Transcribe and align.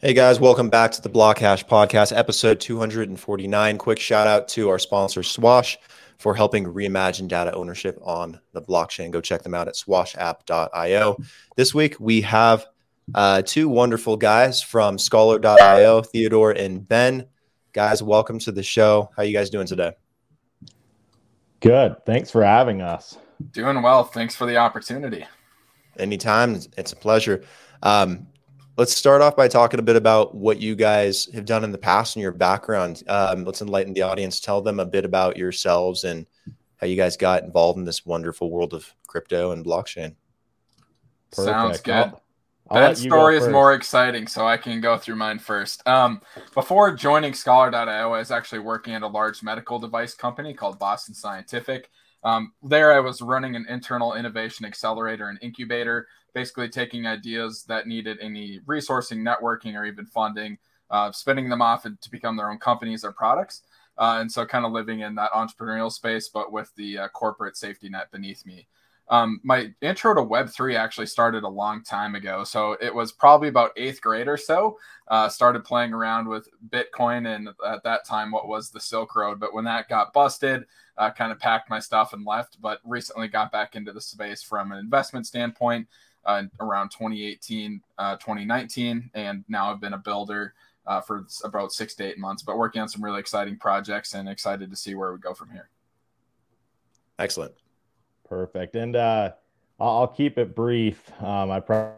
Hey 0.00 0.14
guys, 0.14 0.38
welcome 0.38 0.70
back 0.70 0.92
to 0.92 1.02
the 1.02 1.10
Blockhash 1.10 1.66
Podcast, 1.66 2.16
episode 2.16 2.60
249. 2.60 3.78
Quick 3.78 3.98
shout 3.98 4.28
out 4.28 4.46
to 4.50 4.68
our 4.68 4.78
sponsor, 4.78 5.24
Swash, 5.24 5.76
for 6.18 6.36
helping 6.36 6.66
reimagine 6.66 7.26
data 7.26 7.52
ownership 7.52 7.98
on 8.04 8.38
the 8.52 8.62
blockchain. 8.62 9.10
Go 9.10 9.20
check 9.20 9.42
them 9.42 9.54
out 9.54 9.66
at 9.66 9.74
swashapp.io. 9.74 11.16
This 11.56 11.74
week 11.74 11.96
we 11.98 12.20
have 12.20 12.66
uh, 13.12 13.42
two 13.42 13.68
wonderful 13.68 14.16
guys 14.16 14.62
from 14.62 14.98
scholar.io, 14.98 16.02
Theodore 16.02 16.52
and 16.52 16.86
Ben. 16.86 17.26
Guys, 17.72 18.00
welcome 18.00 18.38
to 18.38 18.52
the 18.52 18.62
show. 18.62 19.10
How 19.16 19.24
are 19.24 19.26
you 19.26 19.36
guys 19.36 19.50
doing 19.50 19.66
today? 19.66 19.94
Good. 21.58 21.96
Thanks 22.06 22.30
for 22.30 22.44
having 22.44 22.82
us. 22.82 23.18
Doing 23.50 23.82
well. 23.82 24.04
Thanks 24.04 24.36
for 24.36 24.46
the 24.46 24.58
opportunity. 24.58 25.26
Anytime. 25.98 26.54
It's 26.76 26.92
a 26.92 26.96
pleasure. 26.96 27.42
Um, 27.82 28.28
let's 28.78 28.94
start 28.94 29.20
off 29.20 29.34
by 29.34 29.48
talking 29.48 29.80
a 29.80 29.82
bit 29.82 29.96
about 29.96 30.36
what 30.36 30.60
you 30.60 30.76
guys 30.76 31.28
have 31.34 31.44
done 31.44 31.64
in 31.64 31.72
the 31.72 31.78
past 31.78 32.14
and 32.14 32.22
your 32.22 32.32
background. 32.32 33.02
Um, 33.08 33.44
let's 33.44 33.60
enlighten 33.60 33.92
the 33.92 34.02
audience. 34.02 34.38
Tell 34.38 34.62
them 34.62 34.78
a 34.78 34.86
bit 34.86 35.04
about 35.04 35.36
yourselves 35.36 36.04
and 36.04 36.26
how 36.76 36.86
you 36.86 36.96
guys 36.96 37.16
got 37.16 37.42
involved 37.42 37.76
in 37.78 37.84
this 37.84 38.06
wonderful 38.06 38.50
world 38.50 38.72
of 38.72 38.94
crypto 39.08 39.50
and 39.50 39.66
blockchain. 39.66 40.14
Perfect. 41.32 41.46
Sounds 41.46 41.80
good. 41.80 41.92
I'll, 41.92 42.22
I'll 42.70 42.80
that 42.80 42.98
story 42.98 43.36
is 43.36 43.48
more 43.48 43.74
exciting, 43.74 44.28
so 44.28 44.46
I 44.46 44.56
can 44.56 44.80
go 44.80 44.96
through 44.96 45.16
mine 45.16 45.40
first. 45.40 45.86
Um, 45.86 46.22
before 46.54 46.92
joining 46.94 47.34
Scholar.io, 47.34 48.12
I 48.12 48.18
was 48.18 48.30
actually 48.30 48.60
working 48.60 48.94
at 48.94 49.02
a 49.02 49.08
large 49.08 49.42
medical 49.42 49.80
device 49.80 50.14
company 50.14 50.54
called 50.54 50.78
Boston 50.78 51.14
Scientific. 51.14 51.90
Um, 52.24 52.52
there, 52.62 52.92
I 52.92 53.00
was 53.00 53.22
running 53.22 53.56
an 53.56 53.66
internal 53.68 54.14
innovation 54.14 54.66
accelerator 54.66 55.28
and 55.28 55.38
incubator 55.40 56.08
basically 56.34 56.68
taking 56.68 57.06
ideas 57.06 57.64
that 57.64 57.86
needed 57.86 58.18
any 58.20 58.60
resourcing, 58.66 59.18
networking, 59.18 59.74
or 59.74 59.84
even 59.84 60.06
funding, 60.06 60.58
uh, 60.90 61.10
spinning 61.12 61.48
them 61.48 61.62
off 61.62 61.84
and 61.84 62.00
to 62.00 62.10
become 62.10 62.36
their 62.36 62.50
own 62.50 62.58
companies 62.58 63.04
or 63.04 63.12
products. 63.12 63.62
Uh, 63.96 64.18
and 64.20 64.30
so, 64.30 64.46
kind 64.46 64.64
of 64.64 64.72
living 64.72 65.00
in 65.00 65.14
that 65.16 65.32
entrepreneurial 65.32 65.90
space, 65.90 66.28
but 66.28 66.52
with 66.52 66.72
the 66.76 66.98
uh, 66.98 67.08
corporate 67.08 67.56
safety 67.56 67.88
net 67.88 68.10
beneath 68.12 68.46
me. 68.46 68.66
Um, 69.10 69.40
my 69.42 69.72
intro 69.80 70.14
to 70.14 70.20
Web3 70.20 70.76
actually 70.76 71.06
started 71.06 71.42
a 71.42 71.48
long 71.48 71.82
time 71.82 72.14
ago. 72.14 72.44
So 72.44 72.76
it 72.80 72.94
was 72.94 73.12
probably 73.12 73.48
about 73.48 73.72
eighth 73.76 74.00
grade 74.00 74.28
or 74.28 74.36
so. 74.36 74.78
Uh, 75.08 75.28
started 75.28 75.64
playing 75.64 75.94
around 75.94 76.28
with 76.28 76.48
Bitcoin 76.68 77.34
and 77.34 77.48
at 77.66 77.82
that 77.84 78.06
time, 78.06 78.30
what 78.30 78.48
was 78.48 78.70
the 78.70 78.80
Silk 78.80 79.16
Road. 79.16 79.40
But 79.40 79.54
when 79.54 79.64
that 79.64 79.88
got 79.88 80.12
busted, 80.12 80.66
uh, 80.98 81.10
kind 81.10 81.32
of 81.32 81.38
packed 81.38 81.70
my 81.70 81.78
stuff 81.78 82.12
and 82.12 82.26
left. 82.26 82.60
But 82.60 82.80
recently 82.84 83.28
got 83.28 83.50
back 83.50 83.76
into 83.76 83.92
the 83.92 84.00
space 84.00 84.42
from 84.42 84.72
an 84.72 84.78
investment 84.78 85.26
standpoint 85.26 85.88
uh, 86.24 86.42
around 86.60 86.90
2018, 86.90 87.80
uh, 87.98 88.16
2019, 88.16 89.10
and 89.14 89.44
now 89.48 89.70
I've 89.70 89.80
been 89.80 89.94
a 89.94 89.98
builder 89.98 90.54
uh, 90.86 91.00
for 91.00 91.26
about 91.44 91.72
six 91.72 91.94
to 91.96 92.04
eight 92.04 92.18
months, 92.18 92.42
but 92.42 92.56
working 92.56 92.80
on 92.80 92.88
some 92.88 93.02
really 93.02 93.20
exciting 93.20 93.56
projects 93.56 94.14
and 94.14 94.28
excited 94.28 94.70
to 94.70 94.76
see 94.76 94.94
where 94.94 95.12
we 95.12 95.18
go 95.18 95.34
from 95.34 95.50
here. 95.50 95.68
Excellent. 97.18 97.52
Perfect. 98.28 98.74
And 98.74 98.96
uh, 98.96 99.32
I'll 99.80 100.08
keep 100.08 100.38
it 100.38 100.54
brief. 100.54 101.10
Um, 101.22 101.50
I 101.50 101.60
pro- 101.60 101.94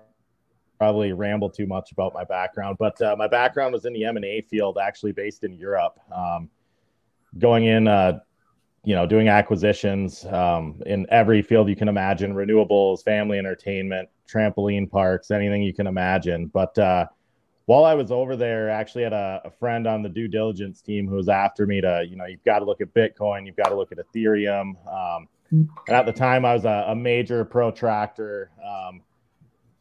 probably 0.78 1.12
ramble 1.12 1.50
too 1.50 1.66
much 1.66 1.92
about 1.92 2.14
my 2.14 2.24
background, 2.24 2.76
but 2.78 3.00
uh, 3.02 3.14
my 3.16 3.28
background 3.28 3.72
was 3.72 3.84
in 3.84 3.92
the 3.92 4.04
M&A 4.04 4.40
field, 4.42 4.78
actually 4.78 5.12
based 5.12 5.44
in 5.44 5.52
Europe. 5.52 5.98
Um, 6.12 6.48
going 7.38 7.66
in 7.66 7.86
uh, 7.86 8.20
you 8.84 8.94
know, 8.94 9.06
doing 9.06 9.28
acquisitions 9.28 10.24
um, 10.26 10.80
in 10.86 11.06
every 11.10 11.42
field 11.42 11.68
you 11.68 11.76
can 11.76 11.88
imagine 11.88 12.34
renewables, 12.34 13.02
family 13.02 13.38
entertainment, 13.38 14.08
trampoline 14.28 14.90
parks, 14.90 15.30
anything 15.30 15.62
you 15.62 15.74
can 15.74 15.86
imagine. 15.86 16.46
But 16.46 16.76
uh, 16.78 17.06
while 17.66 17.84
I 17.84 17.94
was 17.94 18.10
over 18.10 18.36
there, 18.36 18.70
I 18.70 18.74
actually 18.74 19.04
had 19.04 19.12
a, 19.12 19.42
a, 19.44 19.50
friend 19.50 19.86
on 19.86 20.02
the 20.02 20.08
due 20.08 20.28
diligence 20.28 20.80
team 20.80 21.06
who 21.06 21.16
was 21.16 21.28
after 21.28 21.66
me 21.66 21.80
to, 21.82 22.06
you 22.08 22.16
know, 22.16 22.24
you've 22.24 22.44
got 22.44 22.60
to 22.60 22.64
look 22.64 22.80
at 22.80 22.92
Bitcoin, 22.94 23.46
you've 23.46 23.56
got 23.56 23.68
to 23.68 23.76
look 23.76 23.92
at 23.92 23.98
Ethereum. 23.98 24.74
Um, 24.90 25.28
and 25.50 25.68
at 25.88 26.06
the 26.06 26.12
time, 26.12 26.44
I 26.44 26.54
was 26.54 26.64
a, 26.64 26.86
a 26.88 26.94
major 26.94 27.44
protractor. 27.44 28.50
Um, 28.64 29.02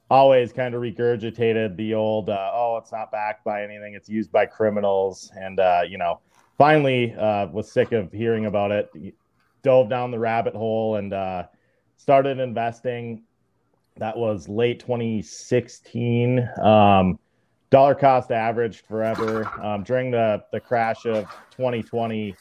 always 0.10 0.52
kind 0.52 0.74
of 0.74 0.82
regurgitated 0.82 1.78
the 1.78 1.94
old, 1.94 2.30
uh, 2.30 2.52
oh, 2.54 2.78
it's 2.78 2.92
not 2.92 3.12
backed 3.12 3.44
by 3.44 3.64
anything, 3.64 3.94
it's 3.94 4.10
used 4.10 4.32
by 4.32 4.46
criminals. 4.46 5.32
And, 5.36 5.60
uh, 5.60 5.82
you 5.88 5.98
know, 5.98 6.20
finally 6.60 7.16
uh, 7.16 7.48
was 7.48 7.72
sick 7.72 7.94
of 7.94 8.12
hearing 8.12 8.46
about 8.46 8.70
it. 8.72 8.92
Dove 9.64 9.90
down 9.90 10.12
the 10.12 10.20
rabbit 10.20 10.54
hole 10.54 10.98
and 10.98 11.14
uh, 11.14 11.44
started 11.98 12.38
investing. 12.38 13.24
That 13.98 14.16
was 14.16 14.48
late 14.48 14.80
2016. 14.82 16.48
Um, 16.62 17.18
dollar 17.70 17.96
cost 17.96 18.32
averaged 18.32 18.86
forever. 18.86 19.50
Um, 19.64 19.84
during 19.84 20.12
the, 20.12 20.44
the 20.52 20.60
crash 20.60 21.06
of 21.06 21.24
2020, 21.52 22.36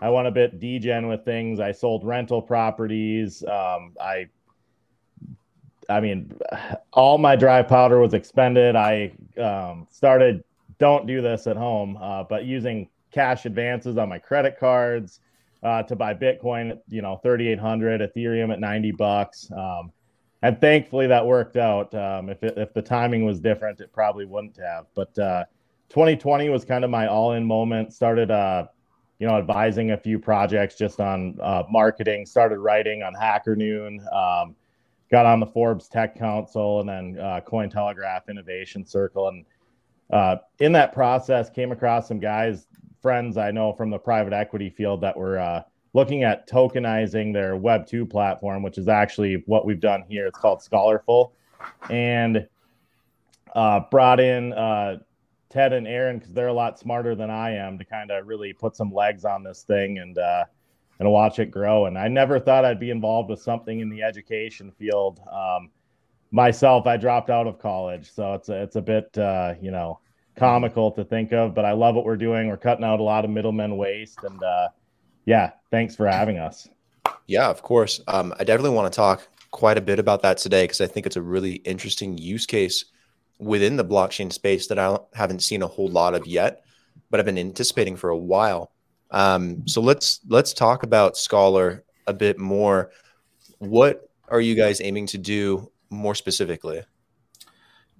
I 0.00 0.08
went 0.08 0.26
a 0.26 0.30
bit 0.30 0.58
degen 0.58 1.06
with 1.06 1.24
things. 1.26 1.60
I 1.60 1.72
sold 1.72 2.04
rental 2.04 2.40
properties. 2.40 3.44
Um, 3.44 3.94
I, 4.00 4.26
I 5.90 6.00
mean, 6.00 6.32
all 6.94 7.18
my 7.18 7.36
dry 7.36 7.62
powder 7.62 8.00
was 8.00 8.14
expended. 8.14 8.74
I 8.74 9.12
um, 9.38 9.86
started. 9.90 10.42
Don't 10.78 11.06
do 11.06 11.20
this 11.20 11.46
at 11.46 11.58
home, 11.58 11.98
uh, 12.00 12.24
but 12.24 12.46
using 12.46 12.88
cash 13.10 13.46
advances 13.46 13.96
on 13.96 14.08
my 14.08 14.18
credit 14.18 14.58
cards 14.58 15.20
uh, 15.62 15.82
to 15.84 15.96
buy 15.96 16.14
Bitcoin, 16.14 16.78
you 16.88 17.02
know, 17.02 17.20
3,800, 17.22 18.00
Ethereum 18.00 18.52
at 18.52 18.60
90 18.60 18.92
bucks. 18.92 19.50
Um, 19.56 19.92
and 20.42 20.60
thankfully 20.60 21.06
that 21.06 21.26
worked 21.26 21.56
out. 21.56 21.94
Um, 21.94 22.30
if, 22.30 22.42
it, 22.42 22.56
if 22.56 22.72
the 22.72 22.82
timing 22.82 23.24
was 23.24 23.40
different, 23.40 23.80
it 23.80 23.92
probably 23.92 24.24
wouldn't 24.24 24.56
have. 24.56 24.86
But 24.94 25.18
uh, 25.18 25.44
2020 25.90 26.48
was 26.48 26.64
kind 26.64 26.84
of 26.84 26.90
my 26.90 27.08
all 27.08 27.32
in 27.32 27.44
moment. 27.44 27.92
Started, 27.92 28.30
uh, 28.30 28.66
you 29.18 29.26
know, 29.26 29.36
advising 29.36 29.90
a 29.90 29.98
few 29.98 30.18
projects 30.18 30.76
just 30.76 30.98
on 30.98 31.36
uh, 31.42 31.64
marketing, 31.68 32.24
started 32.24 32.58
writing 32.58 33.02
on 33.02 33.12
Hacker 33.12 33.54
Noon, 33.54 34.00
um, 34.12 34.56
got 35.10 35.26
on 35.26 35.40
the 35.40 35.46
Forbes 35.46 35.88
Tech 35.88 36.18
Council 36.18 36.80
and 36.80 36.88
then 36.88 37.18
uh, 37.20 37.40
Cointelegraph 37.46 38.28
Innovation 38.30 38.86
Circle. 38.86 39.28
And 39.28 39.44
uh, 40.10 40.36
in 40.58 40.72
that 40.72 40.94
process, 40.94 41.50
came 41.50 41.70
across 41.70 42.08
some 42.08 42.18
guys 42.18 42.66
friends 43.00 43.36
I 43.36 43.50
know 43.50 43.72
from 43.72 43.90
the 43.90 43.98
private 43.98 44.32
equity 44.32 44.70
field 44.70 45.00
that 45.02 45.16
were 45.16 45.38
uh, 45.38 45.62
looking 45.92 46.22
at 46.22 46.48
tokenizing 46.48 47.32
their 47.32 47.56
Web 47.56 47.86
two 47.86 48.06
platform, 48.06 48.62
which 48.62 48.78
is 48.78 48.88
actually 48.88 49.42
what 49.46 49.66
we've 49.66 49.80
done 49.80 50.04
here. 50.08 50.26
It's 50.26 50.38
called 50.38 50.62
Scholarful, 50.62 51.32
and 51.88 52.46
uh, 53.54 53.80
brought 53.90 54.20
in 54.20 54.52
uh, 54.52 54.98
Ted 55.48 55.72
and 55.72 55.86
Aaron 55.86 56.18
because 56.18 56.32
they're 56.32 56.48
a 56.48 56.52
lot 56.52 56.78
smarter 56.78 57.14
than 57.14 57.30
I 57.30 57.52
am 57.56 57.78
to 57.78 57.84
kind 57.84 58.10
of 58.10 58.26
really 58.26 58.52
put 58.52 58.76
some 58.76 58.92
legs 58.92 59.24
on 59.24 59.42
this 59.42 59.62
thing 59.62 59.98
and 59.98 60.16
uh, 60.16 60.44
and 60.98 61.10
watch 61.10 61.38
it 61.38 61.50
grow. 61.50 61.86
And 61.86 61.98
I 61.98 62.08
never 62.08 62.38
thought 62.38 62.64
I'd 62.64 62.80
be 62.80 62.90
involved 62.90 63.30
with 63.30 63.40
something 63.40 63.80
in 63.80 63.88
the 63.88 64.02
education 64.02 64.70
field. 64.70 65.20
Um, 65.30 65.70
myself, 66.30 66.86
I 66.86 66.96
dropped 66.96 67.30
out 67.30 67.46
of 67.46 67.58
college, 67.58 68.12
so 68.12 68.34
it's 68.34 68.48
a, 68.48 68.62
it's 68.62 68.76
a 68.76 68.82
bit 68.82 69.16
uh, 69.18 69.54
you 69.60 69.70
know 69.70 69.98
comical 70.36 70.90
to 70.92 71.04
think 71.04 71.32
of, 71.32 71.54
but 71.54 71.64
I 71.64 71.72
love 71.72 71.94
what 71.94 72.04
we're 72.04 72.16
doing. 72.16 72.48
We're 72.48 72.56
cutting 72.56 72.84
out 72.84 73.00
a 73.00 73.02
lot 73.02 73.24
of 73.24 73.30
middlemen 73.30 73.76
waste. 73.76 74.22
And 74.24 74.42
uh, 74.42 74.68
yeah, 75.26 75.52
thanks 75.70 75.96
for 75.96 76.06
having 76.06 76.38
us. 76.38 76.68
Yeah, 77.26 77.48
of 77.48 77.62
course. 77.62 78.00
Um, 78.08 78.34
I 78.38 78.44
definitely 78.44 78.76
want 78.76 78.92
to 78.92 78.96
talk 78.96 79.28
quite 79.50 79.78
a 79.78 79.80
bit 79.80 79.98
about 79.98 80.22
that 80.22 80.38
today 80.38 80.64
because 80.64 80.80
I 80.80 80.86
think 80.86 81.06
it's 81.06 81.16
a 81.16 81.22
really 81.22 81.54
interesting 81.54 82.16
use 82.18 82.46
case 82.46 82.84
within 83.38 83.76
the 83.76 83.84
blockchain 83.84 84.32
space 84.32 84.66
that 84.68 84.78
I 84.78 84.98
haven't 85.14 85.40
seen 85.40 85.62
a 85.62 85.66
whole 85.66 85.88
lot 85.88 86.14
of 86.14 86.26
yet, 86.26 86.64
but 87.10 87.18
I've 87.18 87.26
been 87.26 87.38
anticipating 87.38 87.96
for 87.96 88.10
a 88.10 88.16
while. 88.16 88.72
Um, 89.10 89.66
so 89.66 89.80
let's 89.80 90.20
let's 90.28 90.52
talk 90.52 90.82
about 90.82 91.16
Scholar 91.16 91.84
a 92.06 92.12
bit 92.12 92.38
more. 92.38 92.90
What 93.58 94.08
are 94.28 94.40
you 94.40 94.54
guys 94.54 94.80
aiming 94.80 95.06
to 95.06 95.18
do 95.18 95.70
more 95.90 96.14
specifically? 96.14 96.82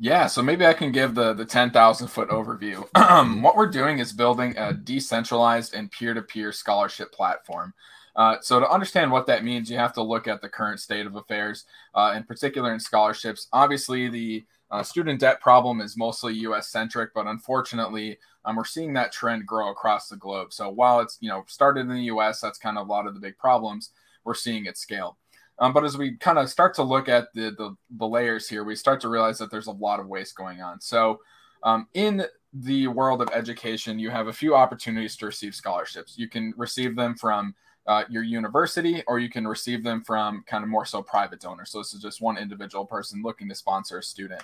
Yeah, 0.02 0.28
so 0.28 0.42
maybe 0.42 0.64
I 0.64 0.72
can 0.72 0.92
give 0.92 1.14
the 1.14 1.34
the 1.34 1.44
10,000 1.44 2.08
foot 2.08 2.30
overview. 2.30 2.88
what 3.42 3.54
we're 3.54 3.66
doing 3.70 3.98
is 3.98 4.12
building 4.14 4.56
a 4.56 4.72
decentralized 4.72 5.74
and 5.74 5.90
peer 5.90 6.14
to 6.14 6.22
peer 6.22 6.52
scholarship 6.52 7.12
platform. 7.12 7.74
Uh, 8.16 8.36
so, 8.40 8.58
to 8.58 8.68
understand 8.70 9.12
what 9.12 9.26
that 9.26 9.44
means, 9.44 9.70
you 9.70 9.76
have 9.76 9.92
to 9.92 10.02
look 10.02 10.26
at 10.26 10.40
the 10.40 10.48
current 10.48 10.80
state 10.80 11.06
of 11.06 11.16
affairs, 11.16 11.66
uh, 11.94 12.14
in 12.16 12.24
particular 12.24 12.72
in 12.72 12.80
scholarships. 12.80 13.46
Obviously, 13.52 14.08
the 14.08 14.44
uh, 14.70 14.82
student 14.82 15.20
debt 15.20 15.40
problem 15.40 15.80
is 15.82 15.96
mostly 15.98 16.32
U.S. 16.48 16.68
centric, 16.68 17.12
but 17.14 17.26
unfortunately, 17.26 18.18
um, 18.46 18.56
we're 18.56 18.64
seeing 18.64 18.94
that 18.94 19.12
trend 19.12 19.46
grow 19.46 19.70
across 19.70 20.08
the 20.08 20.16
globe. 20.16 20.52
So, 20.54 20.70
while 20.70 21.00
it's 21.00 21.18
you 21.20 21.28
know 21.28 21.44
started 21.46 21.82
in 21.82 21.88
the 21.88 22.04
U.S., 22.04 22.40
that's 22.40 22.58
kind 22.58 22.78
of 22.78 22.88
a 22.88 22.90
lot 22.90 23.06
of 23.06 23.12
the 23.14 23.20
big 23.20 23.36
problems. 23.36 23.90
We're 24.24 24.34
seeing 24.34 24.64
it 24.64 24.78
scale. 24.78 25.18
Um, 25.60 25.72
but 25.74 25.84
as 25.84 25.98
we 25.98 26.16
kind 26.16 26.38
of 26.38 26.48
start 26.48 26.74
to 26.76 26.82
look 26.82 27.08
at 27.08 27.32
the, 27.34 27.50
the, 27.50 27.76
the 27.98 28.06
layers 28.06 28.48
here, 28.48 28.64
we 28.64 28.74
start 28.74 29.00
to 29.02 29.08
realize 29.08 29.38
that 29.38 29.50
there's 29.50 29.66
a 29.66 29.72
lot 29.72 30.00
of 30.00 30.08
waste 30.08 30.34
going 30.34 30.62
on. 30.62 30.80
So, 30.80 31.20
um, 31.62 31.86
in 31.92 32.24
the 32.54 32.86
world 32.88 33.20
of 33.20 33.28
education, 33.34 33.98
you 33.98 34.08
have 34.10 34.28
a 34.28 34.32
few 34.32 34.56
opportunities 34.56 35.16
to 35.16 35.26
receive 35.26 35.54
scholarships. 35.54 36.16
You 36.16 36.28
can 36.28 36.54
receive 36.56 36.96
them 36.96 37.14
from 37.14 37.54
uh, 37.86 38.04
your 38.08 38.22
university, 38.22 39.02
or 39.06 39.18
you 39.18 39.28
can 39.28 39.46
receive 39.46 39.84
them 39.84 40.02
from 40.02 40.42
kind 40.46 40.64
of 40.64 40.70
more 40.70 40.86
so 40.86 41.02
private 41.02 41.40
donors. 41.40 41.70
So 41.70 41.78
this 41.78 41.92
is 41.92 42.00
just 42.00 42.22
one 42.22 42.38
individual 42.38 42.86
person 42.86 43.22
looking 43.22 43.48
to 43.50 43.54
sponsor 43.54 43.98
a 43.98 44.02
student. 44.02 44.42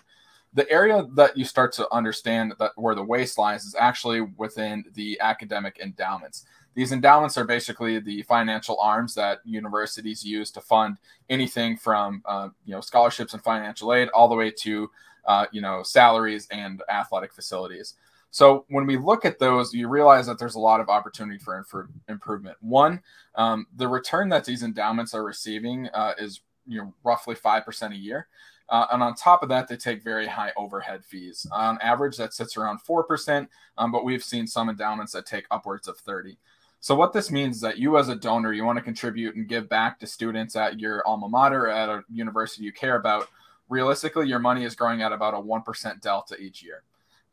the 0.55 0.71
area 0.71 1.07
that 1.15 1.37
you 1.37 1.45
start 1.45 1.73
to 1.75 1.93
understand 1.93 2.55
that 2.59 2.73
where 2.77 2.95
the 2.95 3.03
waste 3.03 3.39
lies 3.39 3.65
is 3.65 3.75
actually 3.79 4.23
within 4.23 4.85
the 4.95 5.19
academic 5.21 5.79
endowments. 5.83 6.45
These 6.77 6.93
endowments 6.93 7.39
are 7.39 7.45
basically 7.45 7.99
the 8.01 8.23
financial 8.25 8.79
arms 8.79 9.15
that 9.15 9.39
universities 9.47 10.23
use 10.23 10.51
to 10.53 10.61
fund 10.61 10.99
anything 11.31 11.79
from 11.79 12.23
uh, 12.27 12.51
you 12.67 12.75
know 12.75 12.83
scholarships 12.83 13.33
and 13.33 13.43
financial 13.43 13.95
aid 13.95 14.09
all 14.11 14.29
the 14.29 14.35
way 14.35 14.51
to 14.51 14.91
uh, 15.25 15.47
you 15.53 15.63
know 15.63 15.83
salaries 15.83 16.47
and 16.51 16.83
athletic 16.91 17.33
facilities. 17.33 17.95
So 18.31 18.67
when 18.69 18.85
we 18.85 18.99
look 18.99 19.25
at 19.25 19.39
those, 19.39 19.73
you 19.73 19.89
realize 19.89 20.27
that 20.27 20.39
there's 20.39 20.57
a 20.57 20.61
lot 20.61 20.81
of 20.81 20.91
opportunity 20.91 21.39
for 21.39 21.65
improvement. 22.09 22.59
One, 22.61 23.01
um, 23.37 23.67
the 23.77 23.89
return 23.89 24.29
that 24.29 24.45
these 24.45 24.63
endowments 24.63 25.15
are 25.15 25.25
receiving 25.25 25.89
uh, 25.95 26.13
is 26.19 26.43
you 26.67 26.83
know 26.83 26.93
roughly 27.03 27.35
five 27.35 27.65
percent 27.65 27.95
a 27.95 27.97
year. 27.97 28.29
Uh, 28.69 28.85
and 28.93 29.03
on 29.03 29.15
top 29.15 29.43
of 29.43 29.49
that, 29.49 29.67
they 29.67 29.77
take 29.77 30.03
very 30.03 30.27
high 30.27 30.53
overhead 30.59 31.05
fees. 31.05 31.47
On 31.53 31.79
average, 31.81 32.17
that 32.17 32.35
sits 32.35 32.57
around 32.57 32.81
4%, 32.83 33.47
um, 33.79 33.93
but 33.93 34.05
we've 34.05 34.25
seen 34.25 34.45
some 34.45 34.69
endowments 34.69 35.13
that 35.13 35.25
take 35.25 35.47
upwards 35.53 35.87
of 35.87 35.97
30. 35.99 36.37
So 36.81 36.95
what 36.95 37.13
this 37.13 37.31
means 37.31 37.57
is 37.57 37.63
that 37.63 37.79
you 37.79 37.99
as 37.99 38.09
a 38.09 38.15
donor, 38.15 38.53
you 38.53 38.65
want 38.65 38.77
to 38.79 38.83
contribute 38.83 39.35
and 39.35 39.49
give 39.49 39.69
back 39.69 39.99
to 40.01 40.07
students 40.07 40.57
at 40.57 40.79
your 40.79 41.07
alma 41.07 41.29
mater, 41.29 41.69
at 41.69 41.89
a 41.89 42.03
university 42.13 42.65
you 42.65 42.73
care 42.73 42.97
about. 42.97 43.29
Realistically, 43.69 44.29
your 44.29 44.39
money 44.39 44.65
is 44.65 44.77
growing 44.77 45.03
at 45.03 45.13
about 45.13 45.35
a 45.35 45.39
1% 45.39 46.01
delta 46.01 46.37
each 46.39 46.63
year. 46.63 46.83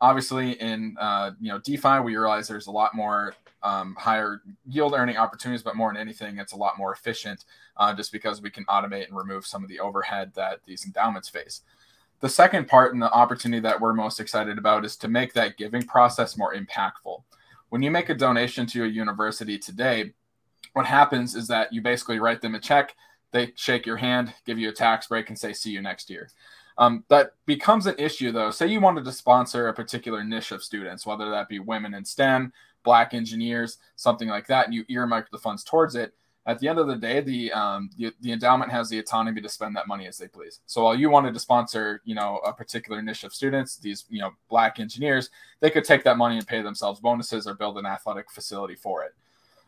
Obviously, 0.02 0.54
in 0.54 0.96
uh, 1.00 1.32
you 1.40 1.50
know 1.50 1.60
DeFi, 1.60 2.00
we 2.00 2.18
realize 2.18 2.48
there's 2.48 2.68
a 2.68 2.72
lot 2.72 2.96
more 2.96 3.36
um, 3.62 3.96
higher 3.98 4.42
yield 4.68 4.94
earning 4.94 5.18
opportunities, 5.18 5.64
but 5.64 5.76
more 5.76 5.92
than 5.92 6.02
anything, 6.02 6.38
it's 6.38 6.54
a 6.54 6.58
lot 6.58 6.78
more 6.78 6.92
efficient 6.92 7.46
uh, 7.78 7.94
just 7.94 8.12
because 8.12 8.42
we 8.42 8.50
can 8.50 8.66
automate 8.66 9.08
and 9.08 9.16
remove 9.16 9.46
some 9.46 9.64
of 9.64 9.70
the 9.70 9.80
overhead 9.80 10.32
that 10.36 10.60
these 10.66 10.86
endowments 10.86 11.30
face. 11.30 11.62
The 12.20 12.30
second 12.30 12.68
part 12.68 12.94
and 12.94 13.02
the 13.02 13.12
opportunity 13.12 13.62
that 13.62 13.80
we're 13.80 13.94
most 13.94 14.20
excited 14.20 14.58
about 14.58 14.86
is 14.86 14.96
to 14.98 15.08
make 15.08 15.34
that 15.34 15.58
giving 15.58 15.84
process 15.84 16.38
more 16.38 16.54
impactful. 16.54 17.22
When 17.74 17.82
you 17.82 17.90
make 17.90 18.10
a 18.10 18.14
donation 18.14 18.68
to 18.68 18.84
a 18.84 18.88
university 18.88 19.58
today, 19.58 20.14
what 20.74 20.86
happens 20.86 21.34
is 21.34 21.48
that 21.48 21.74
you 21.74 21.82
basically 21.82 22.20
write 22.20 22.40
them 22.40 22.54
a 22.54 22.60
check, 22.60 22.94
they 23.32 23.52
shake 23.56 23.88
your 23.88 23.98
hand, 23.98 24.32
give 24.46 24.60
you 24.60 24.70
a 24.70 24.72
tax 24.72 25.08
break, 25.08 25.30
and 25.30 25.40
say, 25.40 25.54
see 25.54 25.72
you 25.72 25.82
next 25.82 26.08
year. 26.08 26.30
Um, 26.78 27.04
that 27.08 27.32
becomes 27.48 27.88
an 27.88 27.96
issue 27.98 28.32
though. 28.32 28.52
Say 28.52 28.68
you 28.68 28.80
wanted 28.80 29.06
to 29.06 29.12
sponsor 29.12 29.70
a 29.70 29.74
particular 29.74 30.24
niche 30.24 30.52
of 30.52 30.64
students, 30.64 31.08
whether 31.08 31.32
that 31.32 31.50
be 31.50 31.58
women 31.58 31.96
in 31.96 32.06
STEM, 32.06 32.54
black 32.84 33.16
engineers, 33.16 33.80
something 33.96 34.30
like 34.30 34.46
that, 34.46 34.66
and 34.66 34.76
you 34.76 34.86
earmark 34.88 35.32
the 35.32 35.40
funds 35.40 35.64
towards 35.64 35.96
it. 35.96 36.14
At 36.46 36.60
the 36.60 36.68
end 36.68 36.78
of 36.78 36.88
the 36.88 36.96
day, 36.96 37.22
the, 37.22 37.54
um, 37.54 37.90
the 37.98 38.12
the 38.20 38.34
endowment 38.34 38.70
has 38.72 38.90
the 38.90 39.00
autonomy 39.00 39.40
to 39.42 39.48
spend 39.48 39.76
that 39.78 39.88
money 39.88 40.08
as 40.08 40.18
they 40.18 40.28
please. 40.28 40.60
So 40.66 40.84
while 40.84 40.96
you 40.96 41.10
wanted 41.10 41.34
to 41.34 41.40
sponsor, 41.40 42.02
you 42.04 42.16
know, 42.16 42.42
a 42.46 42.52
particular 42.52 43.02
niche 43.02 43.24
of 43.24 43.34
students, 43.34 43.78
these 43.78 44.06
you 44.10 44.20
know 44.20 44.32
black 44.50 44.80
engineers, 44.80 45.30
they 45.62 45.70
could 45.70 45.86
take 45.86 46.04
that 46.04 46.18
money 46.18 46.38
and 46.38 46.48
pay 46.48 46.62
themselves 46.62 47.00
bonuses 47.00 47.48
or 47.48 47.54
build 47.54 47.78
an 47.78 47.86
athletic 47.86 48.30
facility 48.30 48.76
for 48.76 49.04
it. 49.04 49.14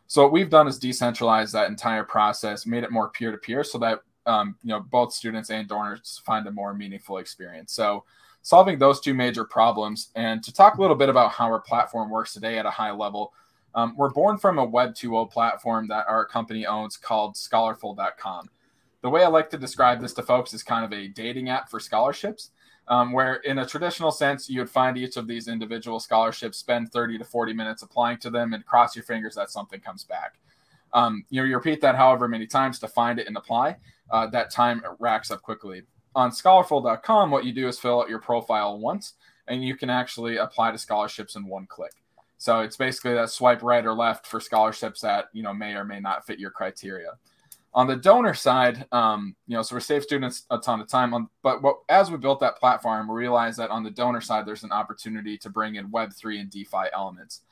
So 0.06 0.22
what 0.22 0.32
we've 0.32 0.50
done 0.50 0.68
is 0.68 0.78
decentralize 0.78 1.50
that 1.52 1.68
entire 1.68 2.04
process, 2.04 2.66
made 2.66 2.84
it 2.84 2.92
more 2.92 3.08
peer 3.08 3.32
to 3.32 3.38
peer, 3.38 3.64
so 3.64 3.78
that 3.78 4.00
um, 4.26 4.56
you 4.62 4.68
know 4.68 4.80
both 4.80 5.14
students 5.14 5.50
and 5.50 5.66
donors 5.66 6.20
find 6.26 6.46
a 6.46 6.50
more 6.50 6.74
meaningful 6.74 7.18
experience. 7.18 7.72
So 7.72 8.04
solving 8.46 8.78
those 8.78 9.00
two 9.00 9.12
major 9.12 9.44
problems. 9.44 10.10
And 10.14 10.40
to 10.44 10.52
talk 10.52 10.76
a 10.76 10.80
little 10.80 10.94
bit 10.94 11.08
about 11.08 11.32
how 11.32 11.46
our 11.46 11.58
platform 11.58 12.10
works 12.10 12.32
today 12.32 12.58
at 12.58 12.64
a 12.64 12.70
high 12.70 12.92
level, 12.92 13.32
um, 13.76 13.94
we're 13.96 14.10
born 14.10 14.38
from 14.38 14.58
a 14.58 14.64
Web 14.64 14.94
2.0 14.94 15.30
platform 15.30 15.86
that 15.88 16.06
our 16.08 16.24
company 16.24 16.66
owns 16.66 16.96
called 16.96 17.36
scholarful.com. 17.36 18.48
The 19.02 19.08
way 19.08 19.22
I 19.22 19.28
like 19.28 19.50
to 19.50 19.58
describe 19.58 20.00
this 20.00 20.14
to 20.14 20.22
folks 20.22 20.52
is 20.52 20.64
kind 20.64 20.84
of 20.84 20.92
a 20.92 21.08
dating 21.08 21.48
app 21.48 21.70
for 21.70 21.78
scholarships, 21.78 22.50
um, 22.88 23.12
where 23.12 23.34
in 23.36 23.58
a 23.58 23.66
traditional 23.66 24.10
sense, 24.10 24.50
you 24.50 24.60
would 24.60 24.70
find 24.70 24.98
each 24.98 25.16
of 25.16 25.28
these 25.28 25.46
individual 25.46 26.00
scholarships, 26.00 26.58
spend 26.58 26.90
30 26.90 27.18
to 27.18 27.24
40 27.24 27.52
minutes 27.52 27.82
applying 27.82 28.18
to 28.18 28.30
them, 28.30 28.52
and 28.52 28.66
cross 28.66 28.96
your 28.96 29.04
fingers 29.04 29.36
that 29.36 29.50
something 29.50 29.78
comes 29.78 30.02
back. 30.02 30.34
Um, 30.92 31.24
you 31.30 31.40
know, 31.40 31.46
you 31.46 31.54
repeat 31.54 31.80
that 31.82 31.94
however 31.94 32.26
many 32.26 32.46
times 32.46 32.80
to 32.80 32.88
find 32.88 33.20
it 33.20 33.28
and 33.28 33.36
apply. 33.36 33.76
Uh, 34.10 34.26
that 34.28 34.50
time 34.50 34.82
racks 34.98 35.30
up 35.30 35.42
quickly 35.42 35.82
on 36.16 36.32
scholarful.com, 36.32 37.30
what 37.30 37.44
you 37.44 37.52
do 37.52 37.68
is 37.68 37.78
fill 37.78 38.00
out 38.00 38.08
your 38.08 38.18
profile 38.18 38.78
once 38.78 39.12
and 39.48 39.62
you 39.62 39.76
can 39.76 39.90
actually 39.90 40.38
apply 40.38 40.72
to 40.72 40.78
scholarships 40.78 41.36
in 41.36 41.46
one 41.46 41.66
click. 41.66 41.92
So 42.38 42.60
it's 42.60 42.76
basically 42.76 43.14
that 43.14 43.30
swipe 43.30 43.62
right 43.62 43.84
or 43.84 43.94
left 43.94 44.26
for 44.26 44.40
scholarships 44.40 45.00
that 45.00 45.26
you 45.32 45.42
know 45.42 45.54
may 45.54 45.74
or 45.74 45.84
may 45.84 46.00
not 46.00 46.26
fit 46.26 46.38
your 46.38 46.50
criteria. 46.50 47.12
On 47.74 47.86
the 47.86 47.96
donor 47.96 48.32
side, 48.32 48.86
um, 48.92 49.36
you 49.46 49.54
know, 49.54 49.62
so 49.62 49.74
we 49.74 49.82
save 49.82 50.02
students 50.02 50.46
a 50.50 50.56
ton 50.56 50.80
of 50.80 50.88
time. 50.88 51.12
On, 51.12 51.28
but 51.42 51.62
what, 51.62 51.76
as 51.90 52.10
we 52.10 52.16
built 52.16 52.40
that 52.40 52.56
platform, 52.56 53.06
we 53.06 53.14
realized 53.14 53.58
that 53.58 53.68
on 53.68 53.82
the 53.82 53.90
donor 53.90 54.22
side, 54.22 54.46
there's 54.46 54.64
an 54.64 54.72
opportunity 54.72 55.36
to 55.36 55.50
bring 55.50 55.74
in 55.74 55.90
Web 55.90 56.12
three 56.14 56.40
and 56.40 56.50
DeFi 56.50 56.86
elements. 56.94 57.42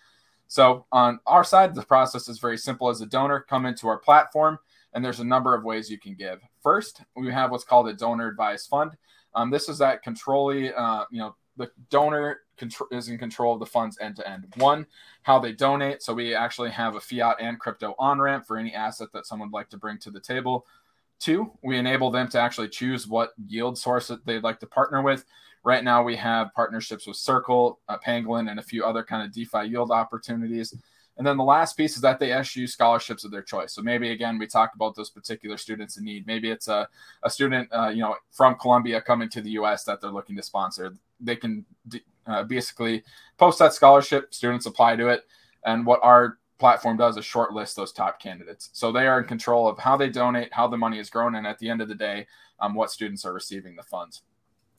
So 0.47 0.87
on 0.93 1.21
our 1.27 1.45
side, 1.45 1.75
the 1.75 1.83
process 1.83 2.29
is 2.29 2.39
very 2.39 2.57
simple. 2.57 2.89
As 2.89 3.03
a 3.03 3.07
donor, 3.07 3.41
come 3.41 3.67
into 3.67 3.87
our 3.87 3.99
platform, 3.99 4.59
and 4.95 5.05
there's 5.05 5.21
a 5.21 5.25
number 5.25 5.55
of 5.55 5.65
ways 5.65 5.91
you 5.91 5.99
can 5.99 6.15
give. 6.15 6.41
First, 6.63 7.03
we 7.17 7.31
have 7.33 7.51
what's 7.51 7.65
called 7.65 7.89
a 7.89 7.93
donor 7.93 8.29
advised 8.29 8.69
fund. 8.69 8.93
Um, 9.35 9.51
this 9.51 9.69
is 9.69 9.79
that 9.79 10.03
controlly, 10.03 10.73
uh, 10.73 11.05
you 11.11 11.19
know, 11.19 11.35
the 11.57 11.71
donor 11.91 12.41
is 12.91 13.09
in 13.09 13.19
control 13.19 13.55
of 13.55 13.61
the 13.61 13.67
funds 13.67 13.99
end 14.01 14.17
to 14.17 14.29
end. 14.29 14.53
One, 14.57 14.87
how 15.23 15.39
they 15.39 15.53
donate. 15.53 16.03
So 16.03 16.15
we 16.15 16.35
actually 16.35 16.71
have 16.71 16.97
a 16.97 17.01
fiat 17.01 17.37
and 17.41 17.59
crypto 17.59 17.95
on 17.99 18.21
ramp 18.21 18.47
for 18.47 18.57
any 18.57 18.75
asset 18.75 19.09
that 19.13 19.27
someone 19.27 19.51
would 19.51 19.57
like 19.57 19.71
to 19.71 19.77
bring 19.77 19.99
to 19.99 20.11
the 20.11 20.21
table. 20.21 20.67
Two, 21.21 21.53
we 21.63 21.79
enable 21.79 22.11
them 22.11 22.29
to 22.29 22.41
actually 22.41 22.69
choose 22.69 23.07
what 23.07 23.33
yield 23.47 23.79
source 23.79 24.09
that 24.09 24.25
they'd 24.27 24.43
like 24.43 24.61
to 24.61 24.67
partner 24.67 25.03
with. 25.03 25.25
Right 25.63 25.83
now, 25.83 26.03
we 26.03 26.17
have 26.17 26.53
partnerships 26.55 27.07
with 27.07 27.17
Circle, 27.17 27.81
uh, 27.89 27.97
Pangolin, 28.05 28.51
and 28.51 28.61
a 28.61 28.63
few 28.63 28.85
other 28.85 29.03
kind 29.03 29.25
of 29.25 29.33
DeFi 29.33 29.69
yield 29.69 29.91
opportunities. 29.91 30.75
And 31.17 31.27
then 31.27 31.37
the 31.37 31.45
last 31.45 31.77
piece 31.77 31.95
is 31.95 32.03
that 32.03 32.19
they 32.19 32.39
issue 32.39 32.67
scholarships 32.67 33.25
of 33.25 33.31
their 33.31 33.43
choice. 33.43 33.73
So 33.73 33.83
maybe 33.83 34.11
again, 34.11 34.37
we 34.37 34.47
talk 34.47 34.75
about 34.75 34.97
those 34.97 35.11
particular 35.11 35.57
students 35.57 35.97
in 35.97 36.05
need. 36.05 36.27
Maybe 36.27 36.51
it's 36.51 36.69
a, 36.69 36.89
a 37.23 37.31
student, 37.31 37.69
uh, 37.73 37.89
you 37.89 38.01
know, 38.01 38.17
from 38.33 38.57
Colombia 38.57 39.01
coming 39.01 39.29
to 39.31 39.41
the 39.41 39.51
U.S. 39.51 39.85
that 39.85 40.01
they're 40.01 40.11
looking 40.11 40.37
to 40.37 40.43
sponsor. 40.43 40.95
They 41.25 41.37
can 41.37 41.65
uh, 42.27 42.45
basically 42.45 43.03
post 43.39 43.59
that 43.59 43.73
scholarship. 43.73 44.35
Students 44.35 44.67
apply 44.67 44.97
to 44.97 45.09
it, 45.09 45.25
and 45.65 45.87
what 45.87 46.01
our 46.03 46.39
platform 46.59 46.97
does 46.97 47.17
is 47.17 47.25
shortlist 47.25 47.75
those 47.75 47.93
top 47.93 48.21
candidates. 48.21 48.71
So 48.73 48.93
they 48.93 49.07
are 49.07 49.21
in 49.21 49.27
control 49.27 49.69
of 49.69 49.79
how 49.79 49.97
they 49.97 50.09
donate, 50.09 50.53
how 50.53 50.69
the 50.69 50.77
money 50.77 50.99
is 50.99 51.11
grown, 51.11 51.35
and 51.35 51.47
at 51.47 51.59
the 51.59 51.69
end 51.69 51.81
of 51.81 51.89
the 51.89 51.95
day, 51.95 52.27
um, 52.61 52.75
what 52.75 52.91
students 52.91 53.25
are 53.25 53.33
receiving 53.33 53.77
the 53.77 53.83
funds. 53.83 54.23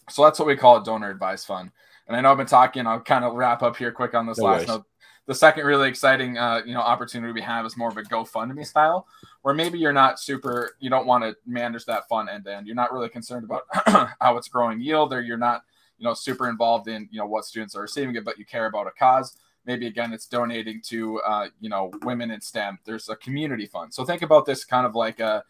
So 0.09 0.23
that's 0.23 0.39
what 0.39 0.47
we 0.47 0.55
call 0.55 0.77
a 0.77 0.83
donor 0.83 1.09
advice 1.09 1.43
fund. 1.43 1.71
And 2.07 2.15
I 2.15 2.21
know 2.21 2.31
I've 2.31 2.37
been 2.37 2.45
talking. 2.45 2.85
I'll 2.87 2.99
kind 2.99 3.25
of 3.25 3.33
wrap 3.33 3.63
up 3.63 3.75
here 3.75 3.91
quick 3.91 4.13
on 4.13 4.27
this 4.27 4.37
no 4.37 4.45
last 4.45 4.55
worries. 4.55 4.67
note 4.67 4.85
the 5.27 5.33
second 5.33 5.65
really 5.65 5.89
exciting 5.89 6.37
uh, 6.37 6.61
you 6.65 6.73
know 6.73 6.81
opportunity 6.81 7.33
we 7.33 7.41
have 7.41 7.65
is 7.65 7.77
more 7.77 7.89
of 7.89 7.97
a 7.97 8.03
GoFundMe 8.03 8.65
style, 8.65 9.07
where 9.41 9.53
maybe 9.53 9.79
you're 9.79 9.93
not 9.93 10.19
super, 10.19 10.75
you 10.79 10.89
don't 10.89 11.07
want 11.07 11.23
to 11.23 11.35
manage 11.45 11.85
that 11.85 12.07
fund 12.07 12.29
end 12.29 12.45
to 12.45 12.55
end. 12.55 12.67
You're 12.67 12.75
not 12.75 12.93
really 12.93 13.09
concerned 13.09 13.43
about 13.43 13.63
how 14.19 14.37
it's 14.37 14.47
growing 14.47 14.79
yield, 14.79 15.13
or 15.13 15.21
you're 15.21 15.37
not 15.37 15.63
you 15.97 16.05
know 16.05 16.13
super 16.13 16.49
involved 16.49 16.87
in 16.87 17.07
you 17.11 17.19
know 17.19 17.25
what 17.25 17.45
students 17.45 17.75
are 17.75 17.81
receiving 17.81 18.15
it, 18.15 18.25
but 18.25 18.37
you 18.37 18.45
care 18.45 18.65
about 18.65 18.87
a 18.87 18.91
cause. 18.91 19.37
Maybe 19.65 19.87
again, 19.87 20.13
it's 20.13 20.27
donating 20.27 20.81
to 20.87 21.19
uh, 21.21 21.47
you 21.59 21.69
know 21.69 21.91
women 22.03 22.31
in 22.31 22.41
STEM. 22.41 22.79
There's 22.85 23.09
a 23.09 23.15
community 23.15 23.65
fund, 23.65 23.93
so 23.93 24.05
think 24.05 24.21
about 24.21 24.45
this 24.45 24.63
kind 24.63 24.85
of 24.85 24.95
like 24.95 25.19
a 25.19 25.43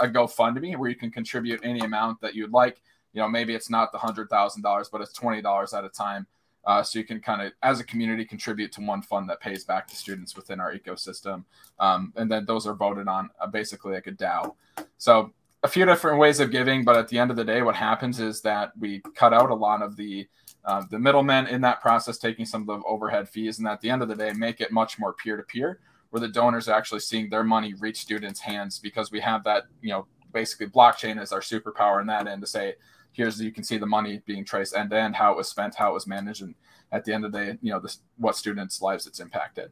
a 0.00 0.08
GoFundMe 0.08 0.76
where 0.76 0.90
you 0.90 0.96
can 0.96 1.12
contribute 1.12 1.60
any 1.62 1.80
amount 1.80 2.20
that 2.20 2.34
you'd 2.34 2.52
like. 2.52 2.80
You 3.12 3.22
know, 3.22 3.28
maybe 3.28 3.54
it's 3.54 3.70
not 3.70 3.92
the 3.92 3.98
hundred 3.98 4.28
thousand 4.28 4.62
dollars, 4.62 4.88
but 4.90 5.00
it's 5.00 5.12
twenty 5.12 5.42
dollars 5.42 5.72
at 5.74 5.84
a 5.84 5.88
time 5.88 6.26
uh, 6.66 6.82
so 6.82 6.98
you 6.98 7.04
can 7.04 7.20
kind 7.20 7.40
of, 7.40 7.52
as 7.62 7.78
a 7.78 7.84
community, 7.84 8.24
contribute 8.24 8.72
to 8.72 8.80
one 8.80 9.00
fund 9.00 9.30
that 9.30 9.40
pays 9.40 9.64
back 9.64 9.86
to 9.86 9.96
students 9.96 10.34
within 10.34 10.60
our 10.60 10.74
ecosystem. 10.74 11.44
Um, 11.78 12.12
and 12.16 12.30
then 12.30 12.44
those 12.44 12.66
are 12.66 12.74
voted 12.74 13.06
on 13.06 13.30
uh, 13.40 13.46
basically 13.46 13.94
like 13.94 14.08
a 14.08 14.12
DAO. 14.12 14.54
So 14.98 15.32
a 15.66 15.68
few 15.68 15.84
different 15.84 16.20
ways 16.20 16.38
of 16.38 16.52
giving, 16.52 16.84
but 16.84 16.96
at 16.96 17.08
the 17.08 17.18
end 17.18 17.28
of 17.28 17.36
the 17.36 17.44
day, 17.44 17.60
what 17.60 17.74
happens 17.74 18.20
is 18.20 18.40
that 18.42 18.70
we 18.78 19.02
cut 19.16 19.34
out 19.34 19.50
a 19.50 19.54
lot 19.54 19.82
of 19.82 19.96
the 19.96 20.26
uh, 20.64 20.82
the 20.90 20.98
middlemen 20.98 21.46
in 21.46 21.60
that 21.60 21.80
process, 21.80 22.18
taking 22.18 22.44
some 22.44 22.62
of 22.62 22.66
the 22.66 22.86
overhead 22.86 23.28
fees, 23.28 23.58
and 23.58 23.68
at 23.68 23.80
the 23.80 23.90
end 23.90 24.02
of 24.02 24.08
the 24.08 24.16
day, 24.16 24.32
make 24.32 24.60
it 24.60 24.72
much 24.72 24.98
more 24.98 25.12
peer 25.12 25.36
to 25.36 25.42
peer, 25.42 25.80
where 26.10 26.20
the 26.20 26.28
donors 26.28 26.68
are 26.68 26.76
actually 26.76 27.00
seeing 27.00 27.28
their 27.28 27.44
money 27.44 27.74
reach 27.74 27.98
students' 27.98 28.40
hands 28.40 28.78
because 28.78 29.10
we 29.12 29.20
have 29.20 29.44
that, 29.44 29.64
you 29.80 29.90
know, 29.90 30.06
basically 30.32 30.66
blockchain 30.66 31.20
is 31.20 31.32
our 31.32 31.40
superpower 31.40 32.00
in 32.00 32.06
that 32.06 32.26
end 32.26 32.40
to 32.40 32.48
say, 32.48 32.74
here's 33.12 33.40
you 33.40 33.52
can 33.52 33.62
see 33.62 33.76
the 33.76 33.86
money 33.86 34.22
being 34.26 34.44
traced 34.44 34.76
end 34.76 34.90
to 34.90 34.96
end, 34.96 35.14
how 35.16 35.32
it 35.32 35.36
was 35.36 35.48
spent, 35.48 35.74
how 35.74 35.90
it 35.90 35.94
was 35.94 36.06
managed, 36.06 36.42
and 36.42 36.54
at 36.92 37.04
the 37.04 37.12
end 37.12 37.24
of 37.24 37.32
the 37.32 37.38
day, 37.38 37.58
you 37.60 37.72
know, 37.72 37.80
this 37.80 38.00
what 38.18 38.36
students' 38.36 38.82
lives 38.82 39.06
it's 39.06 39.20
impacted. 39.20 39.70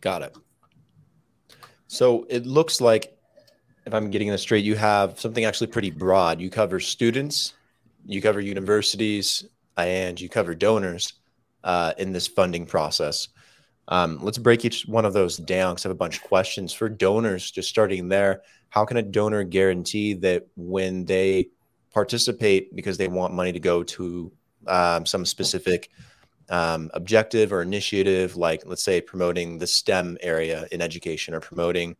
Got 0.00 0.22
it. 0.22 0.36
So 1.86 2.26
it 2.28 2.46
looks 2.46 2.80
like, 2.80 3.15
if 3.86 3.94
I'm 3.94 4.10
getting 4.10 4.28
this 4.28 4.42
straight, 4.42 4.64
you 4.64 4.74
have 4.74 5.18
something 5.18 5.44
actually 5.44 5.68
pretty 5.68 5.90
broad. 5.90 6.40
You 6.40 6.50
cover 6.50 6.80
students, 6.80 7.54
you 8.04 8.20
cover 8.20 8.40
universities, 8.40 9.46
and 9.76 10.20
you 10.20 10.28
cover 10.28 10.54
donors 10.54 11.14
uh, 11.62 11.92
in 11.96 12.12
this 12.12 12.26
funding 12.26 12.66
process. 12.66 13.28
Um, 13.88 14.18
let's 14.20 14.38
break 14.38 14.64
each 14.64 14.86
one 14.86 15.04
of 15.04 15.12
those 15.12 15.36
down 15.36 15.74
because 15.74 15.86
I 15.86 15.88
have 15.88 15.96
a 15.96 15.98
bunch 15.98 16.16
of 16.16 16.24
questions 16.24 16.72
for 16.72 16.88
donors. 16.88 17.52
Just 17.52 17.68
starting 17.68 18.08
there, 18.08 18.42
how 18.70 18.84
can 18.84 18.96
a 18.96 19.02
donor 19.02 19.44
guarantee 19.44 20.14
that 20.14 20.46
when 20.56 21.04
they 21.04 21.50
participate 21.94 22.74
because 22.74 22.98
they 22.98 23.06
want 23.06 23.34
money 23.34 23.52
to 23.52 23.60
go 23.60 23.84
to 23.84 24.32
um, 24.66 25.06
some 25.06 25.24
specific 25.24 25.90
um, 26.48 26.90
objective 26.94 27.52
or 27.52 27.62
initiative, 27.62 28.36
like 28.36 28.62
let's 28.66 28.82
say 28.82 29.00
promoting 29.00 29.58
the 29.58 29.66
STEM 29.66 30.18
area 30.20 30.66
in 30.72 30.82
education 30.82 31.34
or 31.34 31.40
promoting 31.40 31.96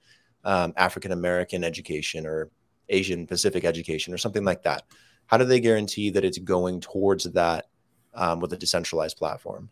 um, 0.47 0.73
African 0.77 1.13
American 1.13 1.63
education 1.63 2.25
or 2.27 2.49
Asian 2.89 3.27
Pacific 3.27 3.65
education 3.65 4.15
or 4.15 4.19
something 4.19 4.45
like 4.45 4.63
that? 4.63 4.85
How 5.27 5.37
do 5.37 5.45
they 5.45 5.61
guarantee 5.61 6.09
that 6.11 6.25
it's 6.25 6.39
going 6.39 6.81
towards 6.81 7.25
that 7.25 7.67
um, 8.15 8.41
with 8.41 8.53
a 8.53 8.57
decentralized 8.57 9.19
platform? 9.19 9.69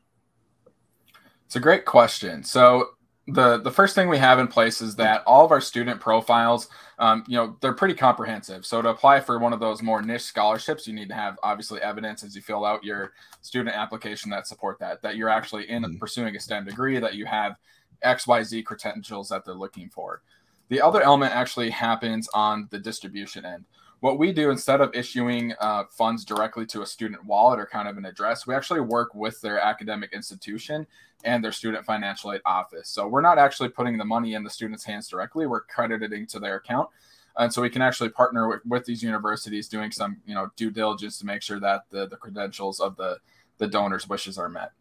It's 1.46 1.56
a 1.56 1.60
great 1.60 1.84
question. 1.84 2.42
So 2.42 2.90
the 3.28 3.58
the 3.58 3.70
first 3.70 3.94
thing 3.94 4.08
we 4.08 4.18
have 4.18 4.38
in 4.38 4.46
place 4.46 4.82
is 4.82 4.94
that 4.96 5.22
all 5.26 5.44
of 5.44 5.50
our 5.50 5.60
student 5.60 5.98
profiles 5.98 6.68
um, 6.98 7.24
you 7.26 7.36
know 7.36 7.56
they're 7.60 7.72
pretty 7.72 7.94
comprehensive 7.94 8.66
so 8.66 8.82
to 8.82 8.90
apply 8.90 9.18
for 9.18 9.38
one 9.38 9.54
of 9.54 9.60
those 9.60 9.80
more 9.80 10.02
niche 10.02 10.22
scholarships 10.22 10.86
you 10.86 10.92
need 10.92 11.08
to 11.08 11.14
have 11.14 11.38
obviously 11.42 11.80
evidence 11.80 12.22
as 12.22 12.36
you 12.36 12.42
fill 12.42 12.66
out 12.66 12.84
your 12.84 13.12
student 13.40 13.74
application 13.74 14.30
that 14.30 14.46
support 14.46 14.78
that 14.78 15.00
that 15.00 15.16
you're 15.16 15.30
actually 15.30 15.68
in 15.70 15.82
mm-hmm. 15.82 15.96
pursuing 15.96 16.36
a 16.36 16.40
stem 16.40 16.66
degree 16.66 16.98
that 16.98 17.14
you 17.14 17.24
have 17.24 17.56
xyz 18.04 18.62
credentials 18.62 19.30
that 19.30 19.42
they're 19.42 19.54
looking 19.54 19.88
for 19.88 20.20
the 20.68 20.80
other 20.80 21.02
element 21.02 21.34
actually 21.34 21.70
happens 21.70 22.28
on 22.34 22.68
the 22.70 22.78
distribution 22.78 23.44
end 23.44 23.64
what 24.04 24.18
we 24.18 24.32
do 24.32 24.50
instead 24.50 24.82
of 24.82 24.94
issuing 24.94 25.54
uh, 25.60 25.84
funds 25.90 26.26
directly 26.26 26.66
to 26.66 26.82
a 26.82 26.86
student 26.86 27.24
wallet 27.24 27.58
or 27.58 27.64
kind 27.64 27.88
of 27.88 27.96
an 27.96 28.04
address, 28.04 28.46
we 28.46 28.54
actually 28.54 28.80
work 28.80 29.14
with 29.14 29.40
their 29.40 29.58
academic 29.58 30.12
institution 30.12 30.86
and 31.24 31.42
their 31.42 31.52
student 31.52 31.86
financial 31.86 32.34
aid 32.34 32.42
office. 32.44 32.90
So 32.90 33.08
we're 33.08 33.22
not 33.22 33.38
actually 33.38 33.70
putting 33.70 33.96
the 33.96 34.04
money 34.04 34.34
in 34.34 34.44
the 34.44 34.50
student's 34.50 34.84
hands 34.84 35.08
directly; 35.08 35.46
we're 35.46 35.62
crediting 35.62 36.26
to 36.26 36.38
their 36.38 36.56
account, 36.56 36.90
and 37.38 37.50
so 37.50 37.62
we 37.62 37.70
can 37.70 37.80
actually 37.80 38.10
partner 38.10 38.46
with, 38.46 38.60
with 38.66 38.84
these 38.84 39.02
universities, 39.02 39.68
doing 39.68 39.90
some 39.90 40.18
you 40.26 40.34
know 40.34 40.50
due 40.54 40.70
diligence 40.70 41.16
to 41.20 41.24
make 41.24 41.40
sure 41.40 41.58
that 41.60 41.84
the 41.88 42.06
the 42.06 42.16
credentials 42.16 42.80
of 42.80 42.96
the 42.96 43.16
the 43.56 43.66
donor's 43.66 44.06
wishes 44.06 44.36
are 44.36 44.50
met. 44.50 44.72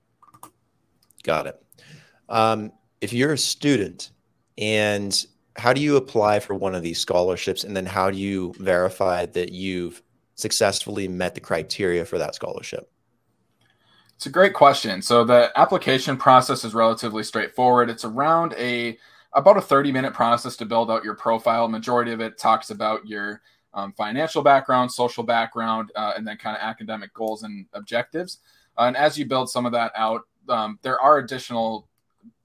Got 1.23 1.47
it. 1.47 1.63
Um, 2.27 2.73
if 2.99 3.13
you're 3.13 3.31
a 3.31 3.37
student 3.37 4.11
and 4.57 5.25
how 5.55 5.73
do 5.73 5.81
you 5.81 5.97
apply 5.97 6.39
for 6.39 6.55
one 6.55 6.75
of 6.75 6.83
these 6.83 6.99
scholarships? 6.99 7.63
And 7.63 7.75
then 7.75 7.85
how 7.85 8.09
do 8.09 8.17
you 8.17 8.53
verify 8.57 9.25
that 9.27 9.51
you've 9.51 10.01
successfully 10.35 11.07
met 11.07 11.35
the 11.35 11.41
criteria 11.41 12.05
for 12.05 12.17
that 12.17 12.35
scholarship? 12.35 12.89
It's 14.15 14.25
a 14.25 14.31
great 14.31 14.53
question. 14.53 15.01
So 15.01 15.23
the 15.23 15.51
application 15.55 16.17
process 16.17 16.63
is 16.63 16.73
relatively 16.73 17.23
straightforward. 17.23 17.89
It's 17.89 18.05
around 18.05 18.53
a 18.57 18.97
about 19.33 19.57
a 19.57 19.61
30 19.61 19.91
minute 19.91 20.13
process 20.13 20.55
to 20.57 20.65
build 20.65 20.91
out 20.91 21.03
your 21.03 21.15
profile. 21.15 21.67
Majority 21.67 22.11
of 22.11 22.21
it 22.21 22.37
talks 22.37 22.69
about 22.69 23.07
your 23.07 23.41
um, 23.73 23.91
financial 23.93 24.43
background 24.43 24.91
social 24.91 25.23
background 25.23 25.91
uh, 25.95 26.13
and 26.15 26.27
then 26.27 26.37
kind 26.37 26.55
of 26.55 26.61
academic 26.61 27.13
goals 27.13 27.41
and 27.43 27.65
objectives. 27.73 28.39
Uh, 28.77 28.83
and 28.83 28.95
as 28.95 29.17
you 29.17 29.25
build 29.25 29.49
some 29.49 29.65
of 29.65 29.71
that 29.71 29.91
out 29.95 30.21
um, 30.49 30.79
there 30.81 30.99
are 30.99 31.17
additional 31.17 31.87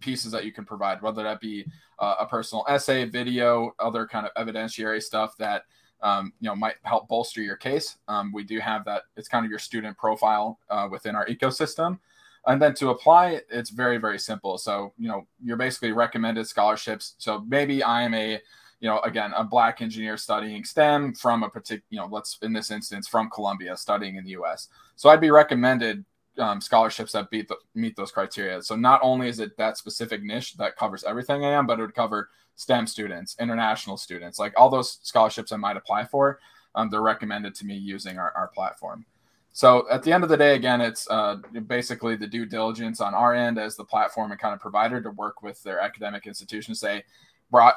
pieces 0.01 0.33
that 0.33 0.45
you 0.45 0.53
can 0.53 0.65
provide, 0.65 1.03
whether 1.03 1.23
that 1.23 1.41
be 1.41 1.65
uh, 1.99 2.17
a 2.21 2.27
personal 2.27 2.65
essay, 2.69 3.05
video, 3.05 3.75
other 3.79 4.07
kind 4.07 4.27
of 4.27 4.47
evidentiary 4.47 5.03
stuff 5.03 5.37
that 5.39 5.65
um, 6.03 6.33
you 6.41 6.49
know 6.49 6.55
might 6.55 6.77
help 6.83 7.09
bolster 7.09 7.41
your 7.41 7.57
case. 7.57 7.97
Um, 8.09 8.33
we 8.33 8.45
do 8.45 8.61
have 8.61 8.85
that; 8.85 9.03
it's 9.17 9.29
kind 9.29 9.45
of 9.45 9.51
your 9.51 9.59
student 9.59 9.97
profile 9.97 10.59
uh, 10.71 10.89
within 10.91 11.15
our 11.15 11.27
ecosystem. 11.27 11.99
And 12.47 12.63
then 12.63 12.75
to 12.75 12.91
apply, 12.91 13.41
it's 13.51 13.71
very 13.71 13.99
very 13.99 14.19
simple. 14.19 14.59
So 14.59 14.93
you 14.99 15.09
know 15.09 15.27
you're 15.43 15.57
basically 15.57 15.93
recommended 15.93 16.47
scholarships. 16.47 17.15
So 17.19 17.45
maybe 17.49 17.83
I 17.83 18.03
am 18.03 18.15
a 18.15 18.41
you 18.81 18.89
know 18.89 19.01
again 19.01 19.33
a 19.37 19.43
black 19.43 19.83
engineer 19.83 20.17
studying 20.17 20.65
STEM 20.65 21.15
from 21.15 21.43
a 21.43 21.51
particular 21.51 21.83
you 21.91 21.99
know 21.99 22.07
let's 22.11 22.39
in 22.43 22.53
this 22.53 22.71
instance 22.71 23.09
from 23.09 23.29
Colombia 23.31 23.77
studying 23.77 24.17
in 24.17 24.25
the 24.25 24.31
U.S. 24.31 24.69
So 24.97 25.09
I'd 25.09 25.21
be 25.21 25.31
recommended 25.31 26.05
um, 26.39 26.61
scholarships 26.61 27.13
that 27.13 27.31
beat 27.31 27.49
the, 27.49 27.57
meet 27.75 27.97
those 27.97 28.13
criteria. 28.13 28.63
So 28.63 28.77
not 28.77 29.01
only 29.03 29.29
is 29.29 29.41
it 29.41 29.57
that 29.57 29.77
specific 29.77 30.23
niche 30.23 30.57
that 30.57 30.77
covers 30.77 31.05
everything 31.05 31.45
I 31.45 31.51
am, 31.51 31.67
but 31.67 31.79
it 31.79 31.83
would 31.83 31.95
cover 31.95 32.31
STEM 32.57 32.87
students, 32.87 33.37
international 33.39 33.97
students, 33.97 34.39
like 34.39 34.53
all 34.57 34.69
those 34.69 34.99
scholarships 35.03 35.53
I 35.53 35.57
might 35.57 35.77
apply 35.77 36.05
for. 36.05 36.41
Um, 36.75 36.91
they're 36.91 37.01
recommended 37.01 37.55
to 37.57 37.67
me 37.67 37.77
using 37.77 38.19
our, 38.19 38.33
our 38.37 38.49
platform. 38.49 39.05
So 39.53 39.87
at 39.91 40.03
the 40.03 40.13
end 40.13 40.23
of 40.23 40.31
the 40.31 40.37
day, 40.37 40.55
again, 40.55 40.81
it's 40.81 41.09
uh, 41.11 41.37
basically 41.67 42.15
the 42.15 42.27
due 42.27 42.47
diligence 42.47 43.01
on 43.01 43.15
our 43.15 43.35
end 43.35 43.59
as 43.59 43.77
the 43.77 43.85
platform 43.85 44.31
and 44.31 44.41
kind 44.41 44.55
of 44.55 44.61
provider 44.61 45.01
to 45.01 45.11
work 45.11 45.43
with 45.43 45.63
their 45.63 45.81
academic 45.81 46.27
institution. 46.27 46.75
Say, 46.75 47.03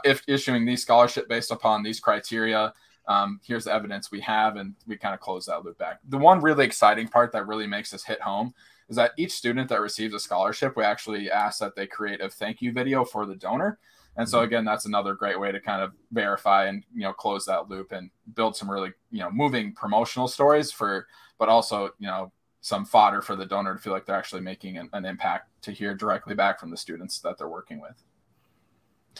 if 0.04 0.22
issuing 0.28 0.66
these 0.66 0.82
scholarship 0.82 1.28
based 1.28 1.52
upon 1.52 1.82
these 1.82 2.00
criteria, 2.00 2.74
um, 3.08 3.40
here's 3.44 3.66
the 3.66 3.74
evidence 3.74 4.12
we 4.12 4.22
have, 4.22 4.56
and 4.56 4.76
we 4.88 4.98
kind 4.98 5.14
of 5.14 5.20
close 5.20 5.46
that 5.46 5.64
loop 5.66 5.78
back. 5.78 6.00
The 6.10 6.18
one 6.18 6.42
really 6.42 6.66
exciting 6.66 7.08
part 7.08 7.32
that 7.34 7.48
really 7.48 7.68
makes 7.68 7.94
us 7.94 8.04
hit 8.04 8.22
home 8.22 8.54
is 8.90 8.96
that 8.96 9.12
each 9.18 9.32
student 9.32 9.70
that 9.70 9.82
receives 9.82 10.14
a 10.14 10.20
scholarship, 10.20 10.76
we 10.76 10.84
actually 10.84 11.32
ask 11.32 11.60
that 11.60 11.76
they 11.76 11.88
create 11.88 12.22
a 12.22 12.30
thank 12.30 12.62
you 12.62 12.72
video 12.72 13.04
for 13.06 13.26
the 13.26 13.36
donor. 13.36 13.80
And 14.18 14.28
so 14.28 14.38
mm-hmm. 14.38 14.46
again, 14.46 14.66
that's 14.66 14.86
another 14.86 15.14
great 15.14 15.40
way 15.40 15.52
to 15.52 15.60
kind 15.60 15.82
of 15.82 15.94
verify 16.12 16.66
and 16.66 16.84
you 16.94 17.04
know 17.04 17.14
close 17.14 17.46
that 17.46 17.70
loop 17.70 17.92
and 17.92 18.12
build 18.36 18.56
some 18.56 18.70
really 18.70 18.92
you 19.10 19.20
know 19.20 19.32
moving 19.32 19.74
promotional 19.74 20.28
stories 20.28 20.72
for, 20.72 21.08
but 21.40 21.50
also 21.50 21.92
you 22.00 22.08
know 22.08 22.32
some 22.60 22.86
fodder 22.86 23.22
for 23.22 23.36
the 23.36 23.46
donor 23.46 23.76
to 23.76 23.82
feel 23.82 23.94
like 23.94 24.06
they're 24.06 24.16
actually 24.16 24.42
making 24.42 24.78
an, 24.78 24.90
an 24.94 25.06
impact 25.06 25.50
to 25.64 25.72
hear 25.72 25.96
directly 25.96 26.36
back 26.36 26.60
from 26.60 26.70
the 26.70 26.78
students 26.78 27.20
that 27.20 27.38
they're 27.38 27.50
working 27.50 27.82
with. 27.82 28.04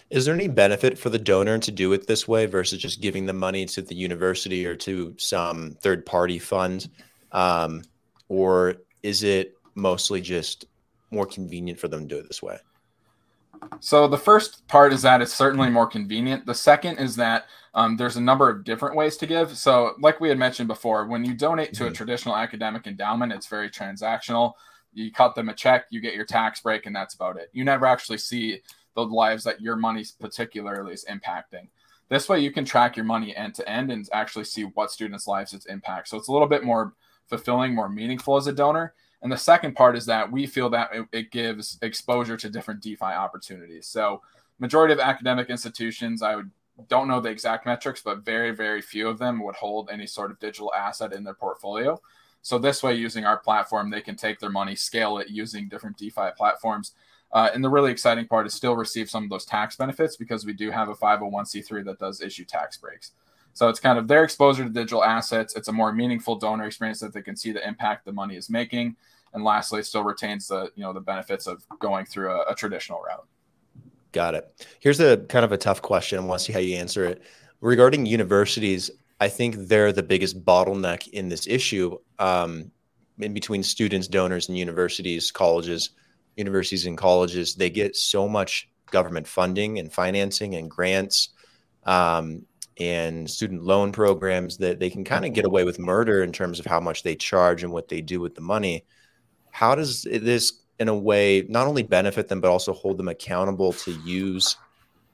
Is 0.10 0.26
there 0.26 0.36
any 0.36 0.48
benefit 0.48 0.98
for 0.98 1.10
the 1.10 1.20
donor 1.20 1.58
to 1.60 1.72
do 1.72 1.94
it 1.94 2.08
this 2.08 2.28
way 2.28 2.46
versus 2.46 2.80
just 2.80 3.02
giving 3.02 3.26
the 3.26 3.34
money 3.34 3.66
to 3.68 3.82
the 3.82 3.96
university 3.96 4.66
or 4.66 4.76
to 4.78 5.16
some 5.18 5.78
third 5.82 6.06
party 6.06 6.40
fund? 6.40 6.90
Um, 7.32 7.84
or 8.28 8.76
is 9.04 9.24
it 9.24 9.58
mostly 9.76 10.22
just 10.22 10.66
more 11.12 11.26
convenient 11.26 11.80
for 11.80 11.88
them 11.88 12.02
to 12.02 12.08
do 12.08 12.20
it 12.20 12.28
this 12.28 12.42
way? 12.42 12.58
So 13.80 14.08
the 14.08 14.18
first 14.18 14.68
part 14.68 14.92
is 14.92 15.02
that 15.04 15.22
it's 15.22 15.34
certainly 15.34 15.70
more 15.70 15.88
convenient. 15.88 16.46
The 16.46 16.54
second 16.54 16.98
is 16.98 17.16
that 17.18 17.46
um, 17.74 17.96
there's 17.96 18.18
a 18.18 18.22
number 18.22 18.50
of 18.50 18.64
different 18.64 18.96
ways 18.96 19.18
to 19.18 19.28
give. 19.28 19.56
So, 19.58 19.94
like 20.00 20.20
we 20.20 20.30
had 20.30 20.38
mentioned 20.38 20.68
before, 20.68 21.06
when 21.08 21.24
you 21.24 21.34
donate 21.34 21.74
to 21.74 21.84
mm-hmm. 21.84 21.92
a 21.92 21.96
traditional 21.96 22.36
academic 22.36 22.88
endowment, 22.88 23.32
it's 23.32 23.48
very 23.48 23.70
transactional. 23.70 24.54
You 24.94 25.12
cut 25.12 25.36
them 25.36 25.50
a 25.50 25.54
check, 25.54 25.86
you 25.90 26.02
get 26.02 26.16
your 26.16 26.26
tax 26.26 26.60
break, 26.60 26.86
and 26.86 26.96
that's 26.96 27.14
about 27.14 27.38
it. 27.38 27.50
You 27.54 27.64
never 27.64 27.86
actually 27.86 28.18
see 28.18 28.62
the 28.96 29.04
lives 29.04 29.44
that 29.44 29.62
your 29.62 29.76
money 29.76 30.06
particularly 30.20 30.94
is 30.94 31.06
impacting. 31.10 31.68
This 32.10 32.28
way, 32.28 32.40
you 32.40 32.52
can 32.52 32.66
track 32.66 32.96
your 32.98 33.06
money 33.06 33.36
end 33.36 33.56
to 33.56 33.70
end 33.70 33.92
and 33.92 34.08
actually 34.12 34.44
see 34.44 34.64
what 34.64 34.92
students' 34.92 35.28
lives 35.28 35.54
it's 35.54 35.66
impact. 35.68 36.10
So 36.10 36.18
it's 36.18 36.28
a 36.28 36.32
little 36.32 36.48
bit 36.48 36.64
more 36.64 36.94
fulfilling, 37.28 37.74
more 37.74 37.88
meaningful 37.88 38.36
as 38.36 38.48
a 38.48 38.52
donor. 38.52 38.94
And 39.22 39.32
the 39.32 39.38
second 39.38 39.76
part 39.76 39.96
is 39.96 40.06
that 40.08 40.30
we 40.30 40.46
feel 40.46 40.70
that 40.72 40.90
it, 40.94 41.06
it 41.12 41.32
gives 41.32 41.78
exposure 41.82 42.36
to 42.38 42.50
different 42.50 42.82
DeFi 42.82 43.06
opportunities. 43.06 43.88
So 43.88 44.22
majority 44.60 44.94
of 44.94 45.00
academic 45.00 45.50
institutions, 45.50 46.22
I 46.22 46.36
would 46.36 46.52
don't 46.88 47.08
know 47.08 47.20
the 47.20 47.30
exact 47.30 47.66
metrics, 47.66 48.02
but 48.02 48.26
very, 48.26 48.52
very 48.52 48.82
few 48.82 49.08
of 49.08 49.20
them 49.20 49.44
would 49.44 49.56
hold 49.56 49.90
any 49.90 50.08
sort 50.08 50.32
of 50.32 50.40
digital 50.40 50.74
asset 50.74 51.14
in 51.14 51.24
their 51.24 51.34
portfolio. 51.34 52.02
So 52.42 52.58
this 52.58 52.82
way, 52.82 52.96
using 52.96 53.26
our 53.26 53.38
platform, 53.38 53.90
they 53.90 54.02
can 54.02 54.16
take 54.16 54.40
their 54.40 54.50
money, 54.50 54.76
scale 54.76 55.20
it 55.20 55.30
using 55.30 55.68
different 55.68 55.98
DeFi 55.98 56.30
platforms, 56.36 56.94
uh, 57.34 57.50
and 57.54 57.64
the 57.64 57.70
really 57.70 57.92
exciting 57.92 58.28
part 58.28 58.46
is 58.46 58.54
still 58.54 58.76
receive 58.76 59.10
some 59.10 59.24
of 59.24 59.30
those 59.30 59.46
tax 59.46 59.76
benefits 59.76 60.18
because 60.18 60.46
we 60.46 60.54
do 60.54 60.70
have 60.70 60.90
a 60.90 60.96
501c3 60.96 61.86
that 61.86 62.00
does 62.00 62.22
issue 62.22 62.44
tax 62.44 62.78
breaks. 62.78 63.12
So 63.54 63.70
it's 63.70 63.80
kind 63.80 63.98
of 63.98 64.08
their 64.08 64.24
exposure 64.24 64.64
to 64.64 64.70
digital 64.70 65.04
assets. 65.04 65.56
It's 65.56 65.68
a 65.68 65.74
more 65.74 65.94
meaningful 65.94 66.38
donor 66.38 66.66
experience 66.66 67.00
that 67.00 67.14
they 67.14 67.22
can 67.22 67.36
see 67.36 67.52
the 67.52 67.66
impact 67.66 68.06
the 68.06 68.12
money 68.12 68.36
is 68.36 68.50
making. 68.50 68.96
And 69.34 69.44
lastly, 69.44 69.80
it 69.80 69.86
still 69.86 70.04
retains 70.04 70.48
the 70.48 70.72
you 70.76 70.84
know 70.84 70.94
the 70.94 71.02
benefits 71.02 71.48
of 71.48 71.64
going 71.80 72.06
through 72.06 72.32
a, 72.32 72.52
a 72.52 72.56
traditional 72.56 73.02
route. 73.02 73.26
Got 74.12 74.36
it. 74.36 74.68
Here's 74.82 75.00
a 75.00 75.18
kind 75.18 75.46
of 75.46 75.54
a 75.54 75.58
tough 75.58 75.82
question. 75.82 76.20
I 76.20 76.22
want 76.22 76.40
to 76.40 76.46
see 76.46 76.54
how 76.54 76.60
you 76.60 76.76
answer 76.76 77.06
it. 77.06 77.22
Regarding 77.62 78.06
universities, 78.06 78.92
I 79.22 79.30
think 79.30 79.56
they're 79.56 79.94
the 79.94 80.04
biggest 80.04 80.44
bottleneck 80.44 81.08
in 81.10 81.30
this 81.30 81.48
issue 81.48 81.98
um, 82.20 82.72
in 83.20 83.34
between 83.34 83.64
students, 83.64 84.08
donors, 84.08 84.50
and 84.50 84.58
universities, 84.58 85.32
colleges 85.32 85.92
universities 86.36 86.86
and 86.86 86.98
colleges, 86.98 87.56
they 87.56 87.70
get 87.70 87.96
so 87.96 88.28
much 88.28 88.70
government 88.92 89.28
funding 89.28 89.80
and 89.80 89.92
financing 89.92 90.56
and 90.56 90.70
grants 90.70 91.30
um, 91.86 92.46
and 92.80 93.30
student 93.30 93.64
loan 93.64 93.92
programs 93.92 94.58
that 94.58 94.80
they 94.80 94.90
can 94.90 95.04
kind 95.04 95.26
of 95.26 95.34
get 95.34 95.46
away 95.46 95.64
with 95.64 95.80
murder 95.80 96.24
in 96.24 96.32
terms 96.32 96.60
of 96.60 96.66
how 96.66 96.80
much 96.80 97.04
they 97.04 97.16
charge 97.16 97.64
and 97.64 97.72
what 97.72 97.88
they 97.88 98.02
do 98.02 98.20
with 98.20 98.36
the 98.36 98.42
money. 98.42 98.86
How 99.52 99.76
does 99.76 100.04
this, 100.04 100.62
in 100.80 100.88
a 100.88 100.96
way, 100.96 101.46
not 101.50 101.68
only 101.68 101.84
benefit 101.84 102.28
them 102.28 102.42
but 102.42 102.50
also 102.50 102.74
hold 102.74 102.98
them 102.98 103.08
accountable 103.08 103.74
to 103.74 103.92
use 104.06 104.58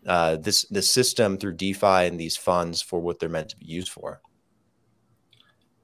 uh, 0.06 0.38
this 0.38 0.64
the 0.70 0.82
system 0.82 1.38
through 1.38 1.54
DeFi 1.54 2.06
and 2.08 2.20
these 2.20 2.38
funds 2.38 2.82
for 2.82 3.00
what 3.00 3.20
they're 3.20 3.28
meant 3.28 3.50
to 3.50 3.58
be 3.58 3.66
used 3.66 3.90
for? 3.90 4.22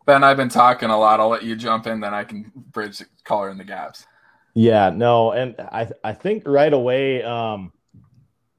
Ben, 0.06 0.24
I've 0.24 0.38
been 0.38 0.50
talking 0.50 0.90
a 0.90 0.98
lot. 0.98 1.20
I'll 1.20 1.30
let 1.30 1.44
you 1.44 1.56
jump 1.56 1.88
in, 1.88 2.00
then 2.00 2.14
I 2.14 2.24
can 2.24 2.52
bridge 2.56 3.00
the 3.00 3.06
color 3.24 3.50
in 3.50 3.58
the 3.58 3.64
gaps. 3.64 4.06
Yeah, 4.54 4.90
no, 4.90 5.32
and 5.32 5.56
I 5.60 5.90
I 6.04 6.14
think 6.14 6.44
right 6.46 6.72
away, 6.72 7.24
um, 7.24 7.72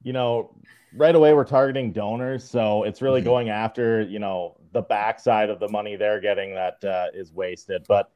you 0.03 0.13
know, 0.13 0.55
right 0.93 1.15
away 1.15 1.33
we're 1.33 1.45
targeting 1.45 1.91
donors, 1.93 2.43
so 2.49 2.83
it's 2.83 3.01
really 3.01 3.21
mm-hmm. 3.21 3.29
going 3.29 3.49
after 3.49 4.01
you 4.01 4.19
know 4.19 4.57
the 4.73 4.81
backside 4.81 5.49
of 5.49 5.59
the 5.59 5.69
money 5.69 5.95
they're 5.95 6.19
getting 6.19 6.53
that 6.53 6.83
uh, 6.83 7.07
is 7.13 7.31
wasted. 7.31 7.85
But 7.87 8.11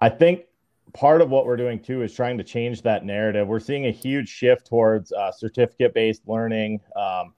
I 0.00 0.08
think 0.08 0.46
part 0.92 1.20
of 1.20 1.30
what 1.30 1.46
we're 1.46 1.56
doing 1.56 1.80
too 1.80 2.02
is 2.02 2.12
trying 2.12 2.36
to 2.38 2.44
change 2.44 2.82
that 2.82 3.04
narrative. 3.04 3.46
We're 3.46 3.60
seeing 3.60 3.86
a 3.86 3.90
huge 3.92 4.28
shift 4.28 4.66
towards 4.66 5.12
uh, 5.12 5.30
certificate 5.32 5.94
based 5.94 6.26
learning, 6.26 6.80
um, 6.96 7.32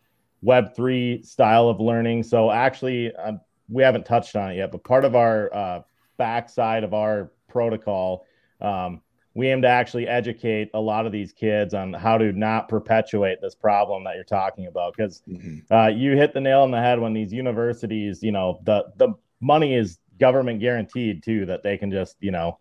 Web3 0.45 1.25
style 1.25 1.69
of 1.69 1.81
learning. 1.81 2.23
So, 2.23 2.51
actually, 2.51 3.15
um, 3.17 3.41
we 3.69 3.83
haven't 3.83 4.07
touched 4.07 4.37
on 4.37 4.53
it 4.53 4.57
yet, 4.57 4.73
but 4.73 4.85
part 4.85 5.05
of 5.05 5.15
our 5.15 5.53
uh, 5.55 5.83
backside 6.17 6.85
of 6.85 6.95
our 6.95 7.31
protocol, 7.49 8.25
um, 8.61 9.03
we 9.37 9.49
aim 9.49 9.61
to 9.61 9.69
actually 9.69 10.09
educate 10.09 10.71
a 10.73 10.81
lot 10.81 11.05
of 11.05 11.13
these 11.13 11.31
kids 11.31 11.75
on 11.75 11.93
how 11.93 12.17
to 12.17 12.33
not 12.33 12.71
perpetuate 12.71 13.39
this 13.43 13.55
problem 13.55 14.03
that 14.05 14.15
you're 14.15 14.25
talking 14.25 14.67
about. 14.67 14.95
Because 14.97 15.23
mm-hmm. 15.29 15.73
uh, 15.73 15.89
you 15.89 16.17
hit 16.17 16.33
the 16.33 16.41
nail 16.41 16.63
on 16.63 16.71
the 16.71 16.81
head 16.81 16.99
when 16.99 17.13
these 17.13 17.35
universities, 17.35 18.23
you 18.23 18.33
know, 18.33 18.59
the 18.65 18.87
the 18.97 19.13
money 19.43 19.75
is 19.75 19.99
government 20.19 20.59
guaranteed 20.59 21.23
too, 21.23 21.45
that 21.45 21.63
they 21.63 21.77
can 21.77 21.91
just, 21.91 22.17
you 22.21 22.31
know, 22.31 22.59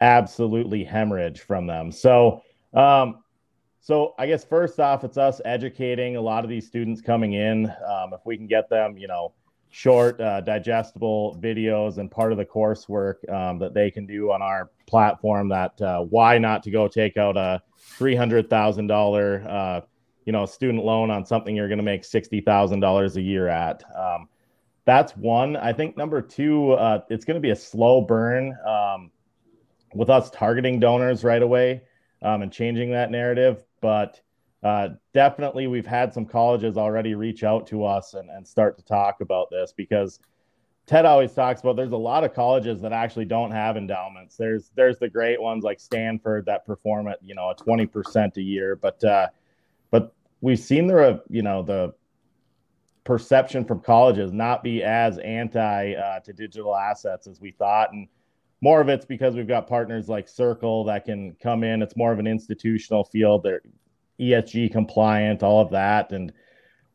absolutely 0.00 0.84
hemorrhage 0.84 1.40
from 1.40 1.66
them. 1.66 1.90
So, 1.90 2.42
um, 2.74 3.24
so 3.80 4.14
I 4.16 4.28
guess 4.28 4.44
first 4.44 4.78
off, 4.78 5.02
it's 5.02 5.18
us 5.18 5.40
educating 5.44 6.14
a 6.14 6.20
lot 6.20 6.44
of 6.44 6.48
these 6.48 6.64
students 6.64 7.00
coming 7.00 7.32
in. 7.32 7.66
Um, 7.66 8.12
if 8.12 8.20
we 8.24 8.36
can 8.36 8.46
get 8.46 8.70
them, 8.70 8.96
you 8.96 9.08
know, 9.08 9.32
short, 9.74 10.20
uh, 10.20 10.40
digestible 10.40 11.36
videos 11.42 11.98
and 11.98 12.08
part 12.08 12.30
of 12.30 12.38
the 12.38 12.44
coursework 12.44 13.28
um, 13.28 13.58
that 13.58 13.74
they 13.74 13.90
can 13.90 14.06
do 14.06 14.30
on 14.30 14.40
our 14.40 14.70
platform. 14.86 15.48
That 15.48 15.80
uh, 15.82 16.02
why 16.02 16.38
not 16.38 16.62
to 16.62 16.70
go 16.70 16.86
take 16.86 17.16
out 17.16 17.36
a 17.36 17.60
three 17.76 18.14
hundred 18.14 18.48
thousand 18.48 18.90
uh, 18.90 19.80
you 20.24 20.32
know, 20.32 20.46
student 20.46 20.84
loan 20.84 21.10
on 21.10 21.26
something 21.26 21.56
you're 21.56 21.68
going 21.68 21.78
to 21.78 21.84
make 21.84 22.04
sixty 22.04 22.40
thousand 22.40 22.80
dollars 22.80 23.16
a 23.16 23.22
year 23.22 23.48
at. 23.48 23.82
Um, 23.98 24.28
that's 24.84 25.16
one. 25.16 25.56
I 25.56 25.72
think 25.72 25.96
number 25.96 26.22
two, 26.22 26.72
uh, 26.72 27.00
it's 27.10 27.24
going 27.24 27.36
to 27.36 27.40
be 27.40 27.50
a 27.50 27.56
slow 27.56 28.00
burn. 28.00 28.56
Um, 28.66 29.10
with 29.94 30.10
us 30.10 30.28
targeting 30.30 30.80
donors 30.80 31.24
right 31.24 31.42
away 31.42 31.82
um, 32.22 32.42
and 32.42 32.52
changing 32.52 32.90
that 32.90 33.10
narrative. 33.10 33.62
But 33.80 34.20
uh, 34.64 34.88
definitely, 35.12 35.66
we've 35.66 35.86
had 35.86 36.12
some 36.12 36.24
colleges 36.24 36.78
already 36.78 37.14
reach 37.14 37.44
out 37.44 37.66
to 37.66 37.84
us 37.84 38.14
and, 38.14 38.30
and 38.30 38.48
start 38.48 38.78
to 38.78 38.84
talk 38.84 39.20
about 39.20 39.50
this 39.50 39.74
because 39.76 40.20
Ted 40.86 41.04
always 41.04 41.34
talks 41.34 41.60
about 41.60 41.76
there's 41.76 41.92
a 41.92 41.96
lot 41.96 42.24
of 42.24 42.32
colleges 42.32 42.80
that 42.80 42.92
actually 42.92 43.26
don't 43.26 43.50
have 43.50 43.76
endowments. 43.76 44.36
There's 44.36 44.70
there's 44.74 44.98
the 44.98 45.08
great 45.08 45.40
ones 45.40 45.64
like 45.64 45.80
Stanford 45.80 46.46
that 46.46 46.64
perform 46.64 47.08
at 47.08 47.22
you 47.22 47.34
know 47.34 47.50
a 47.50 47.54
20% 47.54 48.36
a 48.38 48.42
year, 48.42 48.74
but 48.74 49.04
uh, 49.04 49.28
but 49.90 50.14
we've 50.40 50.58
seen 50.58 50.86
the 50.86 51.22
you 51.28 51.42
know 51.42 51.62
the 51.62 51.92
perception 53.04 53.66
from 53.66 53.80
colleges 53.80 54.32
not 54.32 54.62
be 54.62 54.82
as 54.82 55.18
anti 55.18 55.92
uh, 55.92 56.20
to 56.20 56.32
digital 56.32 56.74
assets 56.74 57.26
as 57.26 57.38
we 57.38 57.50
thought, 57.50 57.92
and 57.92 58.08
more 58.62 58.80
of 58.80 58.88
it's 58.88 59.04
because 59.04 59.34
we've 59.34 59.46
got 59.46 59.66
partners 59.66 60.08
like 60.08 60.26
Circle 60.26 60.84
that 60.84 61.04
can 61.04 61.34
come 61.42 61.64
in. 61.64 61.82
It's 61.82 61.96
more 61.96 62.12
of 62.12 62.18
an 62.18 62.26
institutional 62.26 63.04
field. 63.04 63.42
They're 63.42 63.60
ESG 64.20 64.72
compliant, 64.72 65.42
all 65.42 65.60
of 65.60 65.70
that, 65.70 66.12
and 66.12 66.32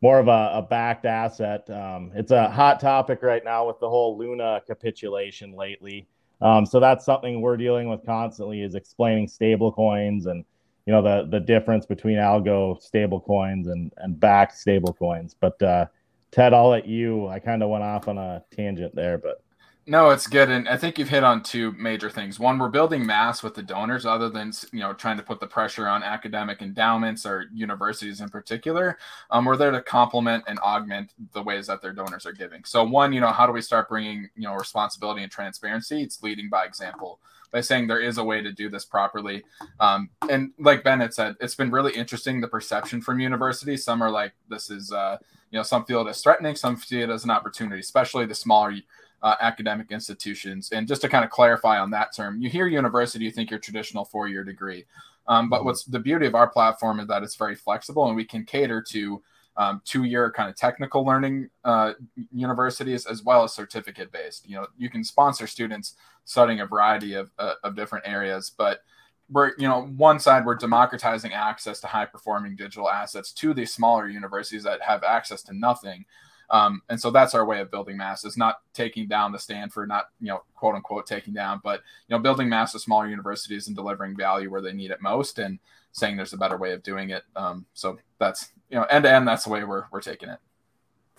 more 0.01 0.19
of 0.19 0.27
a, 0.27 0.51
a 0.55 0.62
backed 0.62 1.05
asset. 1.05 1.69
Um, 1.69 2.12
it's 2.15 2.32
a 2.32 2.49
hot 2.49 2.79
topic 2.79 3.21
right 3.21 3.43
now 3.43 3.67
with 3.67 3.79
the 3.79 3.89
whole 3.89 4.17
Luna 4.17 4.62
capitulation 4.65 5.53
lately. 5.53 6.08
Um, 6.41 6.65
so 6.65 6.79
that's 6.79 7.05
something 7.05 7.41
we're 7.41 7.58
dealing 7.58 7.89
with 7.89 8.05
constantly 8.05 8.62
is 8.62 8.75
explaining 8.75 9.27
stable 9.27 9.71
coins 9.71 10.25
and 10.25 10.45
you 10.86 10.93
know 10.93 11.01
the 11.01 11.27
the 11.29 11.39
difference 11.39 11.86
between 11.86 12.17
algo 12.17 12.82
stable 12.82 13.19
coins 13.19 13.67
and 13.67 13.91
and 13.97 14.19
backed 14.19 14.58
stable 14.58 14.93
coins. 14.93 15.36
But 15.39 15.62
uh, 15.62 15.86
Ted, 16.32 16.53
I'll 16.53 16.69
let 16.69 16.88
you. 16.88 17.27
I 17.27 17.39
kind 17.39 17.62
of 17.62 17.69
went 17.69 17.84
off 17.84 18.08
on 18.08 18.17
a 18.17 18.43
tangent 18.51 18.95
there, 18.95 19.17
but 19.17 19.43
no, 19.89 20.12
it's 20.12 20.28
good, 20.28 20.52
and 20.52 20.69
I 20.69 20.78
think 20.78 20.99
you've 20.99 21.10
hit 21.10 21.23
on 21.23 21.41
two 21.41 21.71
major 21.71 22.12
things. 22.12 22.39
One, 22.39 22.60
we're 22.60 22.69
building 22.69 23.04
mass 23.04 23.41
with 23.41 23.56
the 23.56 23.63
donors, 23.63 24.06
other 24.06 24.30
than 24.30 24.52
you 24.71 24.82
know 24.82 24.93
trying 24.93 25.17
to 25.17 25.23
put 25.23 25.39
the 25.39 25.47
pressure 25.47 25.88
on 25.88 26.04
academic 26.04 26.62
endowments 26.62 27.25
or 27.25 27.47
universities 27.52 28.21
in 28.21 28.30
particular. 28.30 28.99
Um, 29.32 29.45
we're 29.45 29.58
there 29.58 29.71
to 29.71 29.82
complement 29.82 30.43
and 30.47 30.60
augment 30.60 31.13
the 31.34 31.41
ways 31.41 31.65
that 31.67 31.82
their 31.82 31.91
donors 31.91 32.28
are 32.28 32.32
giving. 32.32 32.63
So, 32.65 32.84
one, 32.84 33.12
you 33.12 33.19
know, 33.19 33.32
how 33.32 33.47
do 33.47 33.52
we 33.52 33.63
start 33.63 33.89
bringing 33.89 34.30
you 34.36 34.43
know 34.43 34.54
responsibility 34.54 35.23
and 35.23 35.32
transparency? 35.32 36.04
It's 36.04 36.21
leading 36.21 36.49
by 36.49 36.65
example 36.65 37.19
by 37.52 37.62
saying 37.62 37.88
there 37.88 37.99
is 37.99 38.19
a 38.19 38.23
way 38.23 38.43
to 38.43 38.52
do 38.52 38.69
this 38.69 38.86
properly. 38.86 39.43
Um, 39.80 40.12
and 40.30 40.52
like 40.60 40.84
Bennett 40.84 41.15
said, 41.15 41.36
it's 41.39 41.56
been 41.56 41.71
really 41.71 41.93
interesting 41.93 42.39
the 42.39 42.47
perception 42.47 43.02
from 43.02 43.19
universities. 43.19 43.84
Some 43.84 44.04
are 44.04 44.12
like 44.12 44.34
this 44.49 44.69
is 44.69 44.91
uh, 44.91 45.17
you 45.49 45.58
know 45.58 45.63
some 45.63 45.84
feel 45.86 46.06
it 46.06 46.10
as 46.12 46.21
threatening, 46.21 46.56
some 46.56 46.78
see 46.78 47.02
it 47.02 47.10
as 47.10 47.23
an 47.23 47.32
opportunity, 47.32 47.80
especially 47.80 48.28
the 48.28 48.36
smaller 48.36 48.75
uh, 49.21 49.36
academic 49.41 49.91
institutions. 49.91 50.71
And 50.71 50.88
just 50.88 51.01
to 51.01 51.10
kind 51.10 51.25
of 51.25 51.32
clarify 51.32 51.79
on 51.79 51.89
that 51.91 52.15
term, 52.15 52.41
you 52.41 52.49
hear 52.49 52.67
university, 52.67 53.25
you 53.25 53.32
think 53.32 53.49
your 53.49 53.60
traditional 53.60 54.05
four 54.05 54.27
year 54.27 54.43
degree. 54.43 54.86
Um, 55.27 55.49
but 55.49 55.58
mm-hmm. 55.58 55.65
what's 55.65 55.84
the 55.84 55.99
beauty 55.99 56.25
of 56.25 56.36
our 56.36 56.47
platform 56.47 56.99
is 56.99 57.08
that 57.08 57.23
it's 57.23 57.36
very 57.36 57.55
flexible 57.55 58.08
and 58.08 58.15
we 58.15 58.25
can 58.25 58.45
cater 58.45 58.82
to 58.89 59.21
um, 59.58 59.82
two 59.84 60.05
year 60.05 60.32
kind 60.32 60.49
of 60.49 60.55
technical 60.55 61.05
learning 61.05 61.49
uh, 61.65 61.93
universities 62.32 63.05
as 63.05 63.23
well 63.23 63.43
as 63.43 63.53
certificate 63.53 64.12
based. 64.12 64.47
You 64.47 64.55
know, 64.55 64.67
you 64.77 64.89
can 64.89 65.03
sponsor 65.03 65.47
students 65.47 65.95
studying 66.23 66.62
a 66.62 66.65
variety 66.65 67.13
of, 67.13 67.32
uh, 67.38 67.55
of 67.63 67.75
different 67.75 68.08
areas, 68.08 68.51
but 68.58 68.82
we're 69.32 69.51
you 69.58 69.67
know 69.67 69.84
one 69.97 70.19
side 70.19 70.45
we're 70.45 70.55
democratizing 70.55 71.34
access 71.34 71.79
to 71.79 71.88
high 71.88 72.05
performing 72.05 72.55
digital 72.55 72.89
assets 72.89 73.32
to 73.32 73.53
these 73.53 73.73
smaller 73.73 74.08
universities 74.08 74.63
that 74.63 74.82
have 74.82 75.03
access 75.03 75.43
to 75.43 75.53
nothing 75.53 76.05
um, 76.51 76.81
and 76.89 76.99
so 76.99 77.12
that's 77.12 77.35
our 77.35 77.45
way 77.45 77.59
of 77.59 77.69
building 77.69 77.97
mass 77.97 78.25
is 78.25 78.38
not 78.38 78.62
taking 78.73 79.07
down 79.07 79.31
the 79.31 79.39
Stanford, 79.39 79.88
not, 79.88 80.05
you 80.19 80.27
know, 80.27 80.43
quote 80.55 80.75
unquote 80.75 81.05
taking 81.05 81.33
down, 81.33 81.62
but, 81.63 81.81
you 82.07 82.15
know, 82.15 82.21
building 82.21 82.49
mass 82.49 82.71
to 82.71 82.79
smaller 82.79 83.07
universities 83.07 83.67
and 83.67 83.75
delivering 83.75 84.15
value 84.15 84.49
where 84.49 84.62
they 84.62 84.73
need 84.73 84.91
it 84.91 85.01
most 85.01 85.39
and 85.39 85.59
saying 85.91 86.17
there's 86.17 86.33
a 86.33 86.38
better 86.38 86.57
way 86.57 86.71
of 86.71 86.83
doing 86.83 87.12
it. 87.12 87.23
Um, 87.35 87.65
so 87.73 87.99
that's, 88.17 88.49
you 88.69 88.77
know, 88.77 88.83
end 88.85 89.03
to 89.03 89.12
end, 89.12 89.27
that's 89.27 89.43
the 89.43 89.49
way 89.49 89.63
we're, 89.63 89.85
we're 89.91 90.01
taking 90.01 90.29
it. 90.29 90.39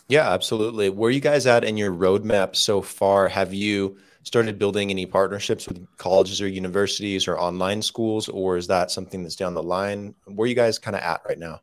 Yeah, 0.08 0.32
absolutely. 0.32 0.90
Where 0.90 1.12
you 1.12 1.20
guys 1.20 1.46
at 1.46 1.62
in 1.62 1.76
your 1.76 1.92
roadmap 1.92 2.56
so 2.56 2.82
far? 2.82 3.28
Have 3.28 3.54
you 3.54 3.96
started 4.24 4.58
building 4.58 4.90
any 4.90 5.06
partnerships 5.06 5.68
with 5.68 5.86
colleges 5.96 6.40
or 6.42 6.48
universities 6.48 7.28
or 7.28 7.38
online 7.38 7.80
schools, 7.82 8.28
or 8.28 8.56
is 8.56 8.66
that 8.66 8.90
something 8.90 9.22
that's 9.22 9.36
down 9.36 9.54
the 9.54 9.62
line? 9.62 10.14
Where 10.26 10.48
you 10.48 10.56
guys 10.56 10.78
kind 10.78 10.96
of 10.96 11.02
at 11.02 11.22
right 11.28 11.38
now? 11.38 11.60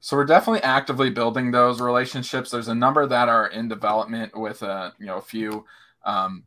So 0.00 0.16
we're 0.16 0.24
definitely 0.24 0.62
actively 0.62 1.10
building 1.10 1.50
those 1.50 1.80
relationships. 1.80 2.50
There's 2.50 2.68
a 2.68 2.74
number 2.74 3.06
that 3.06 3.28
are 3.28 3.48
in 3.48 3.68
development 3.68 4.36
with 4.36 4.62
a 4.62 4.70
uh, 4.70 4.90
you 4.98 5.06
know 5.06 5.18
a 5.18 5.22
few. 5.22 5.66
Um, 6.04 6.44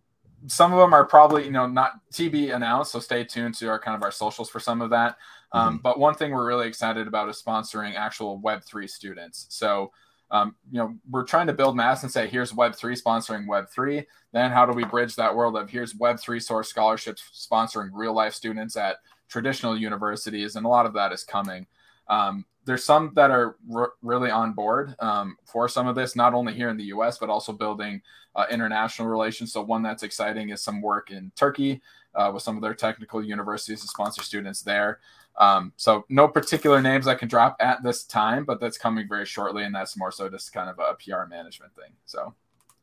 some 0.48 0.74
of 0.74 0.80
them 0.80 0.94
are 0.94 1.06
probably 1.06 1.46
you 1.46 1.52
know 1.52 1.68
not 1.68 1.94
TB 2.12 2.54
announced, 2.54 2.92
so 2.92 3.00
stay 3.00 3.24
tuned 3.24 3.54
to 3.56 3.70
our 3.70 3.80
kind 3.80 3.96
of 3.96 4.04
our 4.04 4.12
socials 4.12 4.50
for 4.50 4.60
some 4.60 4.82
of 4.82 4.90
that. 4.90 5.18
Um, 5.52 5.76
mm-hmm. 5.76 5.82
But 5.84 6.00
one 6.00 6.16
thing 6.16 6.32
we're 6.32 6.48
really 6.48 6.68
excited 6.68 7.08
about 7.08 7.30
is 7.30 7.42
sponsoring 7.42 7.96
actual 7.96 8.40
Web 8.40 8.64
three 8.64 8.88
students. 8.88 9.46
So 9.50 9.92
um, 10.32 10.56
you 10.72 10.80
know 10.80 10.96
we're 11.08 11.24
trying 11.24 11.46
to 11.46 11.54
build 11.54 11.76
mass 11.76 12.02
and 12.02 12.12
say 12.12 12.28
here's 12.28 12.56
Web 12.56 12.76
three 12.76 12.96
sponsoring 12.96 13.48
Web 13.48 13.70
three. 13.70 14.08
Then 14.32 14.50
how 14.50 14.66
do 14.66 14.74
we 14.74 14.84
bridge 14.84 15.16
that 15.16 15.36
world 15.36 15.56
of 15.58 15.70
here's 15.70 15.96
Web 15.96 16.20
three 16.20 16.40
source 16.40 16.70
scholarships 16.70 17.48
sponsoring 17.50 17.92
real 17.94 18.14
life 18.14 18.34
students 18.34 18.76
at 18.76 18.98
traditional 19.30 19.78
universities, 19.78 20.56
and 20.56 20.66
a 20.66 20.70
lot 20.70 20.88
of 20.88 20.94
that 20.94 21.14
is 21.14 21.24
coming. 21.24 21.68
Um, 22.08 22.46
there's 22.66 22.84
some 22.84 23.12
that 23.16 23.32
are 23.32 23.58
really 24.02 24.32
on 24.32 24.54
board 24.54 24.96
um, 25.00 25.38
for 25.46 25.68
some 25.68 25.88
of 25.88 25.96
this, 25.96 26.16
not 26.16 26.34
only 26.34 26.54
here 26.54 26.70
in 26.70 26.78
the 26.78 26.86
U.S. 26.86 27.18
but 27.18 27.30
also 27.30 27.52
building 27.52 28.02
uh, 28.36 28.46
international 28.50 29.08
relations. 29.08 29.52
So 29.52 29.62
one 29.62 29.84
that's 29.84 30.04
exciting 30.04 30.50
is 30.50 30.62
some 30.62 30.82
work 30.82 31.12
in 31.12 31.32
Turkey 31.36 31.82
uh, 32.16 32.32
with 32.34 32.44
some 32.44 32.56
of 32.56 32.62
their 32.62 32.74
technical 32.74 33.24
universities 33.24 33.82
to 33.82 33.88
sponsor 33.88 34.24
students 34.24 34.62
there. 34.62 35.00
Um, 35.38 35.74
so 35.78 36.06
no 36.10 36.28
particular 36.28 36.82
names 36.82 37.08
I 37.08 37.16
can 37.16 37.28
drop 37.28 37.58
at 37.60 37.82
this 37.84 38.04
time, 38.04 38.46
but 38.46 38.60
that's 38.60 38.78
coming 38.78 39.08
very 39.08 39.26
shortly, 39.26 39.64
and 39.64 39.74
that's 39.74 39.98
more 39.98 40.12
so 40.12 40.30
just 40.30 40.54
kind 40.54 40.70
of 40.70 40.80
a 40.80 40.96
PR 40.96 41.28
management 41.28 41.76
thing. 41.76 41.92
So, 42.06 42.36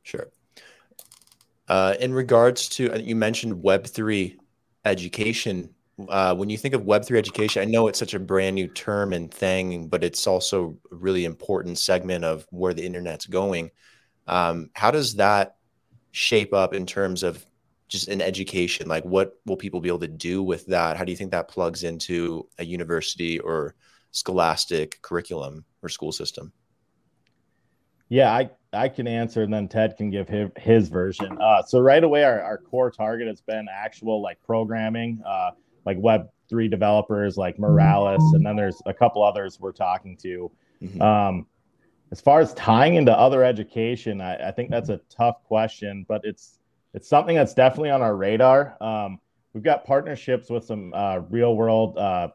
sure. 0.03 0.31
Uh, 1.69 1.95
in 2.01 2.13
regards 2.13 2.69
to 2.71 2.93
uh, 2.93 2.99
you 2.99 3.15
mentioned 3.15 3.63
Web 3.63 3.87
three 3.87 4.37
education 4.85 5.73
uh, 6.09 6.35
when 6.35 6.51
you 6.51 6.57
think 6.57 6.75
of 6.75 6.83
Web3 6.83 7.17
education, 7.17 7.63
I 7.63 7.65
know 7.65 7.89
it's 7.89 7.99
such 7.99 8.15
a 8.15 8.19
brand 8.19 8.55
new 8.55 8.69
term 8.69 9.13
and 9.13 9.33
thing, 9.33 9.89
but 9.89 10.05
it's 10.05 10.27
also 10.27 10.77
a 10.91 10.95
really 10.95 11.25
important 11.25 11.79
segment 11.79 12.25
of 12.25 12.47
where 12.51 12.75
the 12.75 12.85
internet's 12.85 13.27
going. 13.27 13.71
Um, 14.27 14.71
how 14.75 14.91
does 14.91 15.17
that 15.17 15.57
shape 16.13 16.55
up 16.55 16.75
in 16.75 16.87
terms 16.87 17.23
of 17.23 17.45
just 17.89 18.09
an 18.09 18.21
education? 18.21 18.89
Like, 18.89 19.05
what 19.05 19.35
will 19.47 19.57
people 19.57 19.81
be 19.81 19.89
able 19.89 19.99
to 20.01 20.09
do 20.09 20.43
with 20.43 20.67
that? 20.67 20.97
How 20.97 21.05
do 21.05 21.13
you 21.13 21.17
think 21.17 21.33
that 21.33 21.49
plugs 21.49 21.83
into 21.83 22.49
a 22.59 22.65
university 22.65 23.39
or 23.39 23.75
scholastic 24.13 25.01
curriculum 25.03 25.65
or 25.83 25.89
school 25.89 26.13
system? 26.13 26.53
Yeah, 28.09 28.33
I, 28.33 28.51
I 28.73 28.89
can 28.89 29.07
answer 29.07 29.43
and 29.43 29.55
then 29.55 29.69
Ted 29.69 29.97
can 29.97 30.11
give 30.11 30.29
his, 30.29 30.51
his 30.57 30.89
version. 30.89 31.39
Uh, 31.41 31.63
so 31.63 31.81
right 31.81 32.03
away, 32.03 32.25
our, 32.25 32.41
our 32.43 32.59
core 32.59 32.91
target 32.91 33.29
has 33.29 33.41
been 33.41 33.67
actual 33.73 34.21
like 34.21 34.43
programming. 34.43 35.23
Uh, 35.25 35.53
like 35.95 35.99
Web3 36.51 36.71
developers 36.71 37.37
like 37.37 37.57
Moralis, 37.57 38.35
and 38.35 38.45
then 38.45 38.57
there's 38.57 38.81
a 38.87 38.95
couple 38.95 39.23
others 39.23 39.59
we're 39.59 39.73
talking 39.73 40.17
to. 40.19 40.51
Mm-hmm. 40.83 41.03
Um, 41.03 41.47
as 42.13 42.21
far 42.21 42.41
as 42.41 42.55
tying 42.55 42.95
into 42.95 43.17
other 43.17 43.45
education, 43.45 44.21
I, 44.21 44.49
I, 44.49 44.51
think 44.51 44.71
that's 44.71 44.89
a 44.89 45.01
tough 45.09 45.45
question, 45.45 46.05
but 46.09 46.23
it's 46.25 46.59
it's 46.93 47.09
something 47.09 47.37
that's 47.37 47.55
definitely 47.55 47.91
on 47.91 48.03
our 48.03 48.17
radar. 48.17 48.77
Um, 48.81 49.21
we've 49.53 49.63
got 49.63 49.85
partnerships 49.85 50.51
with 50.51 50.65
some 50.65 50.93
uh, 50.95 51.19
real 51.31 51.55
world. 51.55 51.97
Uh, 51.97 52.29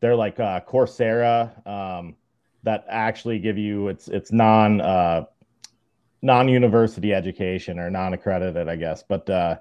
they're 0.00 0.16
like 0.16 0.40
uh, 0.40 0.60
Coursera 0.60 1.66
um, 1.66 2.16
that 2.64 2.86
actually 2.88 3.38
give 3.38 3.58
you 3.58 3.88
it's 3.88 4.08
it's 4.08 4.32
non 4.32 4.80
uh, 4.80 5.26
non 6.22 6.48
university 6.48 7.14
education 7.14 7.78
or 7.78 7.90
non 7.90 8.14
accredited, 8.14 8.68
I 8.68 8.76
guess. 8.76 9.04
But 9.06 9.28
uh, 9.30 9.56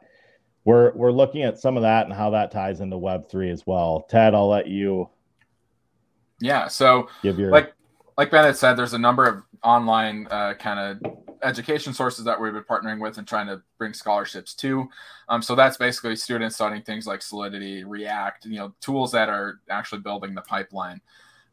we're 0.67 0.91
we're 0.95 1.13
looking 1.13 1.43
at 1.43 1.57
some 1.57 1.77
of 1.77 1.83
that 1.83 2.05
and 2.07 2.13
how 2.13 2.29
that 2.31 2.51
ties 2.51 2.81
into 2.81 2.97
Web 2.97 3.29
three 3.29 3.49
as 3.49 3.65
well. 3.65 4.05
Ted, 4.09 4.35
I'll 4.35 4.49
let 4.49 4.67
you. 4.67 5.09
Yeah. 6.41 6.67
So 6.67 7.07
give 7.23 7.39
your 7.39 7.51
like 7.51 7.73
like 8.17 8.31
Bennett 8.31 8.57
said, 8.57 8.73
there's 8.73 8.93
a 8.93 8.99
number 8.99 9.25
of 9.25 9.43
online 9.63 10.27
uh, 10.29 10.55
kind 10.55 11.01
of 11.05 11.15
education 11.41 11.93
sources 11.93 12.25
that 12.25 12.39
we've 12.39 12.51
been 12.51 12.63
partnering 12.63 13.01
with 13.01 13.17
and 13.17 13.25
trying 13.25 13.47
to 13.47 13.61
bring 13.77 13.93
scholarships 13.93 14.53
to. 14.55 14.89
Um, 15.29 15.41
so 15.41 15.55
that's 15.55 15.77
basically 15.77 16.17
students 16.17 16.55
studying 16.55 16.81
things 16.81 17.07
like 17.07 17.21
Solidity, 17.21 17.85
React, 17.85 18.47
you 18.47 18.57
know, 18.57 18.73
tools 18.81 19.13
that 19.13 19.29
are 19.29 19.61
actually 19.69 20.01
building 20.01 20.35
the 20.35 20.41
pipeline. 20.41 20.99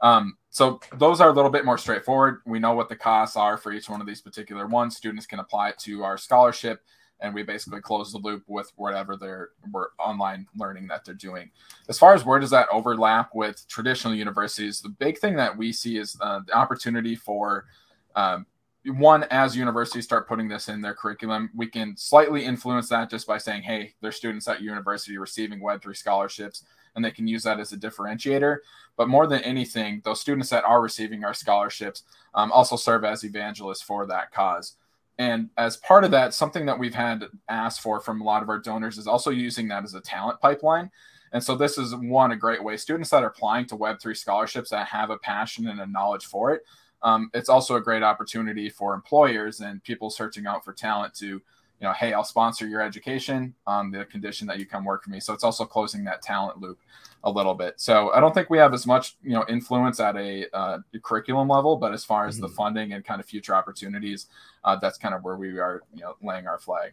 Um, 0.01 0.39
so 0.51 0.81
those 0.97 1.21
are 1.21 1.29
a 1.29 1.33
little 1.33 1.53
bit 1.53 1.65
more 1.65 1.79
straightforward. 1.79 2.41
We 2.47 2.59
know 2.59 2.73
what 2.73 2.89
the 2.89 2.97
costs 2.97 3.37
are 3.37 3.59
for 3.59 3.73
each 3.73 3.89
one 3.89 4.01
of 4.01 4.09
these 4.09 4.21
particular 4.21 4.67
ones. 4.67 4.97
Students 4.97 5.27
can 5.27 5.39
apply 5.39 5.69
it 5.69 5.79
to 5.81 6.03
our 6.03 6.19
scholarship 6.19 6.83
and 7.21 7.35
we 7.35 7.43
basically 7.43 7.81
close 7.81 8.13
the 8.13 8.19
loop 8.19 8.43
with 8.47 8.73
whatever 8.77 9.17
they're 9.17 9.51
online 9.99 10.47
learning 10.57 10.87
that 10.89 11.05
they're 11.05 11.15
doing. 11.15 11.51
As 11.89 11.99
far 11.99 12.15
as 12.15 12.25
where 12.25 12.39
does 12.39 12.51
that 12.51 12.69
overlap 12.71 13.31
with 13.35 13.67
traditional 13.69 14.15
universities, 14.15 14.81
the 14.81 14.89
big 14.89 15.19
thing 15.19 15.37
that 15.37 15.57
we 15.57 15.73
see 15.73 15.99
is 15.99 16.17
uh, 16.21 16.41
the 16.47 16.53
opportunity 16.55 17.17
for 17.17 17.67
um, 18.15 18.47
one 18.87 19.25
as 19.31 19.57
universities 19.57 20.05
start 20.05 20.29
putting 20.29 20.49
this 20.49 20.69
in 20.69 20.83
their 20.83 20.95
curriculum, 20.95 21.51
we 21.55 21.67
can 21.67 21.97
slightly 21.97 22.45
influence 22.45 22.89
that 22.91 23.09
just 23.09 23.27
by 23.27 23.39
saying, 23.39 23.63
hey, 23.63 23.95
there's 24.01 24.17
students 24.17 24.47
at 24.47 24.61
university 24.61 25.17
receiving 25.17 25.61
Web3 25.61 25.97
scholarships, 25.97 26.65
and 26.95 27.05
they 27.05 27.11
can 27.11 27.27
use 27.27 27.43
that 27.45 27.59
as 27.59 27.73
a 27.73 27.79
differentiator. 27.79 28.59
But 28.97 29.09
more 29.09 29.27
than 29.27 29.41
anything, 29.43 30.03
those 30.05 30.21
students 30.21 30.51
that 30.51 30.65
are 30.65 30.83
receiving 30.83 31.25
our 31.25 31.35
scholarships 31.35 32.03
um, 32.35 32.53
also 32.53 32.77
serve 32.77 33.05
as 33.05 33.25
evangelists 33.25 33.83
for 33.83 34.07
that 34.07 34.33
cause. 34.33 34.77
And 35.19 35.51
as 35.57 35.77
part 35.77 36.05
of 36.05 36.11
that, 36.11 36.35
something 36.35 36.67
that 36.67 36.79
we've 36.79 36.95
had 36.95 37.25
asked 37.49 37.81
for 37.81 38.01
from 38.01 38.21
a 38.21 38.25
lot 38.25 38.43
of 38.43 38.49
our 38.49 38.59
donors 38.59 38.99
is 38.99 39.07
also 39.07 39.31
using 39.31 39.69
that 39.69 39.85
as 39.85 39.95
a 39.95 40.01
talent 40.01 40.41
pipeline. 40.41 40.91
And 41.33 41.43
so 41.43 41.57
this 41.57 41.79
is 41.79 41.95
one 41.95 42.33
a 42.33 42.37
great 42.37 42.63
way. 42.63 42.77
Students 42.77 43.11
that 43.11 43.23
are 43.23 43.29
applying 43.29 43.67
to 43.67 43.77
Web3 43.77 44.17
scholarships 44.17 44.71
that 44.71 44.87
have 44.87 45.11
a 45.11 45.19
passion 45.19 45.69
and 45.69 45.81
a 45.81 45.87
knowledge 45.87 46.27
for 46.27 46.53
it. 46.53 46.63
Um, 47.03 47.31
it's 47.35 47.49
also 47.49 47.77
a 47.77 47.81
great 47.81 48.03
opportunity 48.03 48.71
for 48.71 48.95
employers 48.95 49.61
and 49.61 49.83
people 49.85 50.11
searching 50.11 50.47
out 50.47 50.65
for 50.65 50.73
talent 50.73 51.15
to, 51.17 51.43
you 51.81 51.87
know, 51.87 51.93
hey, 51.93 52.13
I'll 52.13 52.25
sponsor 52.25 52.67
your 52.67 52.81
education 52.81 53.55
on 53.67 53.91
the 53.91 54.05
condition 54.05 54.47
that 54.47 54.59
you 54.59 54.67
come 54.67 54.85
work 54.85 55.05
for 55.05 55.11
me. 55.11 55.21
So 55.21 55.33
it's 55.33 55.45
also 55.45 55.65
closing 55.65 56.05
that 56.05 56.23
talent 56.23 56.61
loop 56.61 56.79
a 57.25 57.31
little 57.31 57.55
bit. 57.55 57.75
So 57.79 58.13
I 58.13 58.21
don't 58.21 58.33
think 58.33 58.51
we 58.51 58.59
have 58.59 58.75
as 58.75 58.87
much 58.87 59.17
you 59.23 59.33
know 59.33 59.45
influence 59.49 59.99
at 59.99 60.17
a, 60.17 60.47
uh, 60.57 60.79
curriculum 61.03 61.49
level, 61.49 61.77
but 61.77 61.93
as 61.93 62.05
far 62.05 62.27
as 62.27 62.37
mm-hmm. 62.37 62.43
the 62.43 62.49
funding 62.51 62.93
and 62.93 63.05
kind 63.05 63.21
of 63.21 63.27
future 63.27 63.55
opportunities, 63.55 64.27
uh, 64.65 64.77
that's 64.77 64.99
kind 64.99 65.15
of 65.15 65.25
where 65.25 65.37
we 65.37 65.59
are 65.59 65.83
you 65.95 66.03
know 66.03 66.17
laying 66.23 66.47
our 66.47 66.59
flag. 66.59 66.93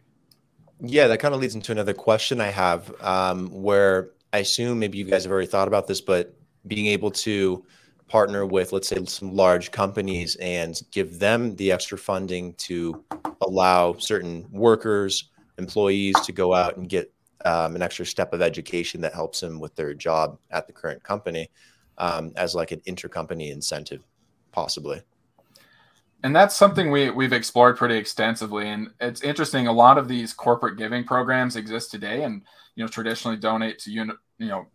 Yeah, 0.80 1.06
that 1.06 1.18
kind 1.18 1.34
of 1.34 1.40
leads 1.40 1.54
into 1.54 1.70
another 1.70 1.94
question 1.94 2.40
I 2.40 2.48
have, 2.48 2.92
um, 3.00 3.48
where 3.62 4.10
I 4.32 4.38
assume 4.38 4.80
maybe 4.80 4.98
you 4.98 5.04
guys 5.04 5.22
have 5.22 5.30
already 5.30 5.46
thought 5.46 5.68
about 5.68 5.86
this, 5.86 6.00
but 6.00 6.34
being 6.66 6.86
able 6.86 7.10
to 7.10 7.64
partner 8.08 8.44
with, 8.44 8.72
let's 8.72 8.88
say, 8.88 9.02
some 9.04 9.34
large 9.34 9.70
companies 9.70 10.36
and 10.36 10.80
give 10.90 11.18
them 11.18 11.54
the 11.56 11.70
extra 11.70 11.96
funding 11.96 12.54
to 12.54 13.04
allow 13.46 13.94
certain 13.94 14.46
workers, 14.50 15.30
employees 15.58 16.18
to 16.24 16.32
go 16.32 16.54
out 16.54 16.76
and 16.76 16.88
get 16.88 17.12
um, 17.44 17.74
an 17.76 17.82
extra 17.82 18.06
step 18.06 18.32
of 18.32 18.42
education 18.42 19.00
that 19.00 19.14
helps 19.14 19.40
them 19.40 19.60
with 19.60 19.74
their 19.74 19.94
job 19.94 20.38
at 20.50 20.66
the 20.66 20.72
current 20.72 21.02
company 21.02 21.50
um, 21.98 22.32
as 22.36 22.54
like 22.54 22.72
an 22.72 22.80
intercompany 22.80 23.50
incentive, 23.50 24.02
possibly. 24.52 25.02
And 26.24 26.34
that's 26.34 26.54
something 26.54 26.90
we 26.92 27.10
we've 27.10 27.32
explored 27.32 27.76
pretty 27.76 27.96
extensively, 27.96 28.68
and 28.68 28.90
it's 29.00 29.22
interesting. 29.22 29.66
A 29.66 29.72
lot 29.72 29.98
of 29.98 30.06
these 30.06 30.32
corporate 30.32 30.78
giving 30.78 31.02
programs 31.02 31.56
exist 31.56 31.90
today, 31.90 32.22
and 32.22 32.42
you 32.76 32.84
know 32.84 32.88
traditionally 32.88 33.36
donate 33.36 33.80
to 33.80 33.90
uni, 33.90 34.12
you 34.38 34.46
know 34.46 34.66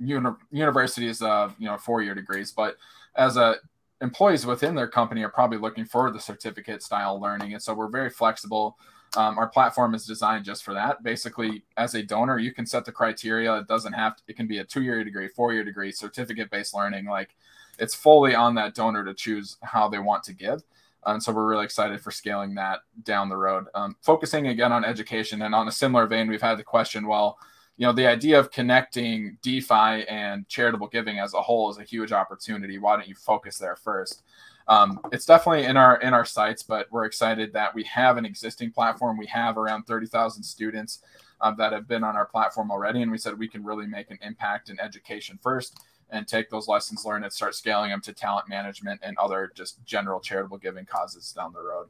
uni, 0.00 0.30
universities 0.50 1.22
of 1.22 1.54
you 1.58 1.66
know 1.66 1.78
four 1.78 2.02
year 2.02 2.14
degrees, 2.14 2.50
but 2.50 2.76
as 3.16 3.36
a 3.36 3.56
employees 4.00 4.46
within 4.46 4.74
their 4.74 4.88
company 4.88 5.22
are 5.22 5.28
probably 5.28 5.58
looking 5.58 5.84
for 5.84 6.10
the 6.10 6.20
certificate 6.20 6.82
style 6.82 7.20
learning, 7.20 7.54
and 7.54 7.62
so 7.62 7.74
we're 7.74 7.88
very 7.88 8.10
flexible 8.10 8.76
um, 9.16 9.38
our 9.38 9.48
platform 9.48 9.94
is 9.94 10.06
designed 10.06 10.44
just 10.44 10.62
for 10.62 10.74
that. 10.74 11.02
Basically, 11.02 11.64
as 11.76 11.94
a 11.94 12.02
donor, 12.02 12.38
you 12.38 12.52
can 12.52 12.66
set 12.66 12.84
the 12.84 12.92
criteria. 12.92 13.54
It 13.56 13.66
doesn't 13.66 13.94
have 13.94 14.16
to, 14.16 14.22
it 14.28 14.36
can 14.36 14.46
be 14.46 14.58
a 14.58 14.64
two 14.64 14.82
year 14.82 15.02
degree, 15.04 15.28
four 15.28 15.52
year 15.52 15.64
degree, 15.64 15.92
certificate 15.92 16.50
based 16.50 16.74
learning. 16.74 17.06
Like 17.06 17.34
it's 17.78 17.94
fully 17.94 18.34
on 18.34 18.54
that 18.56 18.74
donor 18.74 19.04
to 19.04 19.14
choose 19.14 19.56
how 19.62 19.88
they 19.88 19.98
want 19.98 20.22
to 20.24 20.32
give. 20.32 20.62
And 21.06 21.22
so 21.22 21.32
we're 21.32 21.46
really 21.46 21.64
excited 21.64 22.00
for 22.00 22.10
scaling 22.10 22.54
that 22.56 22.80
down 23.04 23.28
the 23.28 23.36
road. 23.36 23.66
Um, 23.74 23.96
focusing 24.02 24.48
again 24.48 24.72
on 24.72 24.84
education 24.84 25.42
and 25.42 25.54
on 25.54 25.68
a 25.68 25.72
similar 25.72 26.06
vein, 26.06 26.28
we've 26.28 26.42
had 26.42 26.58
the 26.58 26.64
question 26.64 27.06
well, 27.06 27.38
you 27.76 27.86
know, 27.86 27.92
the 27.92 28.06
idea 28.06 28.38
of 28.38 28.50
connecting 28.50 29.36
DeFi 29.42 30.06
and 30.08 30.48
charitable 30.48 30.88
giving 30.88 31.18
as 31.18 31.34
a 31.34 31.42
whole 31.42 31.70
is 31.70 31.78
a 31.78 31.84
huge 31.84 32.12
opportunity. 32.12 32.78
Why 32.78 32.96
don't 32.96 33.08
you 33.08 33.14
focus 33.14 33.58
there 33.58 33.76
first? 33.76 34.22
um, 34.68 35.00
it's 35.12 35.26
definitely 35.26 35.64
in 35.64 35.76
our 35.76 36.00
in 36.00 36.12
our 36.12 36.24
sights, 36.24 36.62
but 36.62 36.90
we're 36.90 37.04
excited 37.04 37.52
that 37.52 37.74
we 37.74 37.84
have 37.84 38.16
an 38.16 38.26
existing 38.26 38.72
platform. 38.72 39.16
We 39.16 39.26
have 39.26 39.58
around 39.58 39.84
thirty 39.84 40.06
thousand 40.06 40.42
students 40.42 41.02
uh, 41.40 41.52
that 41.52 41.72
have 41.72 41.86
been 41.86 42.02
on 42.02 42.16
our 42.16 42.26
platform 42.26 42.70
already, 42.70 43.02
and 43.02 43.10
we 43.10 43.18
said 43.18 43.38
we 43.38 43.48
can 43.48 43.64
really 43.64 43.86
make 43.86 44.10
an 44.10 44.18
impact 44.22 44.68
in 44.68 44.80
education 44.80 45.38
first 45.40 45.78
and 46.10 46.26
take 46.26 46.50
those 46.50 46.68
lessons 46.68 47.04
learned 47.04 47.24
and 47.24 47.32
start 47.32 47.54
scaling 47.54 47.90
them 47.90 48.00
to 48.00 48.12
talent 48.12 48.48
management 48.48 49.00
and 49.02 49.16
other 49.18 49.52
just 49.54 49.84
general 49.84 50.20
charitable 50.20 50.58
giving 50.58 50.84
causes 50.84 51.32
down 51.32 51.52
the 51.52 51.60
road. 51.60 51.88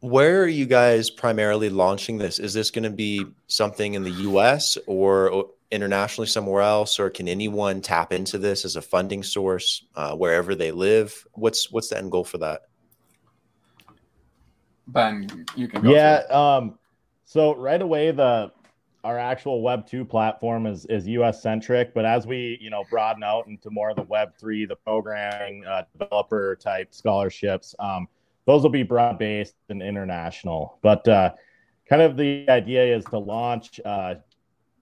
Where 0.00 0.42
are 0.42 0.48
you 0.48 0.66
guys 0.66 1.10
primarily 1.10 1.70
launching 1.70 2.18
this? 2.18 2.38
Is 2.38 2.54
this 2.54 2.70
going 2.70 2.84
to 2.84 2.90
be 2.90 3.24
something 3.48 3.94
in 3.94 4.04
the 4.04 4.10
US 4.10 4.78
or 4.86 5.46
internationally 5.70 6.28
somewhere 6.28 6.62
else, 6.62 6.98
or 6.98 7.10
can 7.10 7.28
anyone 7.28 7.80
tap 7.80 8.12
into 8.12 8.38
this 8.38 8.64
as 8.64 8.76
a 8.76 8.82
funding 8.82 9.22
source 9.22 9.84
uh, 9.94 10.14
wherever 10.14 10.54
they 10.54 10.70
live? 10.70 11.26
What's 11.32 11.70
what's 11.70 11.88
the 11.88 11.98
end 11.98 12.12
goal 12.12 12.24
for 12.24 12.38
that? 12.38 12.62
Ben, 14.88 15.46
you 15.56 15.68
can. 15.68 15.84
yeah. 15.84 16.22
Um, 16.30 16.78
so 17.24 17.56
right 17.56 17.82
away, 17.82 18.12
the 18.12 18.52
our 19.02 19.18
actual 19.18 19.62
Web 19.62 19.86
two 19.86 20.04
platform 20.04 20.66
is 20.66 20.86
is 20.86 21.06
US 21.08 21.42
centric, 21.42 21.94
but 21.94 22.04
as 22.04 22.26
we 22.26 22.58
you 22.60 22.70
know 22.70 22.84
broaden 22.90 23.22
out 23.22 23.46
into 23.46 23.70
more 23.70 23.90
of 23.90 23.96
the 23.96 24.02
Web 24.02 24.32
three, 24.38 24.66
the 24.66 24.76
programming 24.76 25.64
uh, 25.64 25.82
developer 25.98 26.56
type 26.56 26.94
scholarships, 26.94 27.74
um, 27.78 28.08
those 28.46 28.62
will 28.62 28.70
be 28.70 28.82
broad 28.82 29.18
based 29.18 29.54
and 29.68 29.82
international. 29.82 30.78
But 30.82 31.06
uh, 31.08 31.32
kind 31.88 32.02
of 32.02 32.16
the 32.16 32.48
idea 32.48 32.96
is 32.96 33.04
to 33.06 33.18
launch 33.18 33.80
uh, 33.84 34.14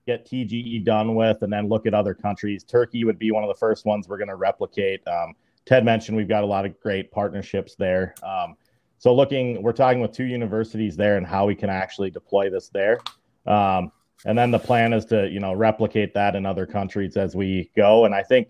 get 0.07 0.27
TGE 0.27 0.85
done 0.85 1.15
with, 1.15 1.43
and 1.43 1.53
then 1.53 1.69
look 1.69 1.87
at 1.87 1.95
other 1.95 2.15
countries. 2.15 2.63
Turkey 2.65 3.05
would 3.05 3.19
be 3.19 3.31
one 3.31 3.43
of 3.43 3.49
the 3.49 3.59
first 3.59 3.87
ones 3.87 4.09
we're 4.09 4.19
going 4.19 4.29
to 4.29 4.37
replicate. 4.37 5.07
Um, 5.09 5.35
Ted 5.65 5.85
mentioned 5.85 6.17
we've 6.17 6.29
got 6.29 6.45
a 6.45 6.47
lot 6.47 6.67
of 6.67 6.79
great 6.81 7.11
partnerships 7.11 7.75
there. 7.75 8.15
Um, 8.23 8.57
so 8.99 9.15
looking, 9.15 9.63
we're 9.63 9.73
talking 9.73 10.01
with 10.01 10.13
two 10.13 10.25
universities 10.25 10.97
there 10.97 11.17
and 11.17 11.27
how 11.27 11.47
we 11.47 11.55
can 11.55 11.71
actually 11.71 12.11
deploy 12.11 12.51
this 12.51 12.69
there. 12.69 13.01
Um, 13.47 13.91
and 14.27 14.37
then 14.37 14.51
the 14.51 14.59
plan 14.59 14.93
is 14.93 15.05
to 15.07 15.29
you 15.29 15.41
know 15.41 15.53
replicate 15.53 16.15
that 16.15 16.37
in 16.37 16.47
other 16.47 16.67
countries 16.67 17.17
as 17.17 17.35
we 17.35 17.71
go. 17.77 18.05
And 18.05 18.15
I 18.15 18.23
think 18.23 18.49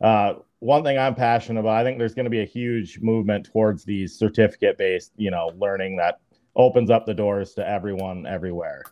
uh, 0.00 0.34
one 0.60 0.82
thing 0.82 0.98
I'm 0.98 1.14
passionate 1.14 1.60
about, 1.60 1.76
I 1.76 1.84
think 1.84 1.98
there's 1.98 2.14
going 2.14 2.24
to 2.24 2.30
be 2.30 2.40
a 2.40 2.46
huge 2.46 3.00
movement 3.00 3.46
towards 3.52 3.84
these 3.84 4.18
certificate 4.18 4.78
based 4.78 5.12
you 5.16 5.30
know 5.30 5.52
learning 5.58 5.96
that 5.96 6.20
opens 6.56 6.90
up 6.90 7.06
the 7.06 7.14
doors 7.14 7.54
to 7.54 7.68
everyone 7.68 8.26
everywhere. 8.26 8.82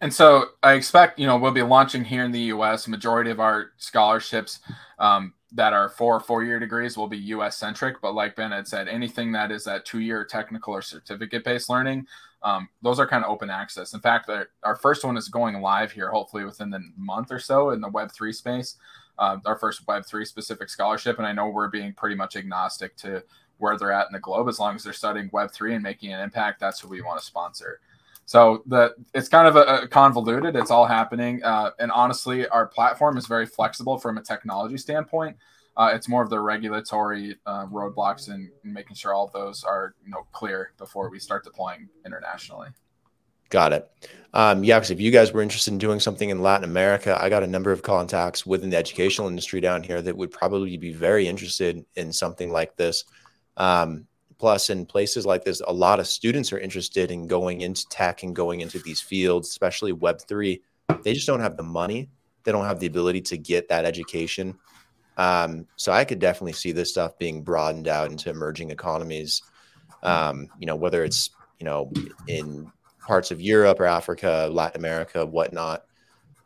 And 0.00 0.12
so 0.12 0.50
I 0.62 0.74
expect, 0.74 1.18
you 1.18 1.26
know, 1.26 1.38
we'll 1.38 1.52
be 1.52 1.62
launching 1.62 2.04
here 2.04 2.24
in 2.24 2.32
the 2.32 2.40
U.S. 2.40 2.86
Majority 2.86 3.30
of 3.30 3.40
our 3.40 3.72
scholarships 3.78 4.60
um, 4.98 5.32
that 5.52 5.72
are 5.72 5.88
for 5.88 6.20
four-year 6.20 6.60
degrees 6.60 6.98
will 6.98 7.08
be 7.08 7.16
U.S. 7.18 7.56
centric. 7.56 8.02
But 8.02 8.14
like 8.14 8.36
Ben 8.36 8.52
had 8.52 8.68
said, 8.68 8.88
anything 8.88 9.32
that 9.32 9.50
is 9.50 9.64
that 9.64 9.86
two-year 9.86 10.26
technical 10.26 10.74
or 10.74 10.82
certificate-based 10.82 11.70
learning, 11.70 12.06
um, 12.42 12.68
those 12.82 13.00
are 13.00 13.06
kind 13.06 13.24
of 13.24 13.30
open 13.30 13.48
access. 13.48 13.94
In 13.94 14.00
fact, 14.00 14.30
our 14.62 14.76
first 14.76 15.02
one 15.02 15.16
is 15.16 15.28
going 15.28 15.62
live 15.62 15.92
here, 15.92 16.10
hopefully 16.10 16.44
within 16.44 16.68
the 16.68 16.80
month 16.98 17.32
or 17.32 17.38
so 17.38 17.70
in 17.70 17.80
the 17.80 17.88
Web 17.88 18.12
three 18.12 18.34
space. 18.34 18.76
Uh, 19.18 19.38
our 19.44 19.56
first 19.56 19.86
Web 19.86 20.04
three 20.06 20.24
specific 20.24 20.68
scholarship, 20.68 21.18
and 21.18 21.26
I 21.26 21.32
know 21.32 21.48
we're 21.48 21.68
being 21.68 21.92
pretty 21.92 22.16
much 22.16 22.36
agnostic 22.36 22.96
to 22.98 23.22
where 23.58 23.78
they're 23.78 23.92
at 23.92 24.06
in 24.06 24.12
the 24.12 24.20
globe. 24.20 24.48
As 24.48 24.58
long 24.58 24.74
as 24.74 24.84
they're 24.84 24.92
studying 24.92 25.30
Web 25.32 25.50
three 25.50 25.74
and 25.74 25.82
making 25.82 26.12
an 26.12 26.20
impact, 26.20 26.60
that's 26.60 26.80
who 26.80 26.88
we 26.88 27.00
want 27.02 27.18
to 27.20 27.26
sponsor. 27.26 27.80
So 28.26 28.62
the 28.66 28.94
it's 29.14 29.28
kind 29.28 29.46
of 29.46 29.56
a, 29.56 29.82
a 29.82 29.88
convoluted. 29.88 30.56
It's 30.56 30.70
all 30.70 30.86
happening, 30.86 31.42
uh, 31.44 31.70
and 31.78 31.90
honestly, 31.92 32.48
our 32.48 32.66
platform 32.66 33.16
is 33.16 33.26
very 33.26 33.46
flexible 33.46 33.98
from 33.98 34.18
a 34.18 34.22
technology 34.22 34.76
standpoint. 34.76 35.36
Uh, 35.76 35.90
it's 35.92 36.08
more 36.08 36.22
of 36.22 36.30
the 36.30 36.40
regulatory 36.40 37.36
uh, 37.44 37.66
roadblocks 37.66 38.28
and, 38.28 38.50
and 38.64 38.72
making 38.72 38.96
sure 38.96 39.12
all 39.12 39.26
of 39.26 39.32
those 39.32 39.62
are 39.62 39.94
you 40.04 40.10
know 40.10 40.26
clear 40.32 40.72
before 40.78 41.08
we 41.08 41.18
start 41.18 41.44
deploying 41.44 41.88
internationally. 42.04 42.68
Got 43.50 43.72
it. 43.72 43.90
Um, 44.34 44.64
yeah, 44.64 44.78
because 44.78 44.90
if 44.90 45.00
you 45.00 45.10
guys 45.10 45.32
were 45.32 45.40
interested 45.40 45.72
in 45.72 45.78
doing 45.78 45.98
something 45.98 46.28
in 46.28 46.42
Latin 46.42 46.64
America, 46.64 47.16
I 47.18 47.30
got 47.30 47.42
a 47.42 47.46
number 47.46 47.72
of 47.72 47.82
contacts 47.82 48.44
within 48.44 48.68
the 48.68 48.76
educational 48.76 49.28
industry 49.28 49.62
down 49.62 49.82
here 49.82 50.02
that 50.02 50.16
would 50.16 50.30
probably 50.30 50.76
be 50.76 50.92
very 50.92 51.26
interested 51.26 51.86
in 51.94 52.12
something 52.12 52.52
like 52.52 52.76
this. 52.76 53.04
Um, 53.56 54.06
plus, 54.36 54.68
in 54.68 54.84
places 54.84 55.24
like 55.24 55.44
this, 55.44 55.62
a 55.66 55.72
lot 55.72 56.00
of 56.00 56.06
students 56.06 56.52
are 56.52 56.58
interested 56.58 57.10
in 57.10 57.26
going 57.26 57.62
into 57.62 57.88
tech 57.88 58.24
and 58.24 58.36
going 58.36 58.60
into 58.60 58.78
these 58.78 59.00
fields, 59.00 59.48
especially 59.48 59.94
Web3. 59.94 60.60
They 61.02 61.14
just 61.14 61.26
don't 61.26 61.40
have 61.40 61.56
the 61.56 61.62
money, 61.62 62.10
they 62.44 62.52
don't 62.52 62.66
have 62.66 62.78
the 62.78 62.86
ability 62.86 63.22
to 63.22 63.38
get 63.38 63.70
that 63.70 63.86
education. 63.86 64.58
Um, 65.16 65.66
so 65.76 65.92
I 65.92 66.04
could 66.04 66.18
definitely 66.18 66.52
see 66.52 66.72
this 66.72 66.90
stuff 66.90 67.18
being 67.18 67.42
broadened 67.42 67.88
out 67.88 68.10
into 68.10 68.28
emerging 68.28 68.70
economies. 68.70 69.42
Um, 70.02 70.48
you 70.58 70.66
know, 70.66 70.76
whether 70.76 71.04
it's 71.04 71.30
you 71.58 71.64
know 71.64 71.90
in 72.26 72.70
parts 73.06 73.30
of 73.30 73.40
Europe 73.40 73.80
or 73.80 73.86
Africa, 73.86 74.48
Latin 74.52 74.80
America, 74.80 75.24
whatnot. 75.24 75.84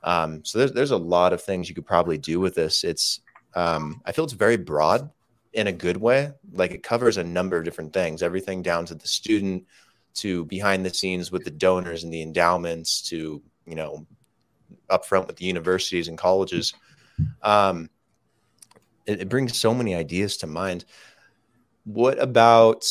Um, 0.04 0.44
so 0.44 0.58
there's 0.58 0.72
there's 0.72 0.90
a 0.90 0.96
lot 0.96 1.32
of 1.32 1.42
things 1.42 1.68
you 1.68 1.74
could 1.74 1.86
probably 1.86 2.18
do 2.18 2.40
with 2.40 2.54
this. 2.54 2.84
It's 2.84 3.20
um, 3.54 4.00
I 4.04 4.12
feel 4.12 4.24
it's 4.24 4.34
very 4.34 4.56
broad 4.56 5.10
in 5.52 5.66
a 5.66 5.72
good 5.72 5.96
way. 5.96 6.30
Like 6.52 6.70
it 6.70 6.82
covers 6.82 7.16
a 7.16 7.24
number 7.24 7.56
of 7.56 7.64
different 7.64 7.92
things, 7.92 8.22
everything 8.22 8.62
down 8.62 8.86
to 8.86 8.94
the 8.94 9.08
student, 9.08 9.64
to 10.14 10.44
behind 10.46 10.86
the 10.86 10.94
scenes 10.94 11.32
with 11.32 11.44
the 11.44 11.50
donors 11.50 12.04
and 12.04 12.12
the 12.12 12.22
endowments, 12.22 13.02
to 13.08 13.42
you 13.66 13.74
know, 13.74 14.06
upfront 14.90 15.26
with 15.26 15.36
the 15.36 15.44
universities 15.44 16.08
and 16.08 16.18
colleges. 16.18 16.74
Um, 17.42 17.90
it, 19.06 19.22
it 19.22 19.28
brings 19.28 19.56
so 19.56 19.74
many 19.74 19.94
ideas 19.94 20.36
to 20.38 20.46
mind. 20.46 20.84
What 21.84 22.20
about 22.20 22.86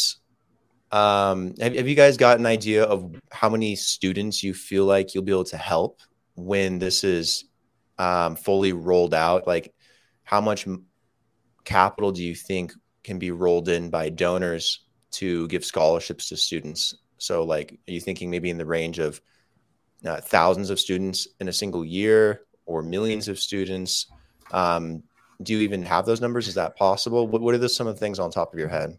um, 0.92 1.54
have, 1.60 1.76
have 1.76 1.88
you 1.88 1.96
guys 1.96 2.18
got 2.18 2.40
an 2.40 2.46
idea 2.46 2.84
of 2.84 3.16
how 3.32 3.50
many 3.50 3.76
students 3.76 4.44
you 4.44 4.54
feel 4.54 4.86
like 4.86 5.14
you'll 5.14 5.24
be 5.24 5.32
able 5.32 5.44
to 5.46 5.58
help 5.58 6.00
when 6.36 6.80
this 6.80 7.04
is 7.04 7.46
um, 7.98 8.36
fully 8.36 8.74
rolled 8.74 9.14
out? 9.14 9.46
Like, 9.46 9.74
how 10.24 10.42
much 10.42 10.68
capital 11.64 12.12
do 12.12 12.24
you 12.24 12.36
think 12.36 12.74
can 13.04 13.20
be 13.20 13.32
rolled 13.32 13.70
in 13.70 13.90
by 13.90 14.10
donors 14.10 14.86
to 15.12 15.48
give 15.48 15.64
scholarships 15.64 16.30
to 16.30 16.38
students? 16.38 16.96
So, 17.18 17.44
like, 17.44 17.80
are 17.88 17.92
you 17.92 18.02
thinking 18.02 18.30
maybe 18.30 18.50
in 18.50 18.58
the 18.58 18.66
range 18.66 19.00
of 19.00 19.22
uh, 20.06 20.22
thousands 20.22 20.70
of 20.70 20.80
students 20.80 21.28
in 21.40 21.50
a 21.50 21.54
single 21.54 21.86
year 21.86 22.42
or 22.66 22.82
millions 22.82 23.28
of 23.28 23.38
students? 23.40 24.08
Um, 24.52 25.04
do 25.44 25.54
you 25.54 25.60
even 25.60 25.84
have 25.84 26.06
those 26.06 26.22
numbers? 26.22 26.48
Is 26.48 26.56
that 26.56 26.76
possible? 26.76 27.28
What, 27.28 27.42
what 27.42 27.54
are 27.54 27.60
the, 27.60 27.70
some 27.70 27.88
of 27.88 27.96
the 27.96 28.00
things 28.00 28.20
on 28.20 28.32
top 28.32 28.54
of 28.54 28.60
your 28.60 28.70
head? 28.70 28.98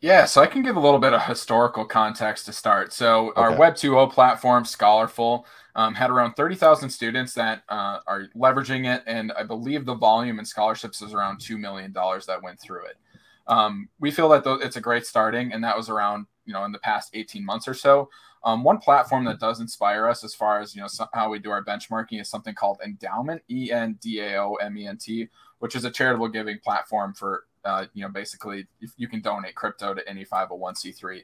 Yeah, 0.00 0.26
so 0.26 0.40
I 0.40 0.46
can 0.46 0.62
give 0.62 0.76
a 0.76 0.80
little 0.80 1.00
bit 1.00 1.12
of 1.12 1.22
historical 1.24 1.84
context 1.84 2.46
to 2.46 2.52
start. 2.52 2.92
So 2.92 3.30
okay. 3.30 3.40
our 3.40 3.56
Web 3.56 3.74
2.0 3.74 4.12
platform, 4.12 4.64
Scholarful, 4.64 5.44
um, 5.74 5.94
had 5.94 6.10
around 6.10 6.34
30,000 6.34 6.88
students 6.88 7.34
that 7.34 7.62
uh, 7.68 7.98
are 8.06 8.28
leveraging 8.36 8.92
it, 8.92 9.02
and 9.06 9.32
I 9.32 9.42
believe 9.42 9.84
the 9.84 9.94
volume 9.94 10.38
in 10.38 10.44
scholarships 10.44 11.02
is 11.02 11.14
around 11.14 11.38
$2 11.38 11.58
million 11.58 11.92
that 11.92 12.40
went 12.42 12.60
through 12.60 12.86
it. 12.86 12.96
Um, 13.48 13.88
we 13.98 14.10
feel 14.10 14.28
that 14.28 14.44
it's 14.62 14.76
a 14.76 14.80
great 14.80 15.04
starting, 15.04 15.52
and 15.52 15.64
that 15.64 15.76
was 15.76 15.88
around, 15.88 16.26
you 16.44 16.52
know, 16.52 16.64
in 16.64 16.72
the 16.72 16.78
past 16.78 17.10
18 17.14 17.44
months 17.44 17.66
or 17.66 17.74
so. 17.74 18.08
Um, 18.44 18.62
one 18.62 18.78
platform 18.78 19.24
that 19.24 19.40
does 19.40 19.58
inspire 19.60 20.08
us 20.08 20.22
as 20.22 20.32
far 20.32 20.60
as, 20.60 20.76
you 20.76 20.80
know, 20.80 20.86
so 20.86 21.06
how 21.12 21.28
we 21.28 21.40
do 21.40 21.50
our 21.50 21.64
benchmarking 21.64 22.20
is 22.20 22.28
something 22.28 22.54
called 22.54 22.78
Endaoment, 22.86 23.40
E-N-D-A-O-M-E-N-T, 23.48 25.28
which 25.58 25.74
is 25.74 25.84
a 25.84 25.90
charitable 25.90 26.28
giving 26.28 26.58
platform 26.60 27.14
for 27.14 27.44
uh, 27.64 27.86
you 27.94 28.02
know, 28.02 28.08
basically, 28.08 28.66
if 28.80 28.92
you 28.96 29.08
can 29.08 29.20
donate 29.20 29.54
crypto 29.54 29.94
to 29.94 30.08
any 30.08 30.24
501c3. 30.24 31.22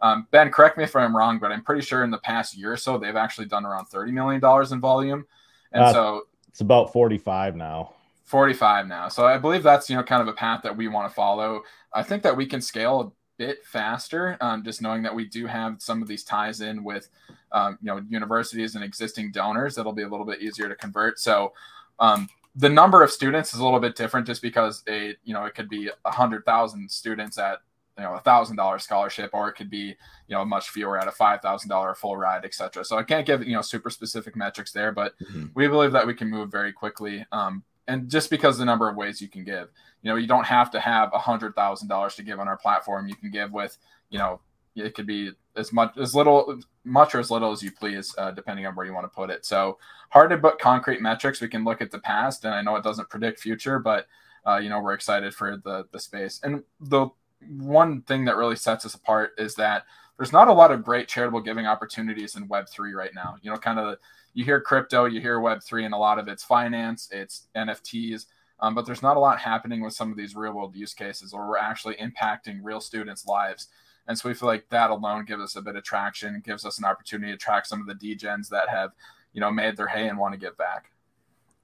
Um, 0.00 0.26
ben, 0.30 0.50
correct 0.50 0.76
me 0.76 0.84
if 0.84 0.94
I'm 0.94 1.16
wrong, 1.16 1.38
but 1.38 1.52
I'm 1.52 1.62
pretty 1.62 1.82
sure 1.82 2.04
in 2.04 2.10
the 2.10 2.18
past 2.18 2.56
year 2.56 2.72
or 2.72 2.76
so 2.76 2.98
they've 2.98 3.16
actually 3.16 3.46
done 3.46 3.64
around 3.64 3.86
thirty 3.86 4.12
million 4.12 4.40
dollars 4.40 4.72
in 4.72 4.80
volume, 4.80 5.24
and 5.72 5.84
uh, 5.84 5.92
so 5.92 6.22
it's 6.48 6.60
about 6.60 6.92
45 6.92 7.56
now. 7.56 7.94
45 8.24 8.86
now. 8.86 9.08
So 9.08 9.26
I 9.26 9.38
believe 9.38 9.62
that's 9.62 9.90
you 9.90 9.96
know 9.96 10.02
kind 10.02 10.22
of 10.22 10.28
a 10.28 10.32
path 10.32 10.62
that 10.62 10.76
we 10.76 10.88
want 10.88 11.08
to 11.08 11.14
follow. 11.14 11.62
I 11.92 12.02
think 12.02 12.22
that 12.22 12.36
we 12.36 12.46
can 12.46 12.60
scale 12.60 13.00
a 13.00 13.10
bit 13.38 13.64
faster, 13.64 14.36
um, 14.40 14.62
just 14.62 14.80
knowing 14.80 15.02
that 15.02 15.14
we 15.14 15.26
do 15.26 15.46
have 15.46 15.82
some 15.82 16.00
of 16.00 16.08
these 16.08 16.22
ties 16.22 16.60
in 16.60 16.84
with 16.84 17.08
um, 17.52 17.78
you 17.82 17.86
know 17.86 18.00
universities 18.08 18.74
and 18.74 18.84
existing 18.84 19.32
donors. 19.32 19.74
That'll 19.74 19.92
be 19.92 20.02
a 20.02 20.08
little 20.08 20.26
bit 20.26 20.42
easier 20.42 20.68
to 20.68 20.76
convert. 20.76 21.18
So 21.18 21.52
um, 21.98 22.28
the 22.56 22.68
number 22.68 23.02
of 23.02 23.10
students 23.10 23.52
is 23.52 23.60
a 23.60 23.64
little 23.64 23.80
bit 23.80 23.96
different 23.96 24.26
just 24.26 24.42
because 24.42 24.82
a 24.88 25.16
you 25.24 25.34
know 25.34 25.44
it 25.44 25.54
could 25.54 25.68
be 25.68 25.90
a 26.04 26.10
hundred 26.10 26.44
thousand 26.44 26.90
students 26.90 27.38
at 27.38 27.58
you 27.98 28.04
know 28.04 28.14
a 28.14 28.20
thousand 28.20 28.56
dollar 28.56 28.78
scholarship 28.78 29.30
or 29.32 29.48
it 29.48 29.54
could 29.54 29.70
be 29.70 29.96
you 30.28 30.36
know 30.36 30.44
much 30.44 30.70
fewer 30.70 30.98
at 30.98 31.08
a 31.08 31.12
five 31.12 31.40
thousand 31.40 31.68
dollar 31.68 31.94
full 31.94 32.16
ride 32.16 32.44
etc 32.44 32.84
so 32.84 32.96
i 32.96 33.02
can't 33.02 33.26
give 33.26 33.46
you 33.46 33.54
know 33.54 33.62
super 33.62 33.90
specific 33.90 34.36
metrics 34.36 34.72
there 34.72 34.92
but 34.92 35.14
mm-hmm. 35.20 35.46
we 35.54 35.68
believe 35.68 35.92
that 35.92 36.06
we 36.06 36.14
can 36.14 36.28
move 36.28 36.50
very 36.50 36.72
quickly 36.72 37.24
um, 37.32 37.62
and 37.88 38.08
just 38.08 38.30
because 38.30 38.58
the 38.58 38.64
number 38.64 38.88
of 38.88 38.96
ways 38.96 39.20
you 39.20 39.28
can 39.28 39.44
give. 39.44 39.68
You 40.02 40.10
know 40.10 40.16
you 40.16 40.26
don't 40.26 40.46
have 40.46 40.70
to 40.72 40.80
have 40.80 41.10
a 41.12 41.18
hundred 41.18 41.54
thousand 41.54 41.88
dollars 41.88 42.14
to 42.16 42.22
give 42.22 42.40
on 42.40 42.48
our 42.48 42.56
platform. 42.56 43.08
You 43.08 43.16
can 43.16 43.30
give 43.30 43.52
with 43.52 43.76
you 44.10 44.18
know 44.18 44.40
it 44.74 44.94
could 44.94 45.06
be 45.06 45.32
as 45.56 45.72
much 45.72 45.96
as 45.98 46.14
little 46.14 46.60
much 46.84 47.14
or 47.14 47.20
as 47.20 47.30
little 47.30 47.52
as 47.52 47.62
you 47.62 47.70
please 47.70 48.14
uh, 48.18 48.30
depending 48.30 48.66
on 48.66 48.74
where 48.74 48.86
you 48.86 48.92
want 48.94 49.04
to 49.04 49.14
put 49.14 49.30
it. 49.30 49.44
So 49.44 49.78
hard 50.10 50.30
to 50.30 50.38
put 50.38 50.58
concrete 50.58 51.00
metrics 51.00 51.40
we 51.40 51.48
can 51.48 51.64
look 51.64 51.80
at 51.80 51.90
the 51.90 51.98
past 51.98 52.44
and 52.44 52.54
i 52.54 52.62
know 52.62 52.76
it 52.76 52.84
doesn't 52.84 53.10
predict 53.10 53.40
future 53.40 53.78
but 53.78 54.06
uh, 54.46 54.56
you 54.56 54.68
know 54.68 54.80
we're 54.80 54.94
excited 54.94 55.34
for 55.34 55.56
the 55.56 55.86
the 55.92 55.98
space. 55.98 56.40
And 56.42 56.62
the 56.80 57.08
one 57.48 58.02
thing 58.02 58.24
that 58.26 58.36
really 58.36 58.56
sets 58.56 58.84
us 58.84 58.94
apart 58.94 59.32
is 59.38 59.54
that 59.56 59.84
there's 60.16 60.32
not 60.32 60.48
a 60.48 60.52
lot 60.52 60.70
of 60.70 60.84
great 60.84 61.08
charitable 61.08 61.40
giving 61.40 61.66
opportunities 61.66 62.36
in 62.36 62.48
web3 62.48 62.94
right 62.94 63.14
now. 63.14 63.36
You 63.42 63.50
know 63.50 63.56
kind 63.56 63.78
of 63.78 63.98
you 64.34 64.44
hear 64.44 64.60
crypto 64.60 65.06
you 65.06 65.20
hear 65.20 65.38
web3 65.38 65.84
and 65.84 65.94
a 65.94 65.98
lot 65.98 66.18
of 66.18 66.28
it's 66.28 66.42
finance 66.42 67.08
it's 67.12 67.46
nfts 67.56 68.26
um, 68.60 68.74
but 68.74 68.84
there's 68.84 69.02
not 69.02 69.16
a 69.16 69.20
lot 69.20 69.38
happening 69.38 69.80
with 69.80 69.94
some 69.94 70.10
of 70.10 70.16
these 70.16 70.34
real 70.36 70.52
world 70.52 70.74
use 70.76 70.92
cases 70.92 71.32
or 71.32 71.48
we're 71.48 71.56
actually 71.56 71.94
impacting 71.96 72.58
real 72.62 72.80
students 72.80 73.26
lives 73.26 73.68
and 74.06 74.18
so 74.18 74.28
we 74.28 74.34
feel 74.34 74.48
like 74.48 74.68
that 74.70 74.90
alone 74.90 75.24
gives 75.24 75.42
us 75.42 75.56
a 75.56 75.62
bit 75.62 75.76
of 75.76 75.84
traction, 75.84 76.42
gives 76.44 76.64
us 76.64 76.78
an 76.78 76.84
opportunity 76.84 77.32
to 77.32 77.38
track 77.38 77.66
some 77.66 77.80
of 77.80 77.86
the 77.86 77.94
degens 77.94 78.48
that 78.50 78.68
have, 78.68 78.90
you 79.32 79.40
know, 79.40 79.50
made 79.50 79.76
their 79.76 79.86
hay 79.86 80.08
and 80.08 80.18
want 80.18 80.34
to 80.34 80.38
get 80.38 80.56
back. 80.56 80.90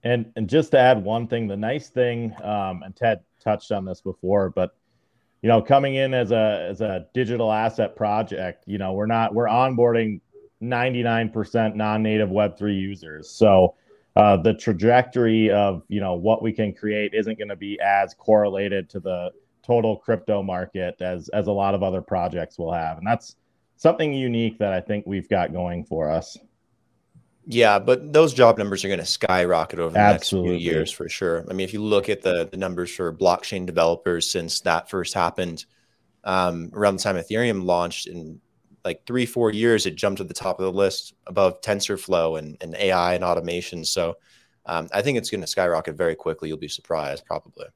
And 0.03 0.33
and 0.37 0.49
just 0.49 0.71
to 0.71 0.79
add 0.79 1.03
one 1.03 1.27
thing, 1.27 1.47
the 1.47 1.57
nice 1.57 1.91
thing, 1.91 2.35
um, 2.43 2.83
and 2.83 2.97
Ted 2.97 3.21
touched 3.43 3.71
on 3.71 3.85
this 3.85 4.01
before, 4.01 4.49
but 4.49 4.75
you 5.43 5.49
know, 5.49 5.61
coming 5.61 5.95
in 5.95 6.15
as 6.15 6.33
a 6.33 6.67
as 6.71 6.81
a 6.81 7.07
digital 7.13 7.53
asset 7.53 7.97
project, 7.97 8.65
you 8.67 8.79
know, 8.79 8.93
we're 8.95 9.07
not 9.07 9.35
we're 9.35 9.47
onboarding 9.47 10.21
99% 10.63 11.75
non-native 11.75 12.29
Web3 12.29 12.79
users. 12.79 13.31
So 13.31 13.75
uh, 14.17 14.37
the 14.37 14.55
trajectory 14.55 15.51
of 15.51 15.83
you 15.89 16.01
know 16.01 16.15
what 16.15 16.43
we 16.43 16.53
can 16.53 16.73
create 16.73 17.15
isn't 17.15 17.39
going 17.39 17.49
to 17.49 17.57
be 17.57 17.79
as 17.81 18.15
correlated 18.15 18.89
to 18.91 19.01
the 19.01 19.31
total 19.63 19.97
crypto 19.97 20.43
market 20.43 21.01
as 21.01 21.29
as 21.31 21.47
a 21.47 21.53
lot 21.53 21.75
of 21.75 21.83
other 21.83 22.01
projects 22.01 22.59
will 22.59 22.73
have. 22.73 22.99
And 22.99 23.07
that's 23.07 23.37
something 23.81 24.13
unique 24.13 24.59
that 24.59 24.75
i 24.75 24.81
think 24.81 25.07
we've 25.07 25.29
got 25.29 25.53
going 25.53 25.85
for 25.85 26.11
us. 26.11 26.37
Yeah 27.47 27.79
but 27.79 28.13
those 28.13 28.35
job 28.35 28.59
numbers 28.59 28.85
are 28.85 28.89
going 28.89 29.01
to 29.01 29.07
skyrocket 29.07 29.79
over 29.79 29.95
the 29.95 29.99
Absolutely. 29.99 30.53
next 30.53 30.63
few 30.63 30.73
years 30.73 30.91
for 30.93 31.09
sure. 31.09 31.45
I 31.49 31.55
mean 31.55 31.65
if 31.65 31.73
you 31.73 31.83
look 31.83 32.09
at 32.09 32.23
the, 32.23 32.47
the 32.51 32.59
numbers 32.59 32.95
for 32.95 33.13
blockchain 33.13 33.65
developers 33.65 34.31
since 34.31 34.61
that 34.61 34.91
first 34.91 35.15
happened 35.15 35.65
um, 36.25 36.71
around 36.75 36.97
the 36.97 37.03
time 37.03 37.17
ethereum 37.17 37.65
launched 37.65 38.07
in 38.07 38.41
like 38.85 39.07
three 39.07 39.25
four 39.25 39.51
years 39.51 39.87
it 39.87 39.95
jumped 39.95 40.19
to 40.19 40.25
the 40.25 40.35
top 40.35 40.59
of 40.59 40.65
the 40.65 40.73
list 40.73 41.15
above 41.27 41.63
tensorflow 41.63 42.39
and, 42.39 42.59
and 42.61 42.75
ai 42.77 43.15
and 43.15 43.25
automation. 43.25 43.85
So 43.85 44.17
um, 44.67 44.89
i 44.93 45.01
think 45.01 45.17
it's 45.17 45.31
going 45.31 45.41
to 45.41 45.47
skyrocket 45.47 45.97
very 45.97 46.15
quickly 46.15 46.49
you'll 46.49 46.59
be 46.59 46.69
surprised 46.69 47.25
probably 47.25 47.67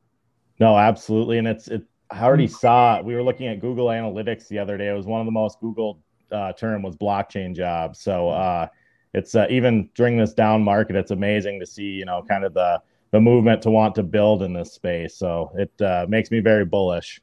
no, 0.61 0.79
absolutely. 0.79 1.39
And 1.39 1.47
it's, 1.49 1.69
it, 1.69 1.83
I 2.11 2.23
already 2.23 2.47
saw, 2.47 3.01
we 3.03 3.15
were 3.15 3.23
looking 3.23 3.49
at 3.49 3.61
Google 3.61 3.87
Analytics 3.87 4.49
the 4.49 4.59
other 4.59 4.77
day. 4.77 4.89
It 4.89 4.95
was 4.95 5.07
one 5.07 5.21
of 5.21 5.27
the 5.27 5.33
most 5.33 5.61
Googled 5.61 5.99
uh, 6.31 6.53
term 6.53 6.83
was 6.83 6.97
blockchain 6.97 7.55
jobs. 7.57 8.01
So 8.01 8.29
uh, 8.31 8.69
it's 9.15 9.35
uh, 9.35 9.47
even 9.51 9.91
during 9.95 10.17
this 10.17 10.33
down 10.33 10.63
market, 10.63 10.97
it's 10.97 11.11
amazing 11.11 11.61
to 11.61 11.67
see, 11.67 11.85
you 11.85 12.05
know, 12.05 12.23
kind 12.29 12.45
of 12.45 12.55
the, 12.55 12.81
the 13.11 13.21
movement 13.21 13.63
to 13.63 13.71
want 13.71 13.95
to 13.97 14.03
build 14.03 14.43
in 14.43 14.53
this 14.53 14.73
space. 14.73 15.17
So 15.17 15.51
it 15.57 15.83
uh, 15.83 16.07
makes 16.09 16.31
me 16.31 16.41
very 16.41 16.65
bullish. 16.65 17.21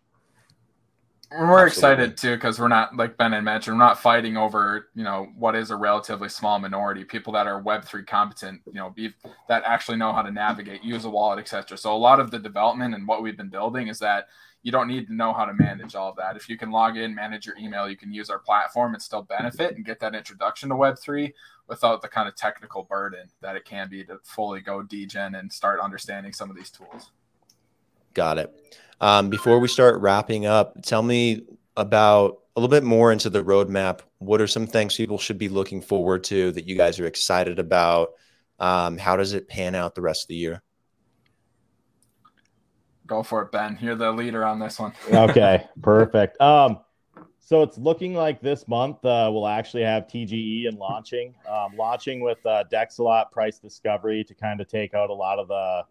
We're 1.32 1.66
Absolutely. 1.66 1.68
excited 1.68 2.18
too 2.18 2.36
because 2.36 2.60
we're 2.60 2.68
not 2.68 2.98
like 2.98 3.16
Ben 3.16 3.32
had 3.32 3.46
mentioned, 3.46 3.78
we're 3.78 3.86
not 3.86 4.00
fighting 4.00 4.36
over 4.36 4.90
you 4.96 5.04
know 5.06 5.30
what 5.38 5.56
is 5.56 5.72
a 5.72 5.76
relatively 5.78 6.28
small 6.28 6.60
minority, 6.60 7.06
people 7.06 7.32
that 7.34 7.48
are 7.48 7.62
Web 7.62 7.86
three 7.86 8.04
competent, 8.04 8.62
you 8.68 8.74
know, 8.74 8.90
be, 8.90 9.14
that 9.48 9.64
actually 9.66 9.98
know 9.98 10.12
how 10.12 10.22
to 10.22 10.32
navigate, 10.32 10.84
use 10.84 11.06
a 11.06 11.10
wallet, 11.10 11.40
etc. 11.40 11.78
So 11.78 11.96
a 11.96 11.98
lot 11.98 12.20
of 12.20 12.32
the 12.32 12.40
development 12.40 12.96
and 12.96 13.08
what 13.08 13.24
we've 13.24 13.38
been 13.38 13.50
building 13.50 13.88
is 13.88 13.98
that 14.00 14.28
you 14.64 14.74
don't 14.74 14.90
need 14.90 15.08
to 15.08 15.14
know 15.14 15.32
how 15.32 15.46
to 15.46 15.54
manage 15.54 15.96
all 15.96 16.10
of 16.10 16.18
that. 16.18 16.36
If 16.36 16.50
you 16.50 16.58
can 16.58 16.70
log 16.70 16.98
in, 16.98 17.16
manage 17.16 17.46
your 17.46 17.58
email, 17.58 17.90
you 17.90 17.98
can 17.98 18.12
use 18.12 18.30
our 18.30 18.40
platform 18.40 18.94
and 18.94 19.02
still 19.02 19.24
benefit 19.24 19.78
and 19.78 19.86
get 19.86 20.02
that 20.02 20.14
introduction 20.14 20.68
to 20.68 20.76
Web 20.76 21.00
three 21.00 21.34
without 21.68 22.02
the 22.02 22.10
kind 22.10 22.28
of 22.28 22.36
technical 22.36 22.84
burden 22.84 23.30
that 23.40 23.56
it 23.56 23.64
can 23.64 23.88
be 23.90 24.04
to 24.04 24.20
fully 24.24 24.60
go 24.60 24.82
degen 24.82 25.36
and 25.36 25.52
start 25.52 25.80
understanding 25.80 26.34
some 26.34 26.50
of 26.50 26.58
these 26.58 26.70
tools. 26.70 27.12
Got 28.14 28.38
it. 28.38 28.78
Um, 29.02 29.30
before 29.30 29.60
we 29.60 29.68
start 29.68 30.00
wrapping 30.00 30.46
up, 30.46 30.80
tell 30.84 31.02
me 31.02 31.42
about 31.76 32.38
a 32.56 32.60
little 32.60 32.70
bit 32.70 32.84
more 32.84 33.12
into 33.12 33.32
the 33.32 33.44
roadmap. 33.44 34.02
What 34.20 34.40
are 34.40 34.48
some 34.48 34.68
things 34.68 34.96
people 34.96 35.18
should 35.18 35.40
be 35.40 35.50
looking 35.50 35.82
forward 35.82 36.24
to 36.26 36.52
that 36.52 36.68
you 36.68 36.78
guys 36.78 37.00
are 37.00 37.08
excited 37.08 37.58
about? 37.58 38.12
Um, 38.60 39.00
how 39.00 39.16
does 39.16 39.34
it 39.34 39.50
pan 39.50 39.74
out 39.74 39.96
the 39.96 40.02
rest 40.02 40.26
of 40.26 40.28
the 40.28 40.36
year? 40.36 40.62
Go 43.08 43.24
for 43.24 43.42
it, 43.42 43.52
Ben. 43.52 43.80
You're 43.82 43.96
the 43.96 44.12
leader 44.12 44.46
on 44.46 44.60
this 44.60 44.80
one. 44.80 44.94
okay, 45.12 45.68
perfect. 45.82 46.40
Um, 46.40 46.80
so 47.40 47.64
it's 47.64 47.80
looking 47.80 48.14
like 48.14 48.40
this 48.40 48.68
month 48.68 49.04
uh, 49.04 49.30
we'll 49.34 49.48
actually 49.48 49.84
have 49.84 50.04
TGE 50.06 50.68
and 50.68 50.78
launching, 50.78 51.34
um, 51.50 51.76
launching 51.76 52.22
with 52.22 52.38
uh, 52.46 52.66
Dexalot 52.72 53.32
price 53.32 53.58
discovery 53.58 54.24
to 54.26 54.36
kind 54.36 54.62
of 54.62 54.68
take 54.68 54.94
out 54.94 55.10
a 55.10 55.14
lot 55.14 55.40
of 55.40 55.48
the, 55.48 55.82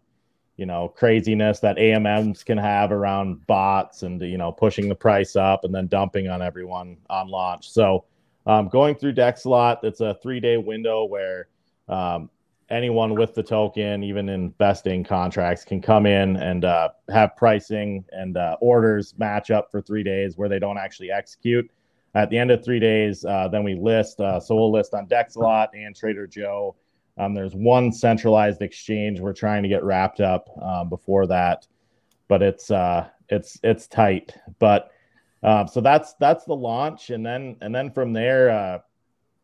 you 0.61 0.67
know, 0.67 0.89
craziness 0.89 1.59
that 1.61 1.77
AMMs 1.77 2.45
can 2.45 2.59
have 2.59 2.91
around 2.91 3.47
bots 3.47 4.03
and 4.03 4.21
you 4.21 4.37
know 4.37 4.51
pushing 4.51 4.87
the 4.87 4.93
price 4.93 5.35
up 5.35 5.63
and 5.63 5.73
then 5.73 5.87
dumping 5.87 6.29
on 6.29 6.43
everyone 6.43 6.97
on 7.09 7.29
launch. 7.29 7.71
So 7.71 8.05
um, 8.45 8.69
going 8.69 8.93
through 8.93 9.13
Dexalot, 9.13 9.79
it's 9.81 10.01
a 10.01 10.13
three 10.21 10.39
day 10.39 10.57
window 10.57 11.05
where 11.05 11.47
um, 11.89 12.29
anyone 12.69 13.15
with 13.15 13.33
the 13.33 13.41
token, 13.41 14.03
even 14.03 14.29
investing 14.29 15.03
contracts, 15.03 15.65
can 15.65 15.81
come 15.81 16.05
in 16.05 16.37
and 16.37 16.63
uh, 16.63 16.89
have 17.11 17.35
pricing 17.35 18.05
and 18.11 18.37
uh, 18.37 18.55
orders 18.61 19.15
match 19.17 19.49
up 19.49 19.71
for 19.71 19.81
three 19.81 20.03
days 20.03 20.37
where 20.37 20.47
they 20.47 20.59
don't 20.59 20.77
actually 20.77 21.09
execute. 21.09 21.67
At 22.13 22.29
the 22.29 22.37
end 22.37 22.51
of 22.51 22.63
three 22.63 22.79
days, 22.79 23.25
uh, 23.25 23.47
then 23.47 23.63
we 23.63 23.73
list. 23.73 24.19
Uh, 24.19 24.39
so 24.39 24.53
we'll 24.53 24.71
list 24.71 24.93
on 24.93 25.07
Dexalot 25.07 25.69
and 25.73 25.95
Trader 25.95 26.27
Joe. 26.27 26.75
Um, 27.21 27.33
there's 27.33 27.55
one 27.55 27.91
centralized 27.91 28.61
exchange 28.61 29.19
we're 29.19 29.33
trying 29.33 29.63
to 29.63 29.69
get 29.69 29.83
wrapped 29.83 30.19
up 30.19 30.49
um, 30.61 30.89
before 30.89 31.27
that, 31.27 31.67
but 32.27 32.41
it's 32.41 32.71
uh, 32.71 33.07
it's 33.29 33.59
it's 33.63 33.87
tight. 33.87 34.35
But 34.59 34.91
uh, 35.43 35.65
so 35.65 35.81
that's 35.81 36.13
that's 36.15 36.45
the 36.45 36.55
launch, 36.55 37.11
and 37.11 37.25
then 37.25 37.57
and 37.61 37.73
then 37.73 37.91
from 37.91 38.13
there 38.13 38.81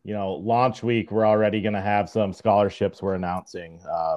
you 0.08 0.14
know, 0.14 0.32
launch 0.32 0.82
week, 0.82 1.10
we're 1.10 1.26
already 1.26 1.60
going 1.60 1.74
to 1.74 1.82
have 1.82 2.08
some 2.08 2.32
scholarships 2.32 3.02
we're 3.02 3.14
announcing 3.14 3.78
uh, 3.92 4.16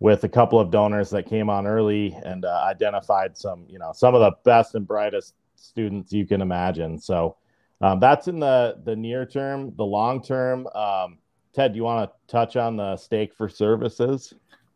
with 0.00 0.24
a 0.24 0.28
couple 0.28 0.58
of 0.58 0.70
donors 0.70 1.10
that 1.10 1.26
came 1.26 1.50
on 1.50 1.66
early 1.66 2.18
and 2.24 2.46
uh, 2.46 2.64
identified 2.64 3.36
some, 3.36 3.66
you 3.68 3.78
know, 3.78 3.92
some 3.92 4.14
of 4.14 4.22
the 4.22 4.32
best 4.44 4.74
and 4.74 4.86
brightest 4.86 5.34
students 5.54 6.14
you 6.14 6.26
can 6.26 6.40
imagine. 6.40 6.98
So 6.98 7.36
um, 7.82 8.00
that's 8.00 8.26
in 8.26 8.38
the 8.38 8.80
the 8.84 8.96
near 8.96 9.26
term. 9.26 9.74
The 9.76 9.84
long 9.84 10.22
term, 10.22 10.66
um, 10.68 11.18
Ted, 11.54 11.72
do 11.72 11.76
you 11.76 11.84
want 11.84 12.10
to 12.10 12.32
touch 12.32 12.56
on 12.56 12.76
the 12.76 12.96
stake 12.96 13.34
for 13.34 13.48
services? 13.48 14.34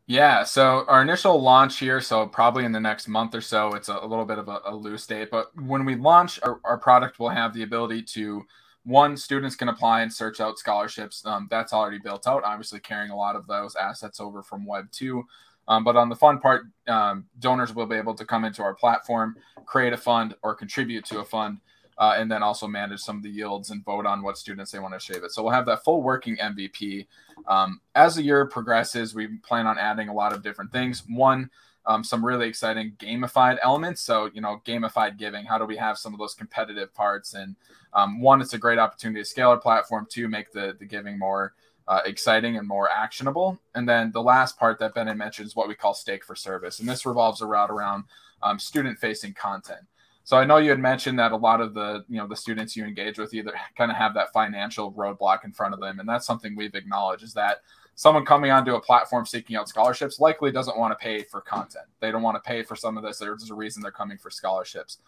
Yeah, 0.08 0.44
so 0.44 0.84
our 0.86 1.02
initial 1.02 1.40
launch 1.40 1.78
here, 1.78 2.00
so 2.00 2.26
probably 2.26 2.64
in 2.64 2.70
the 2.70 2.80
next 2.80 3.08
month 3.08 3.34
or 3.34 3.40
so, 3.40 3.74
it's 3.74 3.88
a, 3.88 3.98
a 4.00 4.06
little 4.06 4.24
bit 4.24 4.38
of 4.38 4.48
a, 4.48 4.60
a, 4.66 4.74
loose 4.74 5.04
date. 5.04 5.30
But 5.32 5.50
when 5.60 5.84
we 5.84 5.96
launch, 5.96 6.38
our, 6.44 6.60
our 6.62 6.78
product 6.78 7.18
will 7.18 7.30
have 7.30 7.52
the 7.52 7.64
ability 7.64 8.02
to 8.02 8.46
one 8.86 9.16
students 9.16 9.56
can 9.56 9.68
apply 9.68 10.02
and 10.02 10.12
search 10.12 10.40
out 10.40 10.58
scholarships 10.58 11.26
um, 11.26 11.48
that's 11.50 11.72
already 11.72 11.98
built 11.98 12.26
out 12.26 12.44
obviously 12.44 12.78
carrying 12.78 13.10
a 13.10 13.16
lot 13.16 13.34
of 13.34 13.46
those 13.48 13.74
assets 13.74 14.20
over 14.20 14.42
from 14.42 14.64
web 14.64 14.88
2 14.92 15.24
um, 15.68 15.82
but 15.82 15.96
on 15.96 16.08
the 16.08 16.14
fun 16.14 16.38
part 16.38 16.66
um, 16.86 17.26
donors 17.40 17.74
will 17.74 17.86
be 17.86 17.96
able 17.96 18.14
to 18.14 18.24
come 18.24 18.44
into 18.44 18.62
our 18.62 18.74
platform 18.74 19.36
create 19.66 19.92
a 19.92 19.96
fund 19.96 20.36
or 20.42 20.54
contribute 20.54 21.04
to 21.04 21.18
a 21.18 21.24
fund 21.24 21.58
uh, 21.98 22.14
and 22.16 22.30
then 22.30 22.42
also 22.42 22.66
manage 22.66 23.00
some 23.00 23.16
of 23.16 23.22
the 23.22 23.30
yields 23.30 23.70
and 23.70 23.84
vote 23.84 24.06
on 24.06 24.22
what 24.22 24.38
students 24.38 24.70
they 24.70 24.78
want 24.78 24.94
to 24.94 25.00
shave 25.00 25.24
it 25.24 25.32
so 25.32 25.42
we'll 25.42 25.52
have 25.52 25.66
that 25.66 25.84
full 25.84 26.02
working 26.02 26.36
mvp 26.36 27.06
um, 27.46 27.80
as 27.94 28.16
the 28.16 28.22
year 28.22 28.46
progresses 28.46 29.14
we 29.14 29.26
plan 29.38 29.66
on 29.66 29.78
adding 29.78 30.08
a 30.08 30.14
lot 30.14 30.32
of 30.32 30.42
different 30.42 30.72
things 30.72 31.02
one 31.08 31.50
um, 31.86 32.02
some 32.02 32.24
really 32.24 32.48
exciting 32.48 32.92
gamified 32.98 33.58
elements. 33.62 34.00
So, 34.00 34.28
you 34.34 34.40
know, 34.40 34.60
gamified 34.64 35.16
giving, 35.16 35.46
how 35.46 35.58
do 35.58 35.64
we 35.64 35.76
have 35.76 35.98
some 35.98 36.12
of 36.12 36.18
those 36.18 36.34
competitive 36.34 36.92
parts? 36.94 37.34
And 37.34 37.56
um, 37.92 38.20
one, 38.20 38.40
it's 38.42 38.54
a 38.54 38.58
great 38.58 38.78
opportunity 38.78 39.20
to 39.20 39.24
scale 39.24 39.50
our 39.50 39.58
platform. 39.58 40.06
Two, 40.10 40.28
make 40.28 40.52
the, 40.52 40.76
the 40.78 40.84
giving 40.84 41.18
more 41.18 41.54
uh, 41.88 42.00
exciting 42.04 42.56
and 42.56 42.66
more 42.66 42.90
actionable. 42.90 43.58
And 43.74 43.88
then 43.88 44.10
the 44.10 44.22
last 44.22 44.58
part 44.58 44.78
that 44.80 44.94
Ben 44.94 45.06
had 45.06 45.16
mentioned 45.16 45.46
is 45.46 45.56
what 45.56 45.68
we 45.68 45.74
call 45.74 45.94
stake 45.94 46.24
for 46.24 46.34
service. 46.34 46.80
And 46.80 46.88
this 46.88 47.06
revolves 47.06 47.40
around 47.40 47.70
around 47.70 48.04
um, 48.42 48.58
student 48.58 48.98
facing 48.98 49.34
content. 49.34 49.86
So 50.26 50.36
I 50.36 50.44
know 50.44 50.56
you 50.56 50.70
had 50.70 50.80
mentioned 50.80 51.20
that 51.20 51.30
a 51.30 51.36
lot 51.36 51.60
of 51.60 51.72
the 51.72 52.04
you 52.08 52.16
know 52.16 52.26
the 52.26 52.34
students 52.34 52.76
you 52.76 52.84
engage 52.84 53.16
with 53.16 53.32
either 53.32 53.52
kind 53.78 53.92
of 53.92 53.96
have 53.96 54.12
that 54.14 54.32
financial 54.32 54.92
roadblock 54.92 55.44
in 55.44 55.52
front 55.52 55.72
of 55.72 55.78
them, 55.78 56.00
and 56.00 56.08
that's 56.08 56.26
something 56.26 56.56
we've 56.56 56.74
acknowledged 56.74 57.22
is 57.22 57.32
that 57.34 57.58
someone 57.94 58.26
coming 58.26 58.50
onto 58.50 58.74
a 58.74 58.80
platform 58.80 59.24
seeking 59.24 59.54
out 59.54 59.68
scholarships 59.68 60.18
likely 60.18 60.50
doesn't 60.50 60.76
want 60.76 60.90
to 60.90 61.00
pay 61.00 61.22
for 61.22 61.40
content. 61.40 61.86
They 62.00 62.10
don't 62.10 62.22
want 62.22 62.42
to 62.42 62.46
pay 62.46 62.64
for 62.64 62.74
some 62.74 62.96
of 62.96 63.04
this. 63.04 63.18
There's 63.18 63.50
a 63.50 63.54
reason 63.54 63.82
they're 63.82 63.92
coming 63.92 64.18
for 64.18 64.30
scholarships. 64.30 64.98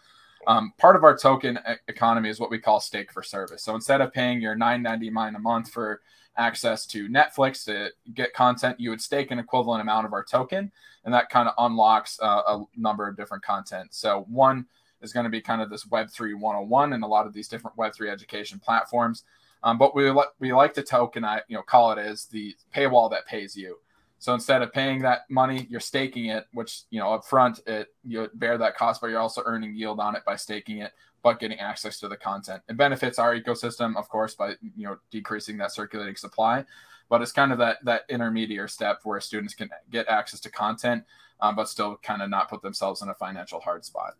Um, 0.47 0.71
part 0.77 0.95
of 0.95 1.03
our 1.03 1.17
token 1.17 1.59
economy 1.89 2.29
is 2.29 2.39
what 2.39 2.49
we 2.49 2.57
call 2.57 2.79
stake 2.79 3.11
for 3.11 3.21
service. 3.21 3.61
So 3.61 3.75
instead 3.75 3.99
of 3.99 4.13
paying 4.13 4.39
your 4.39 4.55
9.99 4.55 5.35
a 5.35 5.39
month 5.39 5.69
for 5.69 5.99
access 6.37 6.85
to 6.85 7.09
Netflix 7.09 7.65
to 7.65 7.89
get 8.13 8.33
content, 8.33 8.79
you 8.79 8.89
would 8.89 9.01
stake 9.01 9.31
an 9.31 9.39
equivalent 9.39 9.81
amount 9.81 10.05
of 10.05 10.13
our 10.13 10.23
token, 10.23 10.71
and 11.03 11.13
that 11.13 11.29
kind 11.29 11.49
of 11.49 11.55
unlocks 11.57 12.17
uh, 12.21 12.41
a 12.47 12.63
number 12.77 13.05
of 13.05 13.17
different 13.17 13.43
content. 13.43 13.93
So 13.93 14.25
one 14.29 14.65
is 15.01 15.13
going 15.13 15.25
to 15.25 15.29
be 15.29 15.41
kind 15.41 15.61
of 15.61 15.69
this 15.69 15.85
Web3 15.85 16.39
101 16.39 16.93
and 16.93 17.03
a 17.03 17.07
lot 17.07 17.25
of 17.25 17.33
these 17.33 17.47
different 17.47 17.77
Web3 17.77 18.09
education 18.09 18.59
platforms. 18.59 19.23
Um, 19.63 19.77
but 19.77 19.95
we 19.95 20.11
we 20.39 20.53
like 20.53 20.73
to 20.75 20.83
tokenize, 20.83 21.41
you 21.47 21.55
know, 21.55 21.63
call 21.63 21.91
it 21.91 21.97
as 21.97 22.25
the 22.25 22.55
paywall 22.73 23.09
that 23.11 23.25
pays 23.25 23.55
you. 23.55 23.77
So 24.19 24.33
instead 24.33 24.61
of 24.61 24.73
paying 24.73 25.01
that 25.03 25.21
money, 25.29 25.65
you're 25.69 25.79
staking 25.79 26.25
it, 26.25 26.45
which 26.53 26.81
you 26.89 26.99
know 26.99 27.13
up 27.13 27.25
front 27.25 27.61
it 27.65 27.87
you 28.03 28.29
bear 28.35 28.57
that 28.57 28.77
cost, 28.77 29.01
but 29.01 29.07
you're 29.07 29.19
also 29.19 29.41
earning 29.45 29.75
yield 29.75 29.99
on 29.99 30.15
it 30.15 30.23
by 30.25 30.35
staking 30.35 30.79
it, 30.79 30.91
but 31.23 31.39
getting 31.39 31.59
access 31.59 31.99
to 32.01 32.07
the 32.07 32.17
content. 32.17 32.61
It 32.69 32.77
benefits 32.77 33.17
our 33.17 33.35
ecosystem, 33.35 33.95
of 33.97 34.09
course, 34.09 34.35
by 34.35 34.51
you 34.75 34.87
know 34.87 34.97
decreasing 35.09 35.57
that 35.57 35.71
circulating 35.71 36.15
supply. 36.15 36.65
But 37.09 37.21
it's 37.21 37.31
kind 37.31 37.51
of 37.51 37.57
that 37.59 37.83
that 37.85 38.03
intermediate 38.09 38.69
step 38.69 38.99
where 39.03 39.21
students 39.21 39.53
can 39.53 39.69
get 39.89 40.07
access 40.07 40.41
to 40.41 40.51
content, 40.51 41.03
um, 41.39 41.55
but 41.55 41.69
still 41.69 41.97
kind 42.03 42.21
of 42.21 42.29
not 42.29 42.49
put 42.49 42.61
themselves 42.61 43.01
in 43.01 43.09
a 43.09 43.15
financial 43.15 43.61
hard 43.61 43.83
spot. 43.83 44.15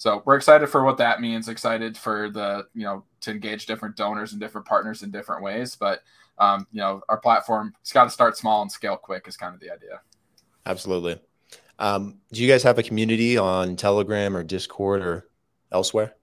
So 0.00 0.22
we're 0.24 0.36
excited 0.36 0.70
for 0.70 0.82
what 0.82 0.96
that 0.96 1.20
means. 1.20 1.50
Excited 1.50 1.94
for 1.94 2.30
the 2.30 2.66
you 2.72 2.84
know 2.84 3.04
to 3.20 3.30
engage 3.30 3.66
different 3.66 3.96
donors 3.96 4.32
and 4.32 4.40
different 4.40 4.66
partners 4.66 5.02
in 5.02 5.10
different 5.10 5.42
ways. 5.42 5.76
But 5.76 6.00
um, 6.38 6.66
you 6.72 6.80
know 6.80 7.02
our 7.10 7.18
platform 7.18 7.74
it's 7.82 7.92
got 7.92 8.04
to 8.04 8.10
start 8.10 8.38
small 8.38 8.62
and 8.62 8.72
scale 8.72 8.96
quick 8.96 9.28
is 9.28 9.36
kind 9.36 9.54
of 9.54 9.60
the 9.60 9.70
idea. 9.70 10.00
Absolutely. 10.64 11.20
Um, 11.78 12.16
do 12.32 12.42
you 12.42 12.48
guys 12.48 12.62
have 12.62 12.78
a 12.78 12.82
community 12.82 13.36
on 13.36 13.76
Telegram 13.76 14.34
or 14.34 14.42
Discord 14.42 15.02
or 15.02 15.28
elsewhere? 15.70 16.14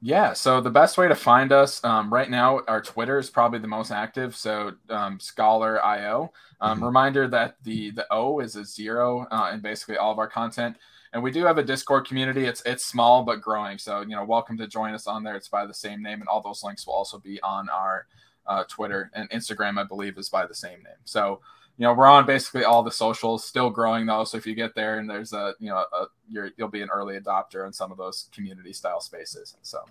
Yeah, 0.00 0.32
so 0.32 0.62
the 0.62 0.70
best 0.70 0.96
way 0.96 1.08
to 1.08 1.14
find 1.14 1.52
us 1.52 1.84
um, 1.84 2.10
right 2.10 2.30
now, 2.30 2.62
our 2.68 2.80
Twitter 2.80 3.18
is 3.18 3.28
probably 3.28 3.58
the 3.58 3.68
most 3.68 3.90
active. 3.90 4.34
So 4.34 4.72
um, 4.88 5.20
Scholar 5.20 5.84
IO. 5.84 6.32
Um, 6.62 6.76
mm-hmm. 6.76 6.86
Reminder 6.86 7.28
that 7.28 7.56
the 7.64 7.90
the 7.90 8.06
O 8.10 8.40
is 8.40 8.56
a 8.56 8.64
zero 8.64 9.26
uh, 9.30 9.50
in 9.52 9.60
basically 9.60 9.98
all 9.98 10.10
of 10.10 10.18
our 10.18 10.28
content. 10.28 10.78
And 11.12 11.22
we 11.22 11.32
do 11.32 11.44
have 11.44 11.58
a 11.58 11.62
Discord 11.62 12.06
community. 12.06 12.44
It's 12.44 12.62
it's 12.64 12.84
small 12.84 13.24
but 13.24 13.40
growing. 13.40 13.78
So 13.78 14.02
you 14.02 14.14
know, 14.14 14.24
welcome 14.24 14.56
to 14.58 14.66
join 14.66 14.94
us 14.94 15.06
on 15.06 15.24
there. 15.24 15.34
It's 15.34 15.48
by 15.48 15.66
the 15.66 15.74
same 15.74 16.02
name, 16.02 16.20
and 16.20 16.28
all 16.28 16.40
those 16.40 16.62
links 16.62 16.86
will 16.86 16.94
also 16.94 17.18
be 17.18 17.40
on 17.42 17.68
our 17.68 18.06
uh, 18.46 18.64
Twitter 18.68 19.10
and 19.14 19.28
Instagram. 19.30 19.78
I 19.78 19.84
believe 19.84 20.18
is 20.18 20.28
by 20.28 20.46
the 20.46 20.54
same 20.54 20.82
name. 20.82 21.00
So 21.04 21.40
you 21.78 21.84
know, 21.84 21.94
we're 21.94 22.06
on 22.06 22.26
basically 22.26 22.64
all 22.64 22.82
the 22.82 22.92
socials. 22.92 23.44
Still 23.44 23.70
growing 23.70 24.06
though. 24.06 24.22
So 24.22 24.36
if 24.36 24.46
you 24.46 24.54
get 24.54 24.74
there 24.74 24.98
and 24.98 25.10
there's 25.10 25.32
a 25.32 25.54
you 25.58 25.70
know 25.70 25.84
a, 25.92 26.06
you're 26.28 26.50
you'll 26.56 26.68
be 26.68 26.82
an 26.82 26.90
early 26.90 27.18
adopter 27.18 27.66
in 27.66 27.72
some 27.72 27.90
of 27.90 27.98
those 27.98 28.28
community 28.32 28.72
style 28.72 29.00
spaces. 29.00 29.56
So. 29.62 29.84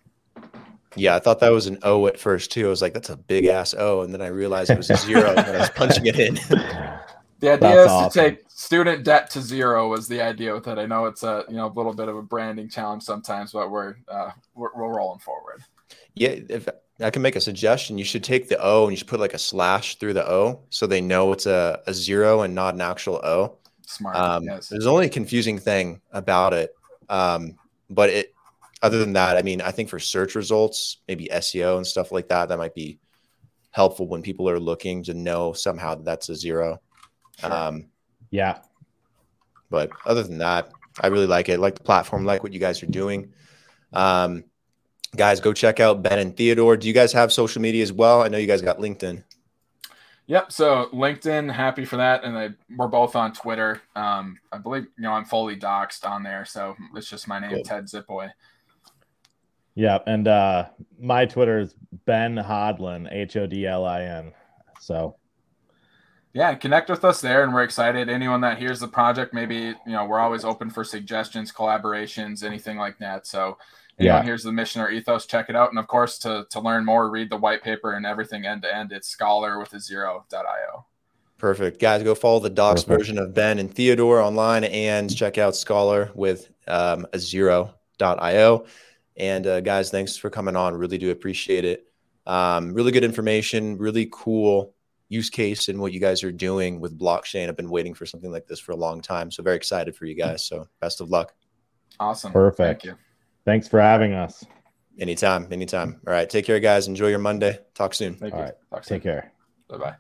Yeah, 0.96 1.16
I 1.16 1.20
thought 1.20 1.40
that 1.42 1.50
was 1.50 1.68
an 1.68 1.78
O 1.84 2.08
at 2.08 2.18
first 2.18 2.52
too. 2.52 2.66
I 2.66 2.70
was 2.70 2.82
like, 2.82 2.94
"That's 2.94 3.10
a 3.10 3.18
big 3.18 3.46
ass 3.46 3.76
O," 3.78 4.02
and 4.02 4.14
then 4.14 4.22
I 4.22 4.28
realized 4.28 4.72
it 4.72 4.78
was 4.78 4.90
a 4.90 4.96
zero 4.96 5.36
when 5.36 5.46
I 5.46 5.60
was 5.60 5.70
punching 5.70 6.06
it 6.06 6.18
in. 6.18 6.40
The 7.40 7.54
idea 7.54 7.70
That's 7.70 7.80
is 7.80 7.88
awesome. 7.88 8.24
to 8.24 8.30
take 8.32 8.49
student 8.60 9.06
debt 9.06 9.30
to 9.30 9.42
zero 9.42 9.88
was 9.88 10.10
the 10.10 10.22
idea 10.22 10.54
with 10.54 10.68
it. 10.68 10.78
I 10.78 10.86
know 10.86 11.06
it's 11.06 11.24
a 11.24 11.46
you 11.48 11.56
know 11.56 11.68
a 11.68 11.74
little 11.74 11.94
bit 11.94 12.10
of 12.10 12.18
a 12.18 12.22
branding 12.22 12.68
challenge 12.68 13.04
sometimes, 13.04 13.54
but 13.54 13.72
we're 13.72 13.96
uh, 14.10 14.32
we're, 14.54 14.70
we're 14.76 14.98
rolling 14.98 15.20
forward. 15.20 15.64
Yeah, 16.14 16.36
if 16.50 16.68
I 17.00 17.10
can 17.10 17.22
make 17.22 17.38
a 17.38 17.42
suggestion, 17.42 17.98
you 17.98 18.04
should 18.04 18.24
take 18.24 18.50
the 18.50 18.62
O 18.62 18.84
and 18.84 18.92
you 18.92 18.98
should 18.98 19.08
put 19.08 19.22
like 19.22 19.34
a 19.34 19.40
slash 19.40 19.96
through 19.96 20.14
the 20.14 20.30
O 20.30 20.60
so 20.70 20.86
they 20.86 21.00
know 21.00 21.32
it's 21.32 21.46
a, 21.46 21.82
a 21.88 21.94
zero 21.94 22.42
and 22.42 22.54
not 22.54 22.74
an 22.74 22.82
actual 22.82 23.16
O. 23.24 23.58
Smart. 23.86 24.18
Um, 24.18 24.44
yes. 24.44 24.68
There's 24.68 24.86
only 24.86 25.06
a 25.06 25.10
confusing 25.10 25.58
thing 25.58 26.02
about 26.12 26.54
it, 26.54 26.76
um, 27.08 27.56
but 27.90 28.10
it. 28.10 28.34
Other 28.82 28.98
than 28.98 29.12
that, 29.12 29.36
I 29.36 29.42
mean, 29.42 29.62
I 29.62 29.72
think 29.72 29.90
for 29.90 30.00
search 30.00 30.36
results, 30.36 31.00
maybe 31.10 31.28
SEO 31.34 31.76
and 31.76 31.86
stuff 31.86 32.14
like 32.14 32.30
that, 32.30 32.48
that 32.48 32.58
might 32.58 32.74
be 32.74 32.98
helpful 33.72 34.08
when 34.08 34.22
people 34.22 34.50
are 34.50 34.60
looking 34.60 35.04
to 35.04 35.14
know 35.14 35.52
somehow 35.52 35.96
that 35.96 36.06
that's 36.06 36.30
a 36.30 36.36
zero. 36.36 36.80
Sure. 37.42 37.54
Um, 37.54 37.88
yeah. 38.32 38.60
But 39.70 39.92
other 40.06 40.24
than 40.24 40.40
that, 40.40 40.72
I 41.00 41.08
really 41.08 41.28
like 41.28 41.50
it. 41.50 41.54
I 41.54 41.56
like 41.58 41.76
the 41.76 41.84
platform, 41.84 42.26
like 42.26 42.44
what 42.44 42.54
you 42.54 42.60
guys 42.60 42.82
are 42.82 42.88
doing. 42.88 43.34
Um, 43.94 44.44
guys, 45.16 45.40
go 45.40 45.54
check 45.54 45.80
out 45.80 46.02
Ben 46.02 46.20
and 46.20 46.36
Theodore. 46.36 46.78
Do 46.78 46.88
you 46.88 46.94
guys 46.94 47.14
have 47.14 47.32
social 47.32 47.62
media 47.62 47.84
as 47.84 47.94
well? 47.94 48.24
I 48.24 48.28
know 48.28 48.38
you 48.38 48.48
guys 48.48 48.62
got 48.62 48.80
LinkedIn. 48.80 49.24
Yep. 50.28 50.52
So 50.52 50.90
LinkedIn, 50.94 51.52
happy 51.52 51.86
for 51.86 51.98
that, 51.98 52.24
and 52.24 52.38
I, 52.38 52.50
we're 52.78 52.88
both 52.88 53.16
on 53.16 53.34
Twitter. 53.34 53.82
Um, 53.96 54.38
I 54.52 54.60
believe 54.60 54.84
you 54.96 55.04
know 55.04 55.12
I'm 55.12 55.26
fully 55.26 55.56
doxxed 55.56 56.08
on 56.08 56.22
there, 56.22 56.46
so 56.46 56.76
it's 56.96 57.10
just 57.10 57.28
my 57.28 57.40
name, 57.40 57.50
Good. 57.50 57.66
Ted 57.66 57.86
Zipaway. 57.86 58.30
Yeah, 59.74 60.00
and 60.06 60.28
uh, 60.28 60.66
my 61.00 61.26
Twitter 61.26 61.60
is 61.60 61.74
Ben 62.06 62.36
Hodlin, 62.36 63.12
H 63.12 63.38
O 63.38 63.48
D 63.48 63.66
L 63.66 63.86
I 63.86 64.04
N. 64.04 64.34
So, 64.80 65.16
yeah, 66.34 66.54
connect 66.54 66.90
with 66.90 67.04
us 67.04 67.22
there, 67.22 67.44
and 67.44 67.54
we're 67.54 67.64
excited. 67.64 68.08
Anyone 68.08 68.42
that 68.42 68.60
hears 68.60 68.80
the 68.80 68.88
project, 68.88 69.34
maybe 69.34 69.56
you 69.56 69.76
know 69.88 70.06
we're 70.06 70.20
always 70.20 70.46
open 70.46 70.70
for 70.70 70.84
suggestions, 70.84 71.52
collaborations, 71.52 72.44
anything 72.44 72.78
like 72.78 73.00
that. 73.00 73.26
So 73.26 73.58
anyone 73.98 74.18
yeah. 74.20 74.24
here's 74.24 74.44
the 74.44 74.52
mission 74.52 74.82
or 74.82 74.92
ethos, 74.92 75.26
check 75.26 75.50
it 75.50 75.56
out. 75.56 75.70
And 75.70 75.80
of 75.80 75.88
course, 75.88 76.20
to, 76.20 76.46
to 76.52 76.60
learn 76.60 76.86
more, 76.86 77.10
read 77.10 77.30
the 77.30 77.38
white 77.38 77.64
paper 77.64 77.94
and 77.94 78.06
everything 78.06 78.46
end 78.46 78.62
to 78.62 78.74
end. 78.74 78.92
It's 78.92 79.08
scholar 79.08 79.60
with 79.60 79.74
a 79.74 79.80
zero.io. 79.80 80.86
Perfect. 81.38 81.80
Guys, 81.80 82.04
go 82.04 82.14
follow 82.14 82.40
the 82.40 82.50
docs 82.50 82.84
Perfect. 82.84 83.00
version 83.00 83.18
of 83.18 83.34
Ben 83.34 83.60
and 83.60 83.74
Theodore 83.74 84.22
online 84.22 84.66
and 84.66 85.14
check 85.14 85.38
out 85.38 85.56
Scholar 85.56 86.12
with 86.14 86.52
um, 86.68 87.08
a 87.14 87.20
zero.io. 87.20 88.66
And 89.18 89.48
uh, 89.48 89.62
guys, 89.62 89.90
thanks 89.90 90.16
for 90.16 90.30
coming 90.30 90.56
on. 90.56 90.76
Really 90.76 90.98
do 90.98 91.12
appreciate 91.12 91.66
it. 91.66 91.88
Um, 92.28 92.74
really 92.74 92.92
good 92.92 93.04
information, 93.04 93.78
really 93.78 94.08
cool 94.12 94.76
use 95.10 95.30
case 95.30 95.68
and 95.68 95.80
what 95.80 95.92
you 95.92 96.00
guys 96.00 96.24
are 96.24 96.32
doing 96.32 96.80
with 96.80 96.98
blockchain. 96.98 97.50
I've 97.50 97.58
been 97.58 97.70
waiting 97.70 97.94
for 97.94 98.06
something 98.06 98.32
like 98.32 98.48
this 98.48 98.60
for 98.60 98.72
a 98.72 98.76
long 98.78 99.02
time. 99.02 99.32
So 99.32 99.44
very 99.44 99.58
excited 99.58 99.96
for 99.96 100.06
you 100.06 100.14
hmm. 100.14 100.22
guys. 100.22 100.46
So 100.46 100.68
best 100.80 101.02
of 101.02 101.10
luck. 101.10 101.34
Awesome. 102.00 102.32
Perfect. 102.32 102.84
Thank 102.84 102.84
you. 102.86 102.98
Thanks 103.44 103.68
for 103.68 103.82
having 103.82 104.14
us. 104.14 104.46
Anytime, 105.00 105.48
anytime. 105.52 106.00
All 106.06 106.14
right. 106.14 106.30
Take 106.30 106.46
care, 106.46 106.60
guys. 106.60 106.88
Enjoy 106.88 107.08
your 107.08 107.20
Monday. 107.20 107.60
Talk 107.74 107.94
soon. 107.94 108.16
Thank 108.16 108.34
All 108.34 108.40
you. 108.40 108.46
right. 108.46 108.54
Talk 108.70 108.84
soon. 108.84 108.98
Take 108.98 109.04
care. 109.04 109.32
Bye 109.70 109.78
bye. 109.78 109.96